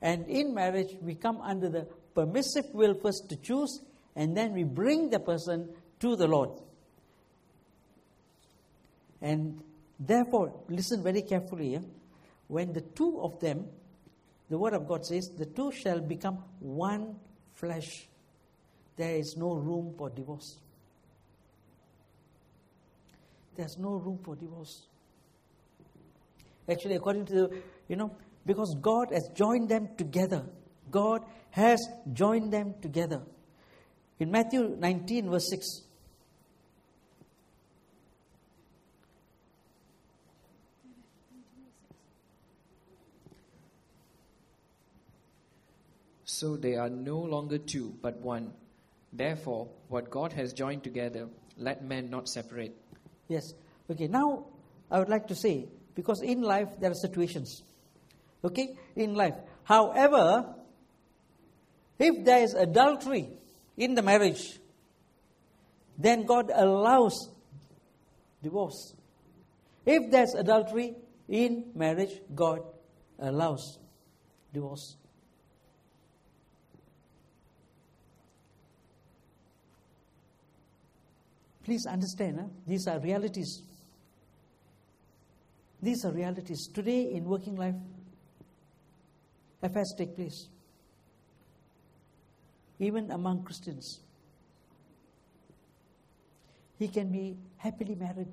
And 0.00 0.26
in 0.28 0.54
marriage, 0.54 0.96
we 1.00 1.14
come 1.14 1.40
under 1.40 1.68
the 1.68 1.86
permissive 2.16 2.64
will 2.72 2.94
first 2.94 3.28
to 3.28 3.36
choose, 3.36 3.80
and 4.16 4.36
then 4.36 4.54
we 4.54 4.64
bring 4.64 5.10
the 5.10 5.20
person 5.20 5.68
to 6.00 6.16
the 6.16 6.26
Lord. 6.26 6.50
And 9.20 9.62
therefore, 10.00 10.52
listen 10.68 11.02
very 11.02 11.22
carefully. 11.22 11.74
Yeah? 11.74 11.80
When 12.48 12.72
the 12.72 12.80
two 12.80 13.20
of 13.20 13.38
them, 13.40 13.66
the 14.48 14.58
Word 14.58 14.74
of 14.74 14.88
God 14.88 15.04
says, 15.04 15.28
the 15.28 15.46
two 15.46 15.70
shall 15.72 16.00
become 16.00 16.42
one 16.60 17.16
flesh. 17.52 18.08
There 18.96 19.16
is 19.16 19.36
no 19.36 19.54
room 19.54 19.94
for 19.98 20.08
divorce. 20.08 20.56
There's 23.56 23.78
no 23.78 23.96
room 23.96 24.18
for 24.22 24.36
divorce. 24.36 24.86
Actually, 26.68 26.96
according 26.96 27.26
to 27.26 27.34
the, 27.34 27.62
you 27.88 27.96
know, 27.96 28.16
because 28.44 28.74
God 28.80 29.08
has 29.12 29.28
joined 29.34 29.68
them 29.68 29.88
together. 29.96 30.44
God 30.90 31.24
has 31.50 31.80
joined 32.12 32.52
them 32.52 32.74
together. 32.82 33.22
In 34.18 34.30
Matthew 34.30 34.76
19, 34.78 35.30
verse 35.30 35.48
6, 35.50 35.82
So 46.36 46.54
they 46.54 46.74
are 46.74 46.90
no 46.90 47.18
longer 47.18 47.56
two, 47.56 47.94
but 48.02 48.20
one. 48.20 48.52
Therefore, 49.10 49.68
what 49.88 50.10
God 50.10 50.34
has 50.34 50.52
joined 50.52 50.84
together, 50.84 51.28
let 51.56 51.82
man 51.82 52.10
not 52.10 52.28
separate. 52.28 52.76
Yes. 53.28 53.54
Okay, 53.90 54.06
now 54.06 54.44
I 54.90 54.98
would 54.98 55.08
like 55.08 55.28
to 55.28 55.34
say, 55.34 55.66
because 55.94 56.20
in 56.20 56.42
life 56.42 56.68
there 56.78 56.90
are 56.90 56.94
situations. 56.94 57.62
Okay, 58.44 58.76
in 58.96 59.14
life. 59.14 59.34
However, 59.64 60.54
if 61.98 62.24
there 62.24 62.42
is 62.42 62.54
adultery 62.54 63.28
in 63.76 63.94
the 63.94 64.02
marriage, 64.02 64.58
then 65.98 66.26
God 66.26 66.50
allows 66.54 67.30
divorce. 68.42 68.94
If 69.84 70.10
there's 70.10 70.34
adultery 70.34 70.94
in 71.28 71.72
marriage, 71.74 72.20
God 72.34 72.60
allows 73.18 73.78
divorce. 74.52 74.96
Please 81.64 81.84
understand, 81.86 82.38
huh? 82.38 82.46
these 82.66 82.86
are 82.86 83.00
realities. 83.00 83.62
These 85.82 86.04
are 86.04 86.12
realities. 86.12 86.68
Today 86.72 87.10
in 87.12 87.24
working 87.24 87.56
life, 87.56 87.74
affairs 89.62 89.92
take 89.98 90.14
place. 90.14 90.48
Even 92.78 93.10
among 93.10 93.42
Christians. 93.42 94.00
He 96.78 96.88
can 96.88 97.10
be 97.10 97.36
happily 97.56 97.94
married, 97.94 98.32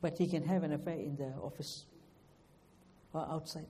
but 0.00 0.16
he 0.16 0.28
can 0.28 0.44
have 0.44 0.62
an 0.62 0.72
affair 0.72 0.94
in 0.94 1.16
the 1.16 1.32
office 1.42 1.86
or 3.12 3.26
outside. 3.28 3.66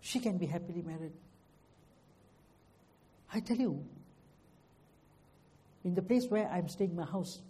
She 0.00 0.18
can 0.18 0.38
be 0.38 0.46
happily 0.46 0.82
married. 0.82 1.12
I 3.32 3.40
tell 3.40 3.56
you, 3.56 3.84
in 5.84 5.94
the 5.94 6.02
place 6.02 6.26
where 6.28 6.48
I'm 6.48 6.68
staying, 6.68 6.96
my 6.96 7.04
house, 7.04 7.40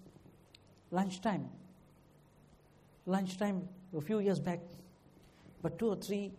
lunchtime, 0.90 1.48
lunchtime 3.06 3.66
a 3.96 4.00
few 4.00 4.18
years 4.18 4.40
back, 4.40 4.60
but 5.62 5.78
two 5.78 5.88
or 5.88 5.96
three 5.96 6.32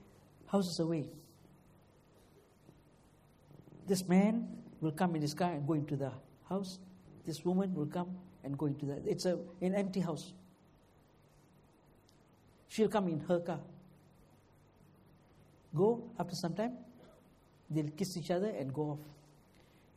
houses 0.45 0.79
away, 0.79 1.09
this 3.88 4.07
man 4.07 4.47
will 4.81 4.91
come 4.91 5.15
in 5.15 5.21
his 5.21 5.33
car 5.33 5.51
and 5.51 5.65
go 5.65 5.73
into 5.73 5.95
the 5.95 6.11
house. 6.49 6.79
This 7.25 7.43
woman 7.43 7.73
will 7.73 7.85
come 7.85 8.15
and 8.43 8.57
go 8.57 8.67
into 8.67 8.85
the. 8.85 9.01
It's 9.05 9.25
a, 9.25 9.39
an 9.61 9.75
empty 9.75 10.01
house. 10.01 10.33
She'll 12.67 12.89
come 12.89 13.07
in 13.07 13.19
her 13.21 13.39
car. 13.39 13.59
Go 15.73 16.09
after 16.19 16.35
some 16.35 16.53
time, 16.53 16.73
they'll 17.69 17.89
kiss 17.89 18.17
each 18.17 18.31
other 18.31 18.49
and 18.49 18.73
go 18.73 18.81
off. 18.91 18.99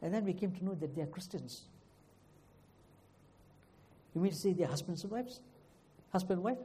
And 0.03 0.14
then 0.14 0.24
we 0.24 0.32
came 0.32 0.53
to 0.53 0.64
know 0.64 0.74
that 0.74 0.95
they 0.95 1.03
are 1.03 1.07
Christians. 1.07 1.62
You 4.14 4.20
mean 4.20 4.32
to 4.32 4.38
say 4.38 4.53
they're 4.53 4.66
husbands 4.66 5.03
and 5.03 5.12
wives? 5.12 5.41
Husband 6.12 6.38
and 6.38 6.45
wife? 6.45 6.59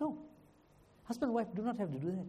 No. 0.00 0.18
Husband 1.04 1.28
and 1.28 1.34
wife 1.34 1.46
do 1.54 1.62
not 1.62 1.78
have 1.78 1.92
to 1.92 1.98
do 1.98 2.10
that. 2.10 2.26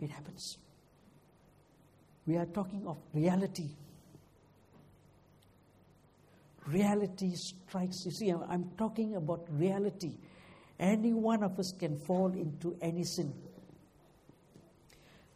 It 0.00 0.10
happens. 0.10 0.58
We 2.26 2.36
are 2.36 2.46
talking 2.46 2.86
of 2.86 2.98
reality. 3.12 3.68
Reality 6.66 7.32
strikes. 7.34 8.04
You 8.06 8.10
see, 8.10 8.32
I'm- 8.32 8.70
talking 8.78 9.16
about 9.16 9.46
reality. 9.50 10.16
Any 10.78 11.12
one 11.12 11.42
of 11.42 11.58
us 11.58 11.72
can 11.78 11.98
fall 11.98 12.32
into 12.32 12.76
any 12.80 13.04
sin. 13.04 13.32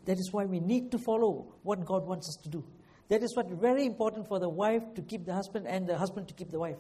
That 0.06 0.18
is 0.18 0.32
why 0.32 0.46
we 0.46 0.59
need 0.59 0.90
to 0.92 0.98
follow 0.98 1.54
what 1.62 1.84
God 1.84 2.06
wants 2.06 2.28
us 2.28 2.36
to 2.42 2.48
do. 2.48 2.64
That 3.09 3.22
is 3.22 3.36
what 3.36 3.48
very 3.50 3.84
important 3.84 4.26
for 4.26 4.38
the 4.38 4.48
wife 4.48 4.82
to 4.94 5.02
keep 5.02 5.24
the 5.24 5.34
husband 5.34 5.66
and 5.66 5.86
the 5.86 5.96
husband 5.96 6.28
to 6.28 6.34
keep 6.34 6.50
the 6.50 6.59
wife. 6.59 6.78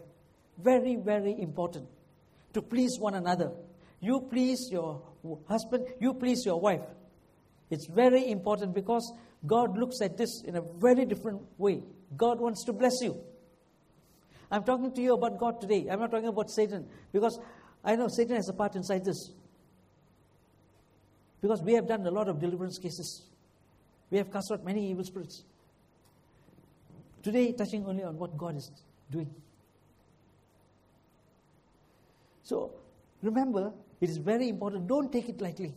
Very, 0.56 0.96
very 0.96 1.40
important. 1.40 1.88
To 2.54 2.62
please 2.62 2.98
one 2.98 3.14
another. 3.14 3.52
You 4.00 4.26
please 4.30 4.68
your 4.70 5.02
husband, 5.46 5.86
you 6.00 6.14
please 6.14 6.44
your 6.44 6.60
wife. 6.60 6.84
It's 7.70 7.86
very 7.86 8.30
important 8.30 8.74
because 8.74 9.12
God 9.46 9.78
looks 9.78 10.00
at 10.00 10.16
this 10.16 10.42
in 10.46 10.56
a 10.56 10.62
very 10.78 11.04
different 11.04 11.42
way. 11.58 11.82
God 12.16 12.40
wants 12.40 12.64
to 12.64 12.72
bless 12.72 12.94
you. 13.02 13.20
I'm 14.50 14.64
talking 14.64 14.92
to 14.92 15.02
you 15.02 15.14
about 15.14 15.38
God 15.38 15.60
today. 15.60 15.86
I'm 15.90 16.00
not 16.00 16.10
talking 16.10 16.28
about 16.28 16.50
Satan 16.50 16.86
because 17.12 17.38
I 17.84 17.96
know 17.96 18.08
Satan 18.08 18.36
has 18.36 18.48
a 18.48 18.54
part 18.54 18.74
inside 18.76 19.04
this. 19.04 19.32
Because 21.40 21.62
we 21.62 21.74
have 21.74 21.86
done 21.86 22.06
a 22.06 22.10
lot 22.10 22.28
of 22.28 22.40
deliverance 22.40 22.78
cases. 22.78 23.26
We 24.10 24.18
have 24.18 24.32
cast 24.32 24.50
out 24.50 24.64
many 24.64 24.90
evil 24.90 25.04
spirits. 25.04 25.44
Today, 27.22 27.52
touching 27.52 27.84
only 27.86 28.02
on 28.02 28.16
what 28.16 28.36
God 28.36 28.56
is 28.56 28.70
doing. 29.10 29.30
So, 32.42 32.72
remember, 33.22 33.72
it 34.00 34.08
is 34.08 34.16
very 34.16 34.48
important. 34.48 34.86
Don't 34.86 35.12
take 35.12 35.28
it 35.28 35.40
lightly. 35.40 35.74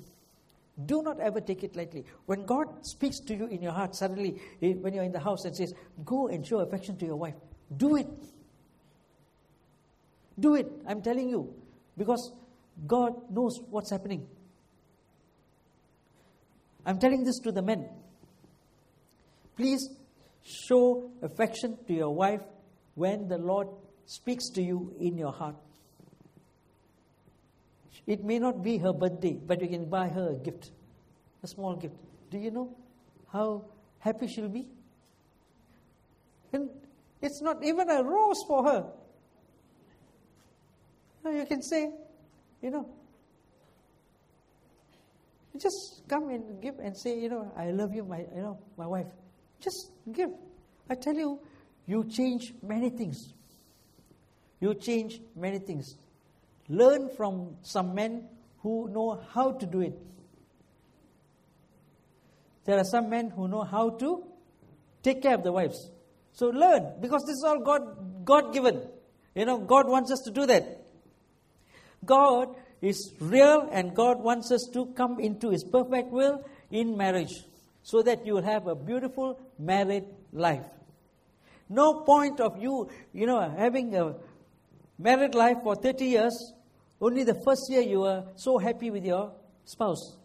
Do 0.86 1.02
not 1.04 1.20
ever 1.20 1.42
take 1.42 1.64
it 1.64 1.76
lightly. 1.76 2.06
When 2.26 2.46
God 2.46 2.86
speaks 2.86 3.20
to 3.22 3.36
you 3.36 3.48
in 3.48 3.62
your 3.62 3.74
heart, 3.74 3.96
suddenly, 3.96 4.40
eh, 4.62 4.74
when 4.74 4.94
you're 4.94 5.04
in 5.04 5.12
the 5.12 5.20
house 5.20 5.46
and 5.46 5.56
says, 5.56 5.74
Go 6.06 6.28
and 6.28 6.46
show 6.46 6.60
affection 6.60 6.98
to 6.98 7.06
your 7.06 7.18
wife, 7.18 7.36
do 7.76 7.96
it. 7.96 8.08
Do 10.40 10.56
it. 10.56 10.68
I'm 10.88 11.02
telling 11.02 11.30
you. 11.30 11.54
Because 11.98 12.32
God 12.88 13.14
knows 13.30 13.60
what's 13.70 13.92
happening. 13.92 14.28
I'm 16.86 17.00
telling 17.00 17.24
this 17.24 17.40
to 17.40 17.52
the 17.52 17.62
men. 17.62 17.88
Please 19.56 19.90
show 20.44 21.12
affection 21.22 21.78
to 21.88 21.94
your 21.94 22.16
wife 22.16 22.42
when 22.96 23.28
the 23.28 23.38
Lord 23.38 23.68
speaks 24.06 24.50
to 24.52 24.62
you 24.62 24.96
in 25.00 25.18
your 25.18 25.32
heart. 25.32 25.56
It 28.08 28.24
may 28.24 28.39
not 28.39 28.64
be 28.64 28.78
her 28.78 28.93
birthday, 28.93 29.34
but 29.34 29.62
you 29.62 29.68
can 29.68 29.86
buy 29.89 30.08
her 30.08 30.32
a 30.32 30.36
gift, 30.43 30.72
a 31.43 31.47
small 31.47 31.76
gift. 31.76 31.95
Do 32.30 32.38
you 32.38 32.52
know 32.52 32.76
how 33.32 33.66
happy 33.99 34.28
she'll 34.28 34.49
be? 34.49 34.68
And 36.54 36.70
it's 37.22 37.41
not 37.41 37.64
even 37.64 37.89
a 37.89 38.04
rose 38.04 38.43
for 38.47 38.64
her. 38.66 38.86
You 41.26 41.45
can 41.45 41.62
say, 41.62 41.91
you 42.62 42.72
know, 42.72 42.89
just 45.58 46.02
come 46.08 46.30
and 46.30 46.62
give 46.62 46.80
and 46.80 46.97
say, 46.97 47.20
you 47.20 47.30
know, 47.30 47.52
I 47.56 47.72
love 47.72 47.93
you, 47.93 48.04
my, 48.04 48.20
you 48.36 48.41
know, 48.41 48.58
my 48.78 48.88
wife. 48.88 49.08
Just 49.60 49.91
give. 50.12 50.32
I 50.89 50.95
tell 50.95 51.14
you, 51.14 51.39
you 51.86 52.04
change 52.10 52.54
many 52.64 52.89
things. 52.89 53.34
You 54.60 54.74
change 54.74 55.22
many 55.36 55.60
things. 55.60 55.95
Learn 56.72 57.10
from 57.16 57.58
some 57.62 57.94
men 57.94 58.30
who 58.60 58.90
know 58.90 59.22
how 59.34 59.52
to 59.52 59.66
do 59.66 59.82
it. 59.82 60.00
There 62.66 62.78
are 62.78 62.84
some 62.84 63.10
men 63.10 63.30
who 63.30 63.48
know 63.48 63.64
how 63.64 63.90
to 63.90 64.24
take 65.04 65.22
care 65.22 65.36
of 65.36 65.44
the 65.44 65.52
wives. 65.52 65.92
So 66.32 66.48
learn, 66.48 66.94
because 67.02 67.24
this 67.24 67.36
is 67.36 67.44
all 67.44 67.60
God 67.60 68.26
God 68.26 68.54
given. 68.54 68.82
You 69.36 69.46
know, 69.46 69.58
God 69.60 69.88
wants 69.88 70.12
us 70.12 70.22
to 70.26 70.32
do 70.32 70.46
that. 70.46 70.64
God 72.06 72.56
is 72.82 73.14
real 73.20 73.70
and 73.72 73.96
God 73.96 74.24
wants 74.24 74.52
us 74.52 74.70
to 74.74 74.88
come 74.98 75.20
into 75.20 75.50
His 75.50 75.64
perfect 75.64 76.12
will 76.12 76.44
in 76.72 76.98
marriage. 76.98 77.44
so 77.84 78.02
that 78.04 78.26
you 78.26 78.36
will 78.36 78.44
have 78.44 78.68
a 78.68 78.76
beautiful 78.76 79.40
married 79.58 80.06
life. 80.32 80.66
No 81.70 82.02
point 82.02 82.40
of 82.40 82.58
you, 82.62 82.90
you 83.14 83.26
know, 83.26 83.40
having 83.58 83.96
a 83.96 84.16
married 85.00 85.36
life 85.36 85.58
for 85.64 85.76
30 85.76 86.06
years, 86.06 86.54
only 87.02 87.24
the 87.24 87.34
first 87.34 87.70
year 87.70 87.82
you 87.82 88.04
are 88.04 88.26
so 88.36 88.58
happy 88.60 88.91
with 88.91 89.04
your 89.04 89.34
spouse. 89.66 90.18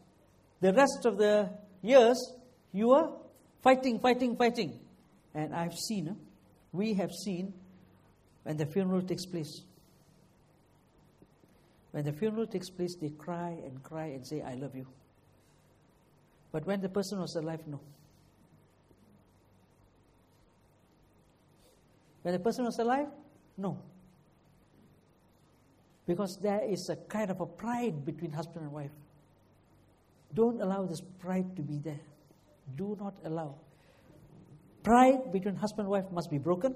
The 0.61 0.73
rest 0.73 1.07
of 1.07 1.17
the 1.17 1.51
years, 1.83 2.35
you 2.73 2.93
are 2.93 3.11
fighting, 3.63 3.99
fighting, 3.99 4.37
fighting. 4.37 4.79
And 5.35 5.55
I've 5.55 5.75
seen, 5.75 6.17
we 6.73 6.95
have 6.95 7.11
seen 7.13 7.55
when 8.43 8.57
the 8.57 8.67
funeral 8.67 9.03
takes 9.03 9.25
place. 9.25 9.63
When 11.93 12.05
the 12.05 12.13
funeral 12.13 12.47
takes 12.47 12.69
place, 12.69 12.95
they 13.01 13.09
cry 13.09 13.57
and 13.65 13.83
cry 13.83 14.07
and 14.07 14.27
say, 14.27 14.43
I 14.43 14.55
love 14.55 14.77
you. 14.77 14.87
But 16.53 16.67
when 16.67 16.81
the 16.81 16.89
person 16.89 17.21
was 17.21 17.37
alive, 17.37 17.61
no. 17.67 17.81
When 22.23 22.35
the 22.35 22.41
person 22.41 22.65
was 22.65 22.79
alive, 22.79 23.09
no. 23.57 23.79
Because 26.07 26.39
there 26.41 26.63
is 26.65 26.89
a 26.89 26.97
kind 26.97 27.31
of 27.31 27.41
a 27.41 27.47
pride 27.47 28.05
between 28.05 28.31
husband 28.33 28.65
and 28.65 28.73
wife. 28.73 28.93
Don't 30.35 30.61
allow 30.61 30.87
this 30.87 31.01
pride 31.19 31.57
to 31.57 31.63
be 31.63 31.79
there. 31.79 32.01
Do 32.77 32.97
not 33.01 33.15
allow. 33.25 33.57
Pride 34.83 35.33
between 35.33 35.57
husband 35.57 35.87
and 35.87 35.91
wife 35.91 36.05
must 36.13 36.31
be 36.31 36.39
broken. 36.39 36.75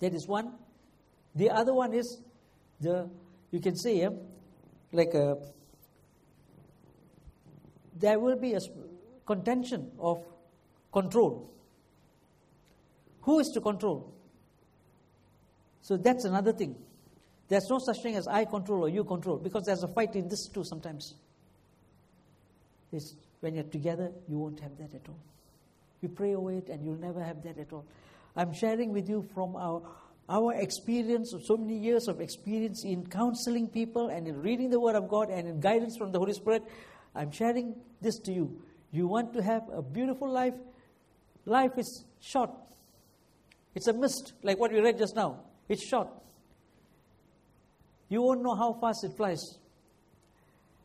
That 0.00 0.14
is 0.14 0.26
one. 0.26 0.54
The 1.34 1.50
other 1.50 1.72
one 1.72 1.94
is 1.94 2.20
the, 2.80 3.08
you 3.50 3.60
can 3.60 3.76
see 3.76 4.00
yeah, 4.00 4.10
like 4.92 5.14
a, 5.14 5.36
there 7.94 8.18
will 8.18 8.36
be 8.36 8.54
a 8.54 8.60
contention 9.26 9.92
of 9.98 10.24
control. 10.92 11.50
Who 13.22 13.38
is 13.38 13.48
to 13.50 13.60
control? 13.60 14.12
So 15.80 15.96
that's 15.96 16.24
another 16.24 16.52
thing. 16.52 16.76
There's 17.52 17.68
no 17.68 17.78
such 17.78 18.00
thing 18.00 18.16
as 18.16 18.26
I 18.26 18.46
control 18.46 18.86
or 18.86 18.88
you 18.88 19.04
control 19.04 19.36
because 19.36 19.66
there's 19.66 19.82
a 19.82 19.88
fight 19.88 20.16
in 20.16 20.26
this 20.26 20.48
too 20.48 20.64
sometimes. 20.64 21.16
It's 22.90 23.14
when 23.40 23.54
you're 23.54 23.64
together, 23.64 24.10
you 24.26 24.38
won't 24.38 24.58
have 24.60 24.78
that 24.78 24.94
at 24.94 25.06
all. 25.06 25.18
You 26.00 26.08
pray 26.08 26.34
over 26.34 26.50
it 26.52 26.70
and 26.70 26.82
you'll 26.82 26.96
never 26.96 27.22
have 27.22 27.42
that 27.42 27.58
at 27.58 27.70
all. 27.70 27.84
I'm 28.36 28.54
sharing 28.54 28.90
with 28.90 29.06
you 29.06 29.28
from 29.34 29.54
our, 29.54 29.82
our 30.30 30.54
experience, 30.54 31.34
of 31.34 31.44
so 31.44 31.58
many 31.58 31.76
years 31.76 32.08
of 32.08 32.22
experience 32.22 32.86
in 32.86 33.06
counseling 33.06 33.68
people 33.68 34.08
and 34.08 34.26
in 34.26 34.40
reading 34.40 34.70
the 34.70 34.80
Word 34.80 34.96
of 34.96 35.06
God 35.10 35.28
and 35.28 35.46
in 35.46 35.60
guidance 35.60 35.98
from 35.98 36.10
the 36.10 36.18
Holy 36.18 36.32
Spirit. 36.32 36.62
I'm 37.14 37.30
sharing 37.30 37.74
this 38.00 38.18
to 38.20 38.32
you. 38.32 38.62
You 38.92 39.06
want 39.06 39.34
to 39.34 39.42
have 39.42 39.64
a 39.70 39.82
beautiful 39.82 40.30
life? 40.30 40.54
Life 41.44 41.72
is 41.76 42.06
short. 42.18 42.50
It's 43.74 43.88
a 43.88 43.92
mist, 43.92 44.32
like 44.42 44.58
what 44.58 44.72
we 44.72 44.80
read 44.80 44.96
just 44.96 45.14
now. 45.14 45.40
It's 45.68 45.86
short. 45.86 46.08
You 48.12 48.20
won't 48.20 48.42
know 48.42 48.54
how 48.54 48.74
fast 48.74 49.04
it 49.04 49.16
flies. 49.16 49.40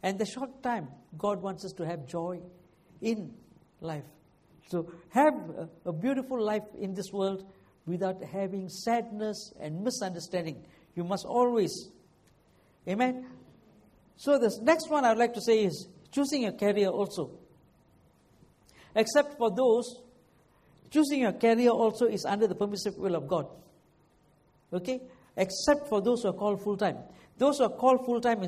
And 0.02 0.18
the 0.18 0.26
short 0.26 0.64
time, 0.64 0.88
God 1.18 1.42
wants 1.42 1.66
us 1.66 1.74
to 1.74 1.86
have 1.86 2.08
joy 2.08 2.40
in 3.02 3.34
life. 3.82 4.06
So 4.70 4.90
have 5.10 5.34
a, 5.34 5.90
a 5.90 5.92
beautiful 5.92 6.42
life 6.42 6.64
in 6.80 6.94
this 6.94 7.12
world 7.12 7.44
without 7.86 8.24
having 8.24 8.70
sadness 8.70 9.52
and 9.60 9.84
misunderstanding. 9.84 10.64
You 10.96 11.04
must 11.04 11.26
always. 11.26 11.90
Amen. 12.88 13.26
So 14.16 14.40
the 14.40 14.58
next 14.62 14.90
one 14.90 15.04
I'd 15.04 15.18
like 15.18 15.34
to 15.34 15.42
say 15.42 15.66
is 15.66 15.90
choosing 16.14 16.46
a 16.46 16.54
career 16.54 16.88
also. 16.88 17.32
Except 18.96 19.38
for 19.38 19.52
those, 19.54 20.02
choosing 20.92 21.26
a 21.26 21.34
career 21.34 21.72
also 21.72 22.06
is 22.06 22.24
under 22.24 22.48
the 22.48 22.56
permissive 22.56 22.96
will 22.96 23.16
of 23.16 23.28
God. 23.28 23.48
Okay? 24.72 25.02
Except 25.38 25.88
for 25.88 26.02
those 26.02 26.24
who 26.24 26.30
are 26.30 26.34
called 26.34 26.62
full 26.62 26.76
time. 26.76 26.98
Those 27.38 27.60
who 27.60 27.66
are 27.66 27.70
called 27.70 28.04
full 28.06 28.20
time, 28.20 28.42
uh, 28.42 28.48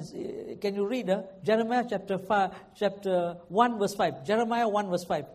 can 0.60 0.74
you 0.74 0.88
read 0.88 1.10
uh, 1.10 1.22
Jeremiah 1.44 1.86
chapter, 1.88 2.18
five, 2.18 2.52
chapter 2.76 3.38
1, 3.48 3.78
verse 3.78 3.94
5? 3.94 4.26
Jeremiah 4.26 4.68
1, 4.68 4.90
verse 4.90 5.04
5. 5.04 5.26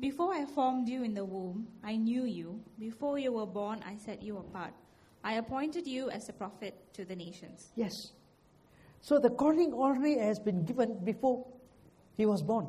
Before 0.00 0.32
I 0.32 0.46
formed 0.46 0.88
you 0.88 1.04
in 1.04 1.14
the 1.14 1.24
womb, 1.24 1.68
I 1.84 1.96
knew 1.96 2.24
you. 2.24 2.60
Before 2.78 3.18
you 3.18 3.32
were 3.32 3.46
born, 3.46 3.82
I 3.86 3.96
set 3.96 4.22
you 4.22 4.38
apart. 4.38 4.72
I 5.22 5.34
appointed 5.34 5.86
you 5.86 6.10
as 6.10 6.28
a 6.28 6.32
prophet 6.32 6.74
to 6.94 7.04
the 7.04 7.14
nations. 7.14 7.72
Yes. 7.76 8.12
So 9.00 9.18
the 9.18 9.30
calling 9.30 9.72
already 9.72 10.18
has 10.18 10.38
been 10.38 10.64
given 10.64 10.98
before 11.04 11.46
he 12.16 12.26
was 12.26 12.42
born. 12.42 12.68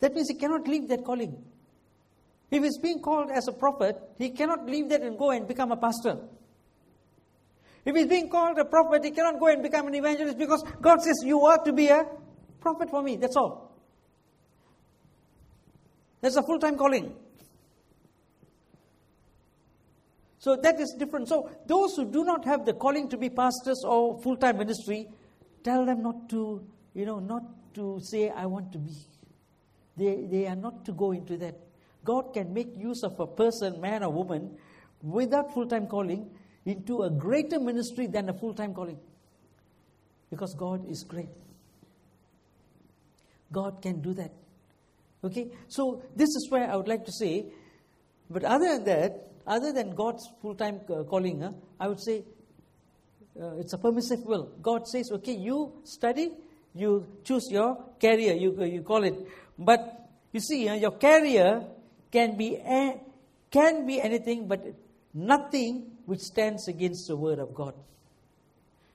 That 0.00 0.14
means 0.14 0.28
he 0.28 0.34
cannot 0.34 0.66
leave 0.68 0.88
that 0.88 1.04
calling. 1.04 1.44
If 2.50 2.62
he's 2.62 2.78
being 2.78 3.00
called 3.00 3.30
as 3.30 3.48
a 3.48 3.52
prophet, 3.52 3.96
he 4.18 4.30
cannot 4.30 4.66
leave 4.66 4.88
that 4.88 5.02
and 5.02 5.18
go 5.18 5.30
and 5.30 5.46
become 5.46 5.72
a 5.72 5.76
pastor. 5.76 6.18
If 7.84 7.94
he's 7.94 8.06
being 8.06 8.28
called 8.30 8.58
a 8.58 8.64
prophet, 8.64 9.04
he 9.04 9.10
cannot 9.10 9.38
go 9.38 9.48
and 9.48 9.62
become 9.62 9.86
an 9.86 9.94
evangelist 9.94 10.38
because 10.38 10.64
God 10.80 11.02
says, 11.02 11.22
You 11.24 11.40
are 11.46 11.62
to 11.64 11.72
be 11.72 11.88
a 11.88 12.06
prophet 12.60 12.90
for 12.90 13.02
me. 13.02 13.16
That's 13.16 13.36
all. 13.36 13.76
That's 16.20 16.36
a 16.36 16.42
full 16.42 16.58
time 16.58 16.76
calling. 16.76 17.14
So 20.38 20.56
that 20.56 20.80
is 20.80 20.94
different. 20.98 21.28
So 21.28 21.50
those 21.66 21.96
who 21.96 22.10
do 22.10 22.24
not 22.24 22.44
have 22.44 22.64
the 22.64 22.72
calling 22.72 23.08
to 23.08 23.16
be 23.16 23.28
pastors 23.28 23.82
or 23.84 24.20
full 24.22 24.36
time 24.36 24.58
ministry, 24.58 25.08
tell 25.64 25.84
them 25.84 26.02
not 26.02 26.28
to, 26.30 26.64
you 26.94 27.06
know, 27.06 27.18
not 27.18 27.42
to 27.74 27.98
say, 28.02 28.30
I 28.30 28.46
want 28.46 28.72
to 28.72 28.78
be. 28.78 28.92
They, 29.96 30.26
they 30.30 30.46
are 30.46 30.56
not 30.56 30.84
to 30.84 30.92
go 30.92 31.12
into 31.12 31.36
that. 31.38 31.56
God 32.04 32.32
can 32.32 32.54
make 32.54 32.68
use 32.76 33.02
of 33.02 33.18
a 33.18 33.26
person, 33.26 33.80
man 33.80 34.04
or 34.04 34.12
woman, 34.12 34.56
without 35.02 35.52
full 35.52 35.66
time 35.66 35.86
calling 35.86 36.30
into 36.64 37.02
a 37.02 37.10
greater 37.10 37.58
ministry 37.58 38.06
than 38.06 38.28
a 38.28 38.32
full 38.34 38.54
time 38.54 38.72
calling. 38.72 38.98
Because 40.30 40.54
God 40.54 40.88
is 40.88 41.02
great. 41.02 41.28
God 43.50 43.82
can 43.82 44.00
do 44.00 44.14
that. 44.14 44.30
Okay? 45.24 45.50
So, 45.68 46.02
this 46.14 46.28
is 46.28 46.46
where 46.50 46.70
I 46.70 46.76
would 46.76 46.86
like 46.86 47.04
to 47.06 47.12
say, 47.12 47.46
but 48.30 48.44
other 48.44 48.66
than 48.76 48.84
that, 48.84 49.28
other 49.48 49.72
than 49.72 49.94
God's 49.94 50.28
full 50.40 50.54
time 50.54 50.80
uh, 50.90 51.02
calling, 51.04 51.42
uh, 51.42 51.52
I 51.80 51.88
would 51.88 52.00
say 52.00 52.24
uh, 53.40 53.56
it's 53.56 53.72
a 53.72 53.78
permissive 53.78 54.20
will. 54.24 54.50
God 54.60 54.86
says, 54.86 55.10
okay, 55.12 55.34
you 55.34 55.72
study, 55.84 56.30
you 56.74 57.06
choose 57.24 57.48
your 57.50 57.76
career, 58.00 58.34
you, 58.34 58.56
uh, 58.60 58.64
you 58.64 58.82
call 58.82 59.04
it. 59.04 59.14
But 59.58 60.08
you 60.32 60.40
see, 60.40 60.68
uh, 60.68 60.74
your 60.74 60.92
career 60.92 61.64
can 62.12 62.36
be, 62.36 62.56
a, 62.56 63.00
can 63.50 63.86
be 63.86 64.00
anything, 64.00 64.46
but 64.46 64.64
nothing 65.14 65.92
which 66.06 66.20
stands 66.20 66.68
against 66.68 67.08
the 67.08 67.16
word 67.16 67.38
of 67.38 67.54
God. 67.54 67.74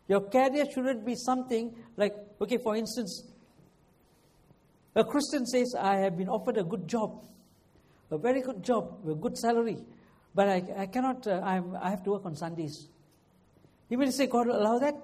Your 0.08 0.22
career 0.22 0.66
shouldn't 0.72 1.06
be 1.06 1.16
something 1.16 1.76
like, 1.98 2.14
okay, 2.42 2.58
for 2.58 2.76
instance, 2.76 3.24
a 4.96 5.04
Christian 5.04 5.46
says, 5.46 5.74
I 5.80 5.98
have 5.98 6.18
been 6.18 6.30
offered 6.30 6.58
a 6.58 6.64
good 6.64 6.88
job, 6.88 7.24
a 8.12 8.18
very 8.18 8.42
good 8.42 8.64
job, 8.64 9.00
a 9.10 9.16
good 9.16 9.38
salary, 9.38 9.78
but 10.36 10.50
I, 10.50 10.64
I 10.78 10.86
cannot, 10.88 11.28
uh, 11.28 11.42
i 11.44 11.90
have 11.90 12.04
to 12.04 12.12
work 12.12 12.26
on 12.26 12.36
Sundays. 12.36 12.88
You 13.90 13.98
will 13.98 14.12
say, 14.12 14.28
God 14.28 14.48
will 14.48 14.60
allow 14.60 14.80
that? 14.80 14.96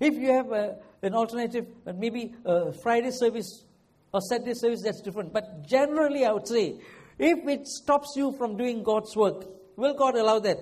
If 0.00 0.14
you 0.14 0.28
have 0.32 0.52
a, 0.52 0.76
an 1.02 1.14
alternative, 1.14 1.66
uh, 1.86 1.92
maybe 1.92 2.34
a 2.44 2.72
Friday 2.72 3.10
service 3.10 3.64
or 4.12 4.20
Saturday 4.20 4.54
service, 4.54 4.82
that's 4.82 5.00
different. 5.02 5.32
But 5.32 5.66
generally, 5.66 6.24
I 6.24 6.32
would 6.32 6.46
say, 6.46 6.80
if 7.18 7.46
it 7.46 7.66
stops 7.66 8.14
you 8.16 8.32
from 8.38 8.56
doing 8.56 8.82
God's 8.82 9.14
work, 9.16 9.44
will 9.76 9.94
God 9.94 10.14
allow 10.14 10.38
that? 10.38 10.58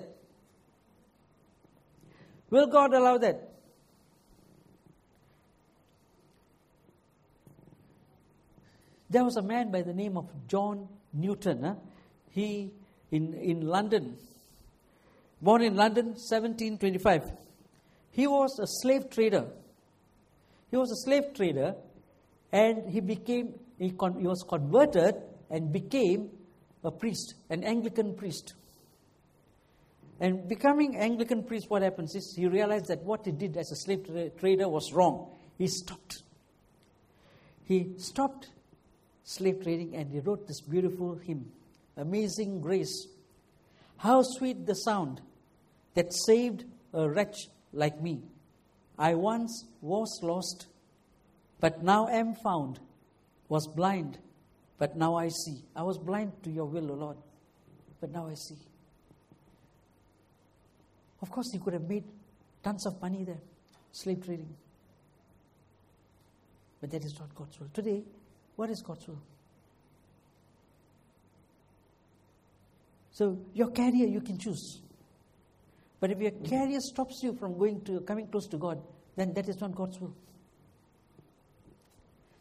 Will 2.51 2.67
God 2.67 2.95
allow 2.95 3.19
that? 3.19 3.46
There 9.17 9.25
was 9.25 9.39
a 9.39 9.43
man 9.43 9.71
by 9.71 9.81
the 9.81 9.95
name 9.95 10.19
of 10.19 10.29
John 10.47 10.89
Newton. 11.15 11.63
Huh? 11.63 11.77
He, 12.33 12.71
in, 13.11 13.33
in 13.33 13.63
London, 13.63 14.19
born 15.41 15.63
in 15.63 15.75
London, 15.75 16.09
1725. 16.09 17.23
He 18.11 18.27
was 18.27 18.59
a 18.59 18.67
slave 18.67 19.09
trader. 19.09 19.47
He 20.71 20.77
was 20.77 20.91
a 20.91 20.97
slave 20.97 21.33
trader 21.35 21.77
and 22.53 22.91
he 22.93 23.01
became, 23.01 23.55
he, 23.79 23.93
con, 23.93 24.21
he 24.21 24.27
was 24.27 24.45
converted 24.47 25.15
and 25.49 25.73
became 25.73 26.29
a 26.85 26.91
priest, 26.91 27.37
an 27.49 27.65
Anglican 27.65 28.17
priest. 28.17 28.53
And 30.21 30.47
becoming 30.47 30.95
Anglican 30.99 31.43
priest, 31.45 31.71
what 31.71 31.81
happens 31.81 32.15
is 32.15 32.35
he 32.37 32.49
realized 32.49 32.89
that 32.89 33.03
what 33.03 33.25
he 33.25 33.33
did 33.33 33.57
as 33.57 33.73
a 33.73 33.77
slave 33.77 34.07
tra- 34.07 34.29
trader 34.29 34.69
was 34.69 34.93
wrong. 34.93 35.31
He 35.57 35.69
stopped. 35.69 36.23
He 37.65 37.95
stopped 37.97 38.49
slave 39.27 39.63
trading 39.63 39.95
and 39.95 40.11
he 40.11 40.21
wrote 40.21 40.47
this 40.47 40.61
beautiful 40.63 41.17
hymn 41.17 41.45
Amazing 41.99 42.61
Grace. 42.61 43.09
How 43.99 44.23
sweet 44.23 44.67
the 44.67 44.75
sound 44.75 45.21
that 45.95 46.13
saved 46.27 46.65
a 46.93 47.09
wretch 47.09 47.37
like 47.73 48.01
me. 48.01 48.23
I 48.99 49.15
once 49.15 49.67
was 49.81 50.21
lost, 50.23 50.67
but 51.61 51.83
now 51.83 52.07
am 52.07 52.35
found, 52.43 52.79
was 53.49 53.67
blind, 53.67 54.19
but 54.79 54.97
now 54.97 55.17
I 55.17 55.29
see. 55.29 55.63
I 55.75 55.83
was 55.83 55.99
blind 55.99 56.33
to 56.45 56.51
your 56.51 56.67
will, 56.67 56.91
O 56.91 56.95
Lord, 56.95 57.17
but 58.01 58.13
now 58.13 58.27
I 58.27 58.35
see. 58.35 58.59
Of 61.23 61.31
course, 61.31 61.51
he 61.53 61.59
could 61.59 61.73
have 61.73 61.89
made 61.89 62.05
tons 62.63 62.87
of 62.87 63.01
money 63.01 63.25
there, 63.25 63.41
slave 63.93 64.25
trading. 64.25 64.55
But 66.81 66.91
that 66.91 67.05
is 67.05 67.19
not 67.19 67.35
God's 67.35 67.59
will. 67.59 67.71
Today, 67.73 68.05
what 68.57 68.71
is 68.71 68.83
God's 68.83 69.07
will? 69.07 69.23
So, 73.13 73.39
your 73.55 73.71
career 73.71 74.07
you 74.07 74.21
can 74.21 74.39
choose. 74.39 74.81
But 76.01 76.11
if 76.11 76.21
your 76.21 76.33
mm-hmm. 76.33 76.55
career 76.55 76.81
stops 76.81 77.21
you 77.23 77.35
from 77.35 77.57
going 77.57 77.81
to 77.83 78.01
coming 78.01 78.27
close 78.27 78.47
to 78.49 78.59
God, 78.59 78.83
then 79.17 79.33
that 79.35 79.49
is 79.49 79.61
not 79.61 79.75
God's 79.75 79.99
will. 80.01 80.15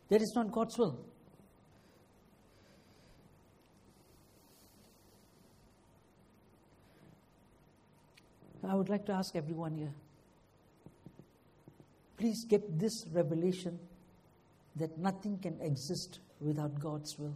That 0.09 0.21
is 0.21 0.33
not 0.35 0.51
God's 0.51 0.77
will. 0.77 0.99
I 8.67 8.73
would 8.73 8.89
like 8.89 9.05
to 9.05 9.13
ask 9.13 9.35
everyone 9.35 9.75
here 9.75 9.93
please 12.17 12.45
get 12.45 12.79
this 12.79 13.05
revelation 13.11 13.77
that 14.75 14.97
nothing 14.97 15.37
can 15.37 15.59
exist 15.61 16.19
without 16.39 16.79
God's 16.79 17.17
will. 17.17 17.35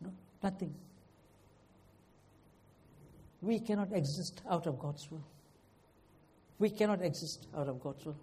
No, 0.00 0.10
nothing. 0.42 0.74
We 3.40 3.60
cannot 3.60 3.92
exist 3.92 4.42
out 4.50 4.66
of 4.66 4.78
God's 4.78 5.08
will. 5.10 5.24
We 6.58 6.70
cannot 6.70 7.02
exist 7.02 7.46
out 7.56 7.68
of 7.68 7.80
God's 7.80 8.04
will. 8.04 8.16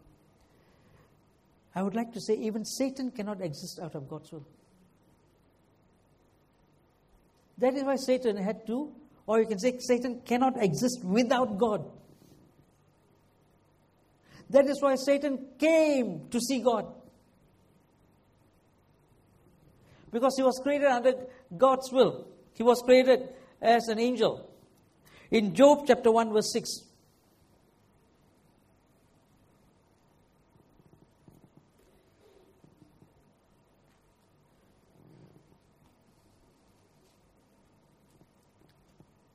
I 1.75 1.83
would 1.83 1.95
like 1.95 2.11
to 2.13 2.21
say, 2.21 2.33
even 2.35 2.65
Satan 2.65 3.11
cannot 3.11 3.41
exist 3.41 3.79
out 3.81 3.95
of 3.95 4.09
God's 4.09 4.31
will. 4.31 4.45
That 7.57 7.75
is 7.75 7.83
why 7.83 7.95
Satan 7.95 8.35
had 8.37 8.65
to, 8.67 8.91
or 9.27 9.39
you 9.39 9.45
can 9.45 9.59
say, 9.59 9.77
Satan 9.79 10.21
cannot 10.25 10.61
exist 10.61 11.03
without 11.03 11.57
God. 11.57 11.85
That 14.49 14.65
is 14.65 14.81
why 14.81 14.95
Satan 14.95 15.47
came 15.57 16.27
to 16.29 16.39
see 16.39 16.61
God. 16.61 16.91
Because 20.11 20.35
he 20.35 20.43
was 20.43 20.59
created 20.61 20.87
under 20.87 21.13
God's 21.57 21.91
will, 21.91 22.27
he 22.53 22.63
was 22.63 22.81
created 22.81 23.29
as 23.61 23.87
an 23.87 23.99
angel. 23.99 24.49
In 25.29 25.55
Job 25.55 25.85
chapter 25.87 26.11
1, 26.11 26.33
verse 26.33 26.51
6, 26.51 26.83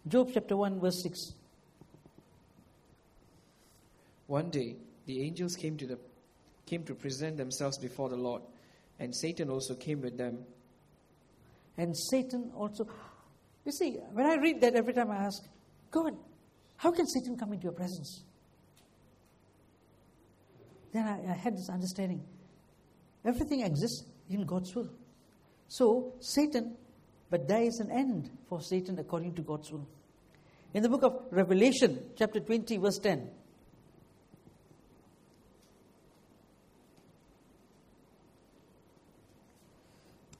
Job 0.09 0.31
chapter 0.33 0.57
1, 0.57 0.79
verse 0.79 1.03
6. 1.03 1.33
One 4.29 4.51
day, 4.51 4.77
the 5.07 5.21
angels 5.23 5.57
came 5.57 5.77
to, 5.79 5.87
the, 5.87 5.99
came 6.65 6.85
to 6.85 6.95
present 6.95 7.37
themselves 7.37 7.77
before 7.77 8.09
the 8.09 8.17
Lord, 8.17 8.43
and 9.01 9.15
Satan 9.15 9.51
also 9.51 9.75
came 9.75 10.01
with 10.01 10.17
them. 10.17 10.39
And 11.77 11.97
Satan 11.97 12.53
also. 12.55 12.87
You 13.65 13.73
see, 13.73 13.99
when 14.13 14.27
I 14.27 14.37
read 14.37 14.61
that, 14.61 14.75
every 14.75 14.95
time 14.95 15.11
I 15.11 15.17
ask, 15.17 15.43
God, 15.91 16.17
how 16.77 16.93
can 16.93 17.07
Satan 17.07 17.37
come 17.37 17.53
into 17.53 17.65
your 17.65 17.73
presence? 17.73 18.23
Then 20.93 21.07
I, 21.07 21.33
I 21.33 21.35
had 21.35 21.55
this 21.55 21.69
understanding. 21.69 22.23
Everything 23.25 23.63
exists 23.63 24.05
in 24.31 24.45
God's 24.47 24.75
will. 24.75 24.89
So, 25.69 26.15
Satan, 26.21 26.77
but 27.29 27.49
there 27.49 27.63
is 27.63 27.81
an 27.81 27.91
end 27.91 28.31
for 28.49 28.61
Satan 28.61 28.99
according 28.99 29.35
to 29.35 29.43
God's 29.43 29.73
will. 29.73 29.87
In 30.75 30.83
the 30.83 30.89
book 30.89 31.03
of 31.03 31.13
Revelation, 31.31 32.11
chapter 32.17 32.39
20, 32.39 32.77
verse 32.77 32.99
10. 32.99 33.29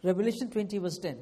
Revelation 0.03 0.51
20, 0.51 0.79
verse 0.79 0.99
10. 0.99 1.19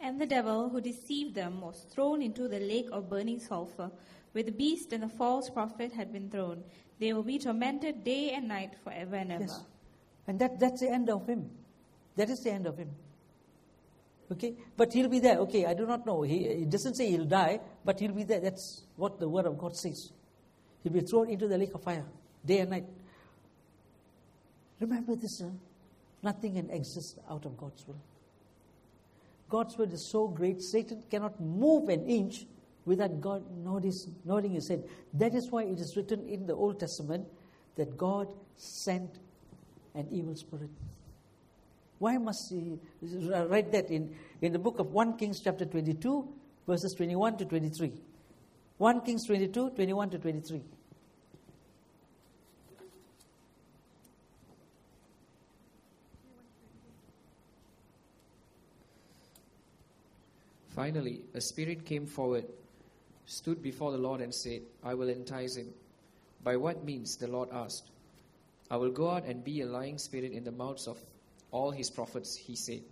And 0.00 0.20
the 0.20 0.26
devil 0.26 0.68
who 0.68 0.80
deceived 0.80 1.34
them 1.34 1.60
was 1.60 1.86
thrown 1.90 2.22
into 2.22 2.48
the 2.48 2.60
lake 2.60 2.88
of 2.92 3.08
burning 3.08 3.40
sulfur, 3.40 3.90
where 4.32 4.44
the 4.44 4.52
beast 4.52 4.92
and 4.92 5.02
the 5.02 5.08
false 5.08 5.48
prophet 5.48 5.92
had 5.92 6.12
been 6.12 6.30
thrown. 6.30 6.62
They 6.98 7.12
will 7.12 7.22
be 7.22 7.38
tormented 7.38 8.04
day 8.04 8.32
and 8.32 8.48
night 8.48 8.74
forever 8.82 9.16
and 9.16 9.32
ever. 9.32 9.44
Yes. 9.44 9.64
And 10.26 10.38
that, 10.38 10.58
that's 10.58 10.80
the 10.80 10.90
end 10.90 11.08
of 11.10 11.26
him. 11.26 11.50
That 12.16 12.30
is 12.30 12.40
the 12.40 12.50
end 12.50 12.66
of 12.66 12.78
him. 12.78 12.90
Okay? 14.30 14.54
But 14.76 14.92
he'll 14.92 15.08
be 15.08 15.20
there. 15.20 15.38
Okay, 15.38 15.66
I 15.66 15.74
do 15.74 15.86
not 15.86 16.06
know. 16.06 16.22
He, 16.22 16.54
he 16.58 16.64
doesn't 16.64 16.94
say 16.94 17.10
he'll 17.10 17.24
die, 17.24 17.60
but 17.84 18.00
he'll 18.00 18.14
be 18.14 18.24
there. 18.24 18.40
That's 18.40 18.84
what 18.96 19.18
the 19.18 19.28
word 19.28 19.46
of 19.46 19.58
God 19.58 19.76
says. 19.76 20.12
He'll 20.82 20.92
be 20.92 21.00
thrown 21.00 21.30
into 21.30 21.48
the 21.48 21.58
lake 21.58 21.74
of 21.74 21.82
fire 21.82 22.04
day 22.44 22.58
and 22.60 22.70
night. 22.70 22.84
Remember 24.80 25.16
this, 25.16 25.38
sir. 25.38 25.50
Nothing 26.24 26.54
can 26.54 26.70
exist 26.70 27.18
out 27.30 27.44
of 27.44 27.56
God's 27.58 27.86
will. 27.86 28.00
God's 29.50 29.76
will 29.76 29.92
is 29.92 30.10
so 30.10 30.26
great, 30.26 30.62
Satan 30.62 31.02
cannot 31.10 31.38
move 31.38 31.90
an 31.90 32.06
inch 32.06 32.46
without 32.86 33.20
God 33.20 33.44
nodding 33.62 34.52
his 34.52 34.68
head. 34.68 34.84
That 35.12 35.34
is 35.34 35.50
why 35.50 35.64
it 35.64 35.78
is 35.78 35.96
written 35.96 36.26
in 36.26 36.46
the 36.46 36.54
Old 36.54 36.80
Testament 36.80 37.26
that 37.76 37.96
God 37.98 38.32
sent 38.56 39.18
an 39.94 40.08
evil 40.10 40.34
spirit. 40.34 40.70
Why 41.98 42.16
must 42.16 42.50
he 42.50 42.78
write 43.02 43.70
that 43.72 43.90
in, 43.90 44.14
in 44.40 44.52
the 44.52 44.58
book 44.58 44.78
of 44.78 44.92
1 44.92 45.18
Kings, 45.18 45.40
chapter 45.40 45.66
22, 45.66 46.28
verses 46.66 46.94
21 46.94 47.36
to 47.36 47.44
23? 47.44 47.92
1 48.78 49.00
Kings 49.02 49.26
22, 49.26 49.70
21 49.70 50.10
to 50.10 50.18
23. 50.18 50.62
Finally, 60.74 61.20
a 61.34 61.40
spirit 61.40 61.84
came 61.84 62.04
forward, 62.06 62.44
stood 63.26 63.62
before 63.62 63.92
the 63.92 63.98
Lord, 63.98 64.20
and 64.20 64.34
said, 64.34 64.62
I 64.82 64.94
will 64.94 65.08
entice 65.08 65.56
him. 65.56 65.68
By 66.42 66.56
what 66.56 66.84
means? 66.84 67.16
the 67.16 67.28
Lord 67.28 67.48
asked. 67.52 67.90
I 68.70 68.76
will 68.76 68.90
go 68.90 69.10
out 69.10 69.24
and 69.24 69.44
be 69.44 69.60
a 69.60 69.66
lying 69.66 69.98
spirit 69.98 70.32
in 70.32 70.42
the 70.42 70.50
mouths 70.50 70.88
of 70.88 70.98
all 71.52 71.70
his 71.70 71.90
prophets, 71.90 72.34
he 72.36 72.56
said. 72.56 72.82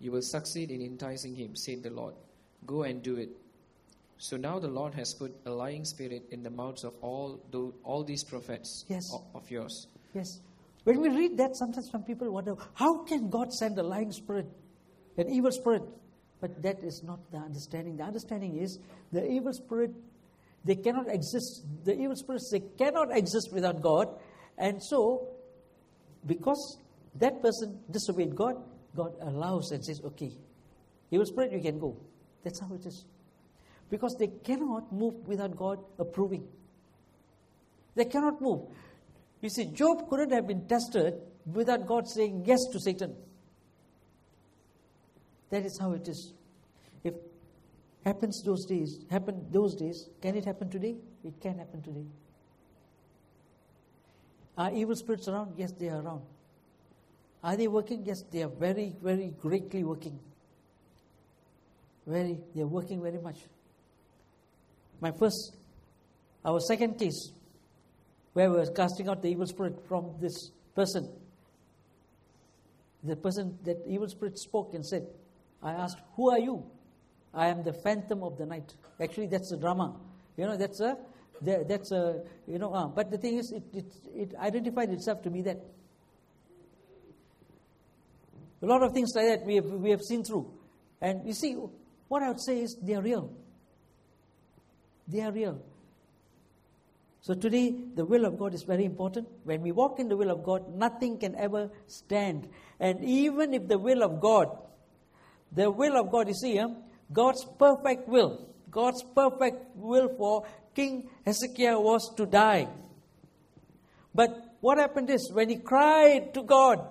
You 0.00 0.12
will 0.12 0.22
succeed 0.22 0.70
in 0.70 0.82
enticing 0.82 1.34
him, 1.34 1.56
said 1.56 1.82
the 1.82 1.90
Lord. 1.90 2.14
Go 2.66 2.82
and 2.82 3.02
do 3.02 3.16
it. 3.16 3.30
So 4.18 4.36
now 4.36 4.58
the 4.58 4.68
Lord 4.68 4.94
has 4.94 5.14
put 5.14 5.34
a 5.46 5.50
lying 5.50 5.84
spirit 5.84 6.24
in 6.30 6.42
the 6.42 6.50
mouths 6.50 6.84
of 6.84 6.92
all, 7.00 7.40
the, 7.50 7.72
all 7.84 8.04
these 8.04 8.22
prophets 8.22 8.84
Yes. 8.88 9.12
of, 9.12 9.22
of 9.34 9.50
yours. 9.50 9.86
Yes. 10.14 10.40
When 10.84 11.00
we 11.00 11.08
read 11.08 11.36
that, 11.38 11.56
sometimes 11.56 11.90
some 11.90 12.02
people 12.02 12.30
wonder, 12.30 12.54
how 12.74 13.04
can 13.04 13.30
God 13.30 13.52
send 13.52 13.78
a 13.78 13.82
lying 13.82 14.12
spirit, 14.12 14.46
an 15.16 15.28
evil 15.28 15.50
spirit? 15.52 15.82
But 16.42 16.60
that 16.60 16.82
is 16.82 17.04
not 17.04 17.20
the 17.30 17.38
understanding. 17.38 17.96
The 17.96 18.02
understanding 18.02 18.58
is 18.58 18.80
the 19.12 19.24
evil 19.24 19.52
spirit, 19.52 19.92
they 20.64 20.74
cannot 20.74 21.06
exist. 21.08 21.62
The 21.84 21.94
evil 21.94 22.16
spirits, 22.16 22.50
they 22.50 22.64
cannot 22.76 23.16
exist 23.16 23.50
without 23.52 23.80
God. 23.80 24.08
And 24.58 24.82
so, 24.82 25.28
because 26.26 26.78
that 27.14 27.40
person 27.40 27.78
disobeyed 27.88 28.34
God, 28.34 28.56
God 28.96 29.12
allows 29.22 29.70
and 29.70 29.84
says, 29.84 30.00
okay, 30.04 30.32
evil 31.12 31.26
spirit, 31.26 31.52
you 31.52 31.60
can 31.60 31.78
go. 31.78 31.96
That's 32.42 32.60
how 32.60 32.74
it 32.74 32.84
is. 32.86 33.04
Because 33.88 34.16
they 34.18 34.26
cannot 34.26 34.92
move 34.92 35.14
without 35.28 35.56
God 35.56 35.78
approving. 36.00 36.44
They 37.94 38.06
cannot 38.06 38.42
move. 38.42 38.62
You 39.42 39.48
see, 39.48 39.66
Job 39.66 40.08
couldn't 40.10 40.32
have 40.32 40.48
been 40.48 40.66
tested 40.66 41.14
without 41.46 41.86
God 41.86 42.08
saying 42.08 42.42
yes 42.46 42.58
to 42.72 42.80
Satan. 42.80 43.14
That 45.52 45.66
is 45.66 45.78
how 45.78 45.92
it 45.92 46.08
is. 46.08 46.32
If 47.04 47.12
happens 48.06 48.42
those 48.42 48.64
days, 48.64 49.00
happened 49.10 49.48
those 49.50 49.74
days, 49.74 50.08
can 50.22 50.34
it 50.34 50.46
happen 50.46 50.70
today? 50.70 50.96
It 51.22 51.38
can 51.42 51.58
happen 51.58 51.82
today. 51.82 52.06
Are 54.56 54.72
evil 54.72 54.96
spirits 54.96 55.28
around? 55.28 55.52
Yes, 55.58 55.72
they 55.72 55.90
are 55.90 56.00
around. 56.00 56.22
Are 57.44 57.54
they 57.54 57.68
working? 57.68 58.02
Yes, 58.06 58.24
they 58.32 58.42
are 58.42 58.48
very, 58.48 58.96
very 59.02 59.34
greatly 59.38 59.84
working. 59.84 60.18
Very, 62.06 62.40
they 62.54 62.62
are 62.62 62.66
working 62.66 63.02
very 63.02 63.18
much. 63.18 63.40
My 65.02 65.10
first, 65.10 65.54
our 66.46 66.60
second 66.60 66.98
case, 66.98 67.30
where 68.32 68.50
we 68.50 68.56
were 68.56 68.70
casting 68.70 69.06
out 69.06 69.20
the 69.20 69.28
evil 69.28 69.46
spirit 69.46 69.86
from 69.86 70.14
this 70.18 70.50
person. 70.74 71.10
The 73.04 73.16
person, 73.16 73.58
that 73.64 73.82
evil 73.86 74.08
spirit 74.08 74.38
spoke 74.38 74.72
and 74.72 74.86
said, 74.86 75.06
I 75.62 75.72
asked, 75.72 75.98
Who 76.16 76.30
are 76.30 76.38
you? 76.38 76.64
I 77.34 77.48
am 77.48 77.62
the 77.62 77.72
phantom 77.72 78.22
of 78.22 78.36
the 78.36 78.46
night. 78.46 78.74
Actually, 79.00 79.28
that's 79.28 79.52
a 79.52 79.56
drama. 79.56 79.96
You 80.36 80.46
know, 80.46 80.56
that's 80.56 80.80
a, 80.80 80.96
that- 81.42 81.68
that's 81.68 81.92
a, 81.92 82.22
you 82.46 82.58
know, 82.58 82.72
uh, 82.74 82.86
but 82.88 83.10
the 83.10 83.18
thing 83.18 83.38
is, 83.38 83.52
it, 83.52 83.62
it, 83.72 83.86
it 84.14 84.34
identified 84.38 84.90
itself 84.90 85.22
to 85.22 85.30
be 85.30 85.42
that. 85.42 85.58
A 88.62 88.66
lot 88.66 88.82
of 88.82 88.92
things 88.92 89.12
like 89.16 89.26
that 89.26 89.44
we 89.44 89.56
have, 89.56 89.64
we 89.64 89.90
have 89.90 90.02
seen 90.02 90.22
through. 90.22 90.48
And 91.00 91.26
you 91.26 91.32
see, 91.32 91.56
what 92.08 92.22
I 92.22 92.28
would 92.28 92.40
say 92.40 92.60
is 92.60 92.76
they 92.80 92.94
are 92.94 93.02
real. 93.02 93.32
They 95.08 95.20
are 95.20 95.32
real. 95.32 95.60
So 97.22 97.34
today, 97.34 97.74
the 97.94 98.04
will 98.04 98.24
of 98.24 98.38
God 98.38 98.54
is 98.54 98.62
very 98.64 98.84
important. 98.84 99.28
When 99.44 99.62
we 99.62 99.72
walk 99.72 99.98
in 99.98 100.08
the 100.08 100.16
will 100.16 100.30
of 100.30 100.44
God, 100.44 100.74
nothing 100.74 101.18
can 101.18 101.34
ever 101.36 101.70
stand. 101.86 102.48
And 102.80 103.04
even 103.04 103.54
if 103.54 103.68
the 103.68 103.78
will 103.78 104.02
of 104.02 104.20
God, 104.20 104.48
the 105.54 105.70
will 105.70 105.96
of 105.96 106.10
God, 106.10 106.34
see, 106.34 106.56
huh? 106.56 106.68
God's 107.12 107.44
perfect 107.58 108.08
will, 108.08 108.48
God's 108.70 109.04
perfect 109.14 109.76
will 109.76 110.08
for 110.16 110.44
King 110.74 111.10
Hezekiah 111.26 111.78
was 111.78 112.10
to 112.16 112.26
die. 112.26 112.68
But 114.14 114.56
what 114.60 114.78
happened 114.78 115.10
is, 115.10 115.30
when 115.32 115.48
he 115.48 115.56
cried 115.56 116.32
to 116.34 116.42
God, 116.42 116.86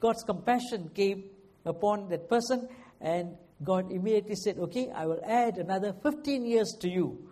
God's 0.00 0.22
compassion 0.24 0.90
came 0.94 1.24
upon 1.64 2.08
that 2.08 2.28
person, 2.28 2.68
and 3.00 3.36
God 3.62 3.90
immediately 3.90 4.36
said, 4.36 4.58
Okay, 4.58 4.90
I 4.94 5.06
will 5.06 5.20
add 5.24 5.58
another 5.58 5.92
15 6.02 6.44
years 6.44 6.76
to 6.80 6.88
you, 6.88 7.28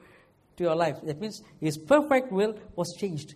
to 0.57 0.65
your 0.65 0.75
life. 0.75 0.97
That 1.05 1.21
means 1.21 1.43
his 1.61 1.79
perfect 1.79 2.33
will 2.33 2.55
was 2.75 2.95
changed. 2.99 3.35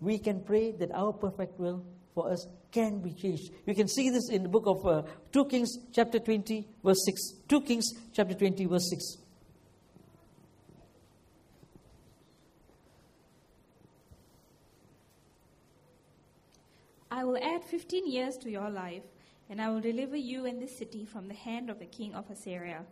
We 0.00 0.18
can 0.18 0.42
pray 0.42 0.72
that 0.72 0.90
our 0.92 1.12
perfect 1.12 1.58
will 1.60 1.84
for 2.14 2.30
us 2.30 2.46
can 2.70 3.00
be 3.00 3.12
changed. 3.12 3.52
You 3.66 3.74
can 3.74 3.88
see 3.88 4.10
this 4.10 4.28
in 4.30 4.42
the 4.42 4.48
book 4.48 4.66
of 4.66 4.86
uh, 4.86 5.02
2 5.32 5.44
Kings, 5.46 5.78
chapter 5.92 6.18
20, 6.18 6.66
verse 6.84 7.04
6. 7.06 7.20
2 7.48 7.60
Kings, 7.62 7.92
chapter 8.12 8.34
20, 8.34 8.66
verse 8.66 8.88
6. 8.90 9.16
I 17.10 17.24
will 17.24 17.36
add 17.36 17.62
15 17.64 18.10
years 18.10 18.36
to 18.38 18.50
your 18.50 18.70
life, 18.70 19.02
and 19.50 19.60
I 19.60 19.68
will 19.68 19.80
deliver 19.80 20.16
you 20.16 20.46
and 20.46 20.60
this 20.60 20.78
city 20.78 21.04
from 21.04 21.28
the 21.28 21.34
hand 21.34 21.68
of 21.68 21.78
the 21.78 21.86
king 21.86 22.14
of 22.14 22.30
Assyria. 22.30 22.84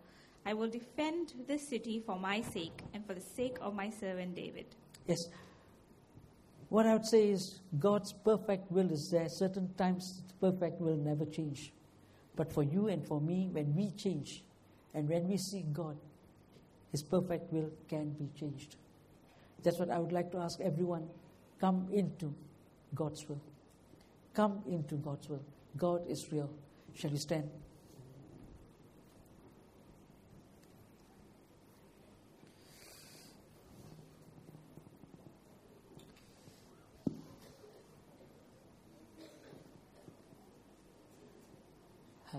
I 0.45 0.55
will 0.55 0.69
defend 0.69 1.33
this 1.47 1.69
city 1.69 2.03
for 2.05 2.19
my 2.19 2.43
sake 2.43 2.83
and 2.95 3.07
for 3.07 3.15
the 3.15 3.21
sake 3.21 3.57
of 3.61 3.75
my 3.75 3.91
servant 3.91 4.35
David. 4.35 4.67
Yes. 5.07 5.19
What 6.71 6.87
I 6.87 6.95
would 6.95 7.05
say 7.05 7.31
is 7.31 7.61
God's 7.79 8.13
perfect 8.13 8.71
will 8.71 8.91
is 8.93 9.11
there. 9.11 9.29
Certain 9.29 9.75
times, 9.75 10.23
perfect 10.41 10.81
will 10.81 10.97
never 10.97 11.25
change. 11.27 11.73
But 12.37 12.53
for 12.53 12.63
you 12.63 12.87
and 12.87 13.05
for 13.05 13.21
me, 13.21 13.49
when 13.51 13.75
we 13.75 13.91
change 13.91 14.45
and 14.95 15.09
when 15.09 15.29
we 15.29 15.37
seek 15.37 15.73
God, 15.73 15.97
His 16.93 17.03
perfect 17.03 17.53
will 17.53 17.71
can 17.89 18.11
be 18.11 18.29
changed. 18.39 18.77
That's 19.63 19.79
what 19.79 19.91
I 19.91 19.99
would 19.99 20.13
like 20.13 20.31
to 20.31 20.39
ask 20.39 20.61
everyone 20.61 21.09
come 21.61 21.89
into 21.93 22.33
God's 22.95 23.29
will. 23.29 23.43
Come 24.33 24.63
into 24.71 24.95
God's 24.95 25.29
will. 25.29 25.45
God 25.77 26.09
is 26.09 26.33
real. 26.33 26.51
Shall 26.95 27.11
we 27.11 27.19
stand? 27.19 27.51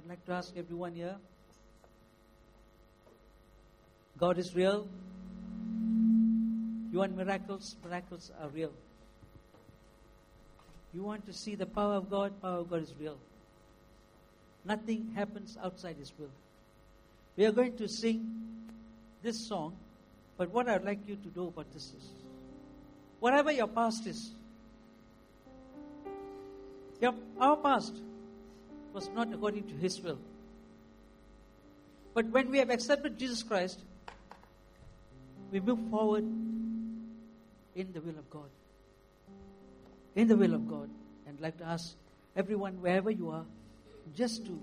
Would 0.00 0.08
like 0.08 0.24
to 0.24 0.32
ask 0.32 0.56
everyone 0.56 0.94
here 0.94 1.16
God 4.18 4.38
is 4.38 4.54
real. 4.54 4.86
You 6.92 6.98
want 6.98 7.16
miracles? 7.16 7.76
Miracles 7.84 8.30
are 8.40 8.48
real. 8.48 8.72
You 10.92 11.02
want 11.02 11.24
to 11.26 11.32
see 11.32 11.54
the 11.54 11.66
power 11.66 11.94
of 11.94 12.10
God? 12.10 12.40
Power 12.42 12.58
of 12.58 12.70
God 12.70 12.82
is 12.82 12.94
real. 13.00 13.18
Nothing 14.64 15.12
happens 15.14 15.56
outside 15.62 15.96
His 15.98 16.12
will. 16.18 16.32
We 17.36 17.46
are 17.46 17.52
going 17.52 17.76
to 17.78 17.88
sing 17.88 18.26
this 19.22 19.48
song, 19.48 19.76
but 20.36 20.50
what 20.50 20.68
I'd 20.68 20.84
like 20.84 21.06
you 21.06 21.16
to 21.16 21.28
do 21.28 21.48
about 21.48 21.72
this 21.72 21.92
is 21.96 22.10
whatever 23.20 23.52
your 23.52 23.68
past 23.68 24.06
is, 24.06 24.32
your, 27.00 27.14
our 27.38 27.56
past 27.56 27.94
was 28.92 29.08
not 29.14 29.32
according 29.32 29.68
to 29.68 29.74
His 29.74 30.00
will. 30.00 30.18
But 32.14 32.26
when 32.26 32.50
we 32.50 32.58
have 32.58 32.70
accepted 32.70 33.18
Jesus 33.18 33.42
Christ, 33.42 33.80
we 35.50 35.60
move 35.60 35.78
forward 35.90 36.24
in 36.24 37.92
the 37.92 38.00
will 38.00 38.18
of 38.18 38.28
God. 38.30 38.50
In 40.14 40.28
the 40.28 40.36
will 40.36 40.54
of 40.54 40.68
God. 40.68 40.90
And 41.26 41.38
I'd 41.38 41.42
like 41.42 41.58
to 41.58 41.64
ask 41.64 41.94
everyone, 42.36 42.80
wherever 42.80 43.10
you 43.10 43.30
are, 43.30 43.44
just 44.14 44.44
to. 44.46 44.60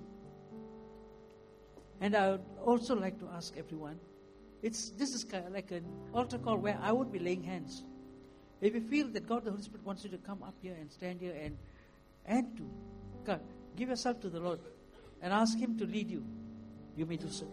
And 2.02 2.16
I 2.16 2.32
would 2.32 2.46
also 2.64 2.96
like 2.96 3.20
to 3.20 3.28
ask 3.36 3.56
everyone, 3.58 4.00
it's 4.62 4.90
this 4.92 5.14
is 5.14 5.24
kind 5.24 5.46
of 5.46 5.54
like 5.54 5.72
an 5.72 5.86
altar 6.14 6.38
call 6.38 6.58
where 6.58 6.78
I 6.82 6.92
would 6.92 7.12
be 7.12 7.20
laying 7.20 7.44
hands. 7.44 7.84
If 8.60 8.74
you 8.74 8.82
feel 8.82 9.08
that 9.10 9.28
God 9.28 9.46
the 9.46 9.52
Holy 9.52 9.64
Spirit 9.64 9.86
wants 9.86 10.04
you 10.04 10.10
to 10.10 10.18
come 10.18 10.42
up 10.44 10.56
here 10.62 10.76
and 10.80 10.92
stand 10.92 11.22
here 11.22 11.36
and 11.40 11.58
and 12.26 12.58
to 12.58 12.64
give 13.78 13.90
yourself 13.90 14.20
to 14.22 14.30
the 14.30 14.40
Lord 14.40 14.60
and 15.22 15.32
ask 15.32 15.58
Him 15.58 15.78
to 15.78 15.86
lead 15.86 16.10
you, 16.10 16.24
you 16.96 17.06
may 17.06 17.16
do 17.16 17.30
so. 17.30 17.46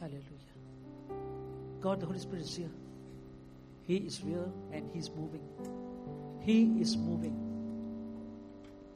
Hallelujah. 0.00 0.22
God 1.80 2.00
the 2.00 2.06
Holy 2.06 2.18
Spirit 2.18 2.42
is 2.42 2.56
here. 2.56 2.70
He 3.82 3.96
is 3.96 4.22
real 4.22 4.52
and 4.72 4.88
He's 4.94 5.10
moving. 5.10 5.42
He 6.40 6.80
is 6.80 6.96
moving. 6.96 7.36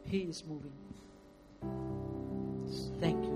He 0.04 0.20
is 0.20 0.44
moving. 0.44 0.72
Thank 3.00 3.24
you, 3.24 3.35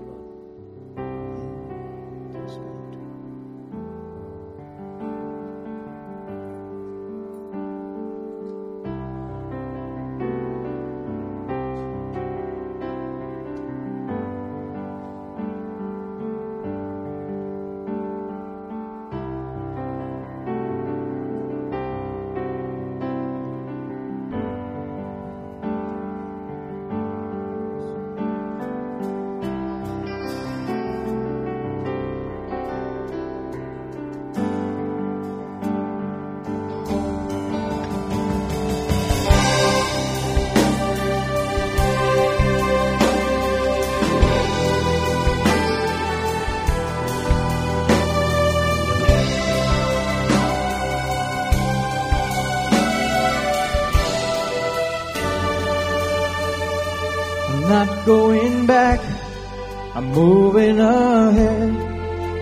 moving 60.13 60.79
ahead. 60.79 61.69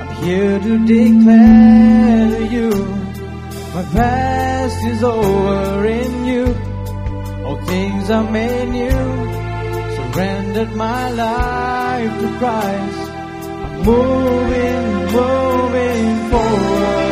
I'm 0.01 0.24
here 0.24 0.59
to 0.59 0.86
declare 0.86 2.30
to 2.38 2.45
you 2.55 2.99
my 3.74 3.84
past 3.93 4.86
is 4.88 5.03
over 5.03 5.86
in 5.86 6.26
you. 6.26 6.45
All 7.45 7.61
things 7.65 8.09
are 8.09 8.30
made 8.30 8.70
new. 8.70 8.89
Surrendered 9.95 10.76
my 10.76 11.11
life 11.11 12.20
to 12.20 12.28
Christ. 12.39 13.09
I'm 13.63 13.84
moving, 13.86 14.86
moving 15.13 16.30
forward. 16.32 17.09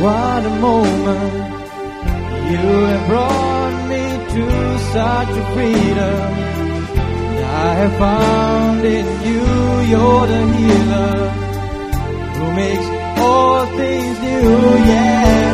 What 0.00 0.42
a 0.46 0.50
moment 0.60 1.32
you 2.50 2.66
have 2.90 3.06
brought 3.06 3.88
me 3.90 4.04
to 4.34 4.44
such 4.94 5.28
a 5.28 5.44
freedom. 5.54 6.20
I 7.44 7.74
have 7.80 7.94
found 7.98 8.84
in 8.84 9.06
you, 9.28 9.44
you're 9.90 10.26
the 10.26 10.42
healer 10.56 11.30
who 12.36 12.44
makes 12.54 12.88
all 13.20 13.66
things 13.76 14.16
new. 14.20 14.50
Yeah, 14.90 15.48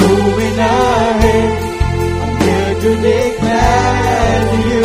moving 0.00 0.58
ahead. 0.58 1.52
I'm 2.22 2.34
here 2.40 2.74
to 2.84 2.90
declare 3.10 4.40
to 4.50 4.58
you, 4.70 4.84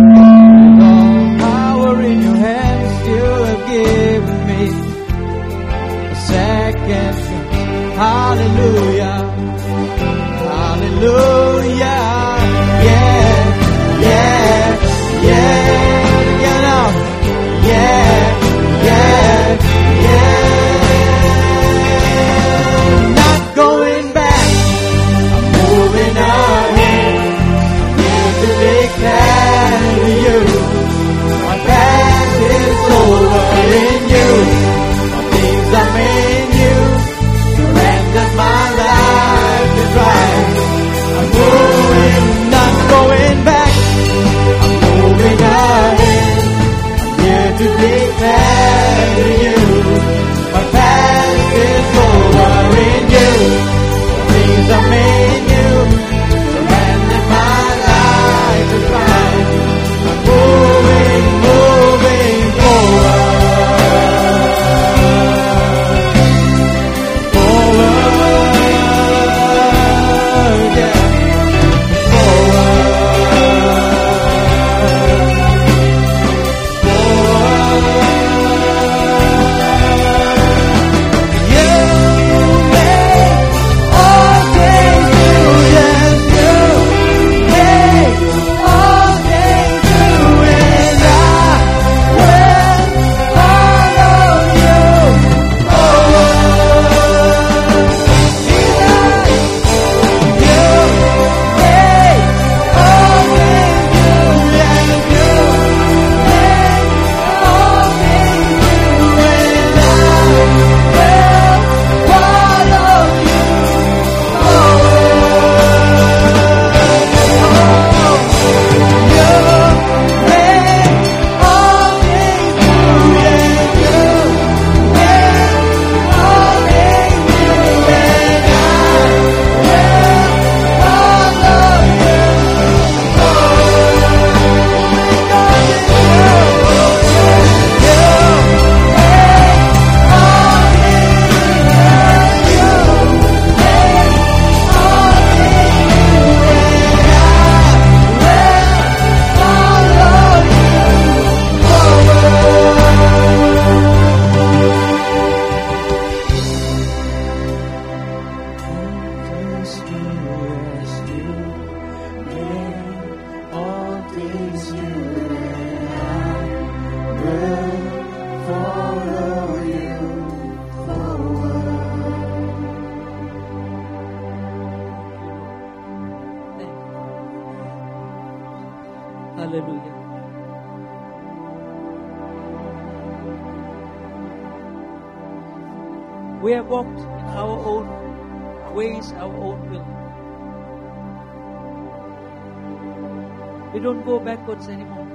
We 193.73 193.79
don't 193.79 194.05
go 194.05 194.19
backwards 194.19 194.67
anymore. 194.67 195.07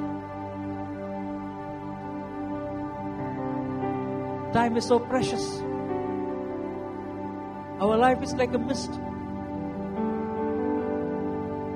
Time 4.52 4.76
is 4.78 4.86
so 4.86 4.98
precious. 4.98 5.62
Our 7.78 7.96
life 7.98 8.22
is 8.22 8.34
like 8.34 8.54
a 8.54 8.58
mist. 8.58 8.98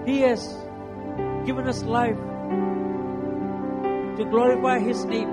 He 0.07 0.21
has 0.21 0.57
given 1.45 1.69
us 1.69 1.83
life 1.83 2.17
to 4.17 4.25
glorify 4.31 4.79
His 4.79 5.05
name 5.05 5.29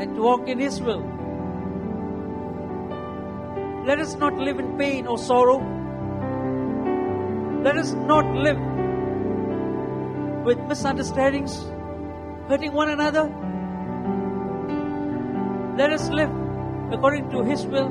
and 0.00 0.16
to 0.16 0.20
walk 0.20 0.48
in 0.48 0.58
His 0.58 0.80
will. 0.82 1.04
Let 3.86 4.00
us 4.00 4.16
not 4.16 4.36
live 4.36 4.58
in 4.58 4.76
pain 4.76 5.06
or 5.06 5.16
sorrow. 5.16 5.58
Let 7.62 7.76
us 7.76 7.92
not 7.92 8.34
live 8.34 8.58
misunderstandings, 10.76 11.52
hurting 12.48 12.72
one 12.74 12.90
another. 12.90 13.22
Let 15.78 15.90
us 15.90 16.10
live 16.10 16.30
according 16.92 17.30
to 17.30 17.42
His 17.44 17.64
will, 17.64 17.88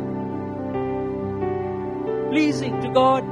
pleasing 2.30 2.80
to 2.82 2.90
God, 2.98 3.24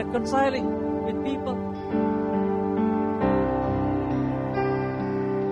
reconciling 0.00 0.70
with 1.04 1.22
people, 1.28 1.56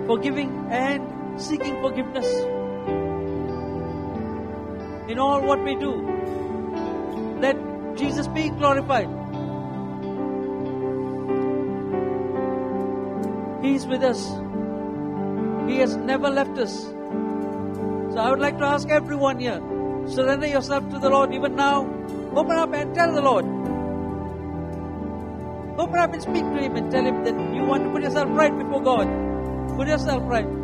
forgiving 0.06 0.50
and 0.70 1.40
seeking 1.48 1.80
forgiveness 1.82 2.30
in 5.10 5.18
all 5.18 5.42
what 5.42 5.62
we 5.62 5.76
do. 5.76 5.92
Let 7.48 7.58
Jesus 7.96 8.28
be 8.28 8.48
glorified. 8.48 9.21
With 13.86 14.04
us. 14.04 14.28
He 15.68 15.78
has 15.78 15.96
never 15.96 16.30
left 16.30 16.56
us. 16.56 16.82
So 16.82 18.18
I 18.18 18.30
would 18.30 18.38
like 18.38 18.56
to 18.58 18.64
ask 18.64 18.88
everyone 18.88 19.40
here, 19.40 19.60
surrender 20.06 20.46
yourself 20.46 20.88
to 20.90 20.98
the 20.98 21.10
Lord 21.10 21.34
even 21.34 21.56
now. 21.56 21.80
Open 22.36 22.56
up 22.56 22.72
and 22.72 22.94
tell 22.94 23.12
the 23.12 23.20
Lord. 23.20 23.44
Open 25.78 25.98
up 25.98 26.12
and 26.12 26.22
speak 26.22 26.44
to 26.44 26.60
Him 26.62 26.76
and 26.76 26.90
tell 26.92 27.04
Him 27.04 27.24
that 27.24 27.34
you 27.54 27.64
want 27.64 27.84
to 27.84 27.90
put 27.90 28.02
yourself 28.02 28.28
right 28.30 28.56
before 28.56 28.82
God. 28.82 29.08
Put 29.76 29.88
yourself 29.88 30.22
right. 30.26 30.61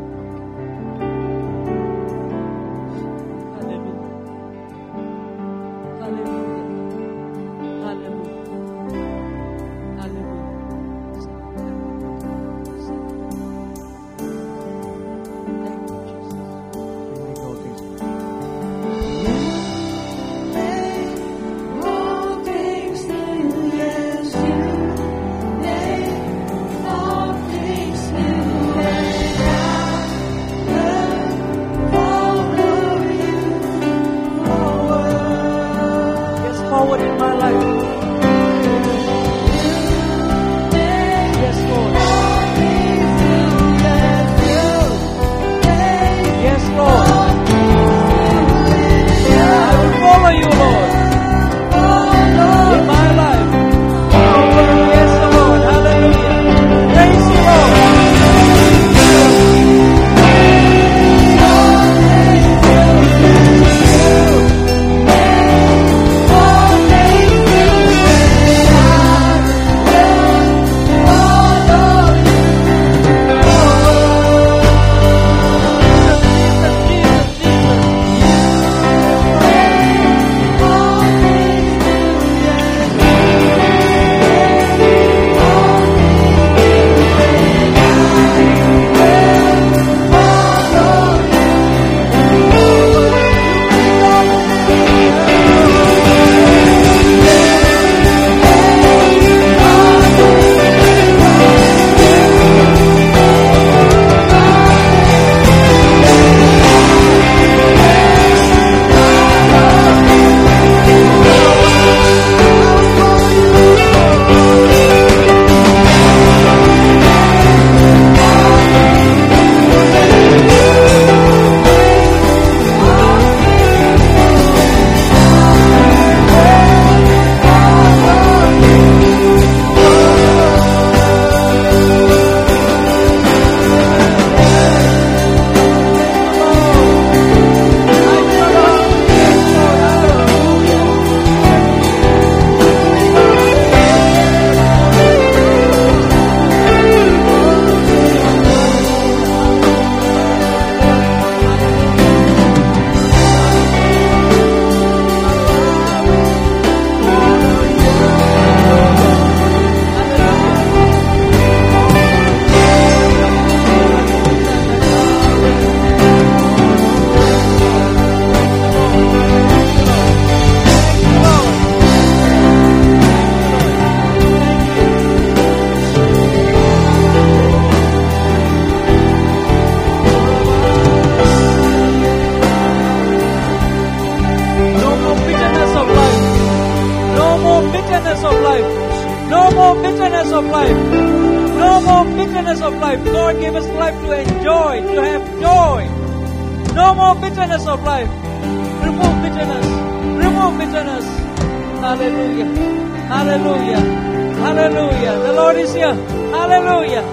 Hallelujah. 206.38 207.04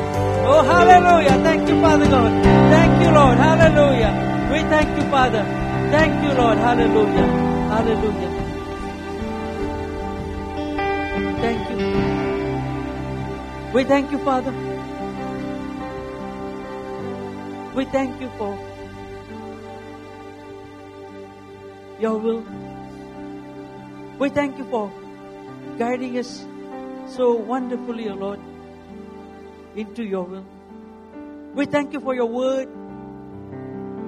Oh, 0.47 0.61
hallelujah. 0.61 1.35
Thank 1.43 1.67
you, 1.67 1.81
Father 1.81 2.07
God. 2.07 2.31
Thank 2.73 3.01
you, 3.03 3.09
Lord. 3.11 3.37
Hallelujah. 3.37 4.11
We 4.51 4.59
thank 4.73 4.89
you, 4.97 5.05
Father. 5.09 5.43
Thank 5.95 6.23
you, 6.23 6.31
Lord. 6.39 6.57
Hallelujah. 6.59 7.27
Hallelujah. 7.73 8.31
Thank 11.41 11.69
you. 11.69 11.77
We 13.73 13.83
thank 13.83 14.11
you, 14.11 14.19
Father. 14.19 14.53
We 17.75 17.85
thank 17.85 18.21
you 18.21 18.29
for 18.37 18.51
your 21.99 22.17
will. 22.17 22.43
We 24.19 24.29
thank 24.29 24.57
you 24.59 24.65
for 24.65 24.91
guiding 25.77 26.17
us 26.17 26.45
so 27.07 27.33
wonderfully, 27.33 28.07
O 28.09 28.13
Lord, 28.13 28.39
into 29.75 30.03
your 30.03 30.23
will. 30.23 30.45
We 31.53 31.65
thank 31.65 31.93
you 31.93 31.99
for 31.99 32.15
your 32.15 32.27
word. 32.27 32.69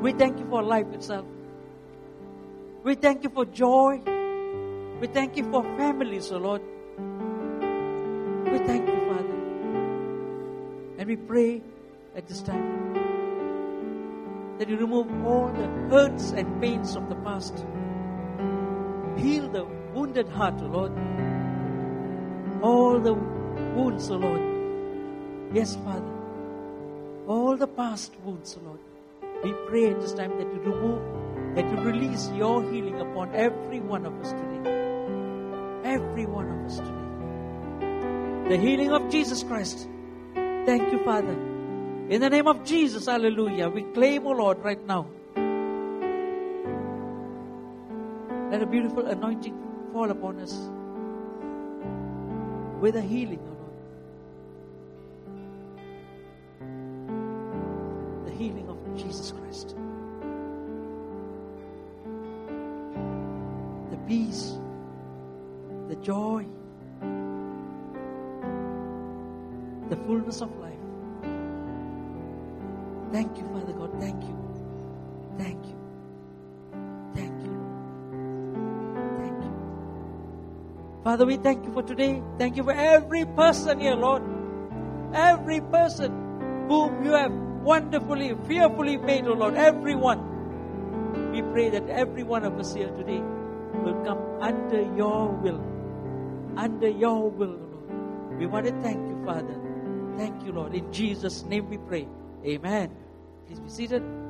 We 0.01 0.13
thank 0.13 0.39
you 0.39 0.45
for 0.49 0.63
life 0.63 0.87
itself. 0.93 1.25
We 2.83 2.95
thank 2.95 3.23
you 3.23 3.29
for 3.29 3.45
joy. 3.45 4.01
We 4.99 5.07
thank 5.07 5.37
you 5.37 5.43
for 5.51 5.63
families, 5.77 6.31
O 6.31 6.37
Lord. 6.37 6.61
We 8.51 8.59
thank 8.59 8.87
you, 8.87 8.95
Father. 9.07 9.37
And 10.97 11.07
we 11.07 11.15
pray 11.15 11.61
at 12.15 12.27
this 12.27 12.41
time 12.41 12.95
that 14.57 14.69
you 14.69 14.77
remove 14.77 15.07
all 15.25 15.49
the 15.49 15.67
hurts 15.89 16.31
and 16.31 16.61
pains 16.61 16.95
of 16.95 17.09
the 17.09 17.15
past. 17.15 17.65
Heal 19.17 19.49
the 19.49 19.65
wounded 19.93 20.29
heart, 20.29 20.61
O 20.61 20.65
Lord. 20.65 20.93
All 22.63 22.99
the 22.99 23.13
wounds, 23.13 24.09
O 24.09 24.15
Lord. 24.15 24.46
Yes, 25.53 25.75
Father. 25.77 26.13
All 27.27 27.55
the 27.55 27.67
past 27.67 28.13
wounds, 28.23 28.57
Lord. 28.63 28.79
We 29.43 29.53
pray 29.67 29.91
at 29.91 30.01
this 30.01 30.13
time 30.13 30.31
that 30.37 30.47
you 30.53 30.59
remove, 30.59 31.55
that 31.55 31.65
you 31.69 31.77
release 31.81 32.29
your 32.31 32.63
healing 32.71 32.99
upon 32.99 33.33
every 33.33 33.79
one 33.79 34.05
of 34.05 34.13
us 34.21 34.31
today. 34.31 34.71
Every 35.83 36.25
one 36.25 36.49
of 36.49 36.65
us 36.65 36.77
today. 36.77 38.49
The 38.49 38.57
healing 38.57 38.91
of 38.91 39.09
Jesus 39.09 39.43
Christ. 39.43 39.87
Thank 40.35 40.91
you, 40.91 41.03
Father. 41.03 41.33
In 42.09 42.21
the 42.21 42.29
name 42.29 42.47
of 42.47 42.63
Jesus, 42.63 43.05
hallelujah. 43.05 43.69
We 43.69 43.83
claim, 43.83 44.25
O 44.27 44.31
Lord, 44.31 44.63
right 44.63 44.85
now. 44.85 45.07
Let 48.51 48.61
a 48.61 48.65
beautiful 48.65 49.05
anointing 49.05 49.55
fall 49.93 50.09
upon 50.09 50.39
us 50.39 50.53
with 52.81 52.95
a 52.95 53.01
healing, 53.01 53.41
healing 58.37 58.69
of 58.69 58.77
Jesus 58.95 59.31
Christ. 59.31 59.75
The 63.91 63.97
peace, 64.07 64.59
the 65.89 65.95
joy, 65.95 66.45
the 69.89 69.95
fullness 70.05 70.41
of 70.41 70.55
life. 70.59 70.73
Thank 73.11 73.37
you, 73.37 73.47
Father 73.53 73.73
God. 73.73 73.99
Thank 73.99 74.21
you. 74.23 74.37
Thank 75.37 75.65
you. 75.65 75.77
Thank 77.15 77.41
you. 77.43 77.55
Thank 79.17 79.43
you. 79.43 79.53
Father, 81.03 81.25
we 81.25 81.37
thank 81.37 81.65
you 81.65 81.73
for 81.73 81.83
today. 81.83 82.21
Thank 82.37 82.57
you 82.57 82.63
for 82.63 82.73
every 82.73 83.25
person 83.25 83.79
here, 83.79 83.95
Lord. 83.95 84.23
Every 85.13 85.61
person 85.61 86.67
whom 86.67 87.03
you 87.03 87.13
have 87.13 87.46
wonderfully, 87.63 88.35
fearfully 88.47 88.97
made, 88.97 89.25
O 89.27 89.33
Lord. 89.33 89.55
Everyone. 89.55 90.35
We 91.31 91.41
pray 91.41 91.69
that 91.69 91.87
every 91.89 92.23
one 92.23 92.43
of 92.43 92.57
us 92.59 92.73
here 92.73 92.89
today 92.89 93.21
will 93.83 94.01
come 94.03 94.19
under 94.41 94.81
your 94.95 95.29
will. 95.29 95.61
Under 96.55 96.89
your 96.89 97.29
will, 97.29 97.53
O 97.53 97.89
Lord. 97.89 98.39
We 98.39 98.45
want 98.45 98.65
to 98.65 98.73
thank 98.81 98.97
you, 99.07 99.23
Father. 99.25 99.59
Thank 100.17 100.43
you, 100.43 100.51
Lord. 100.51 100.73
In 100.73 100.91
Jesus' 100.91 101.43
name 101.43 101.69
we 101.69 101.77
pray. 101.77 102.07
Amen. 102.45 102.91
Please 103.45 103.59
be 103.59 103.69
seated. 103.69 104.26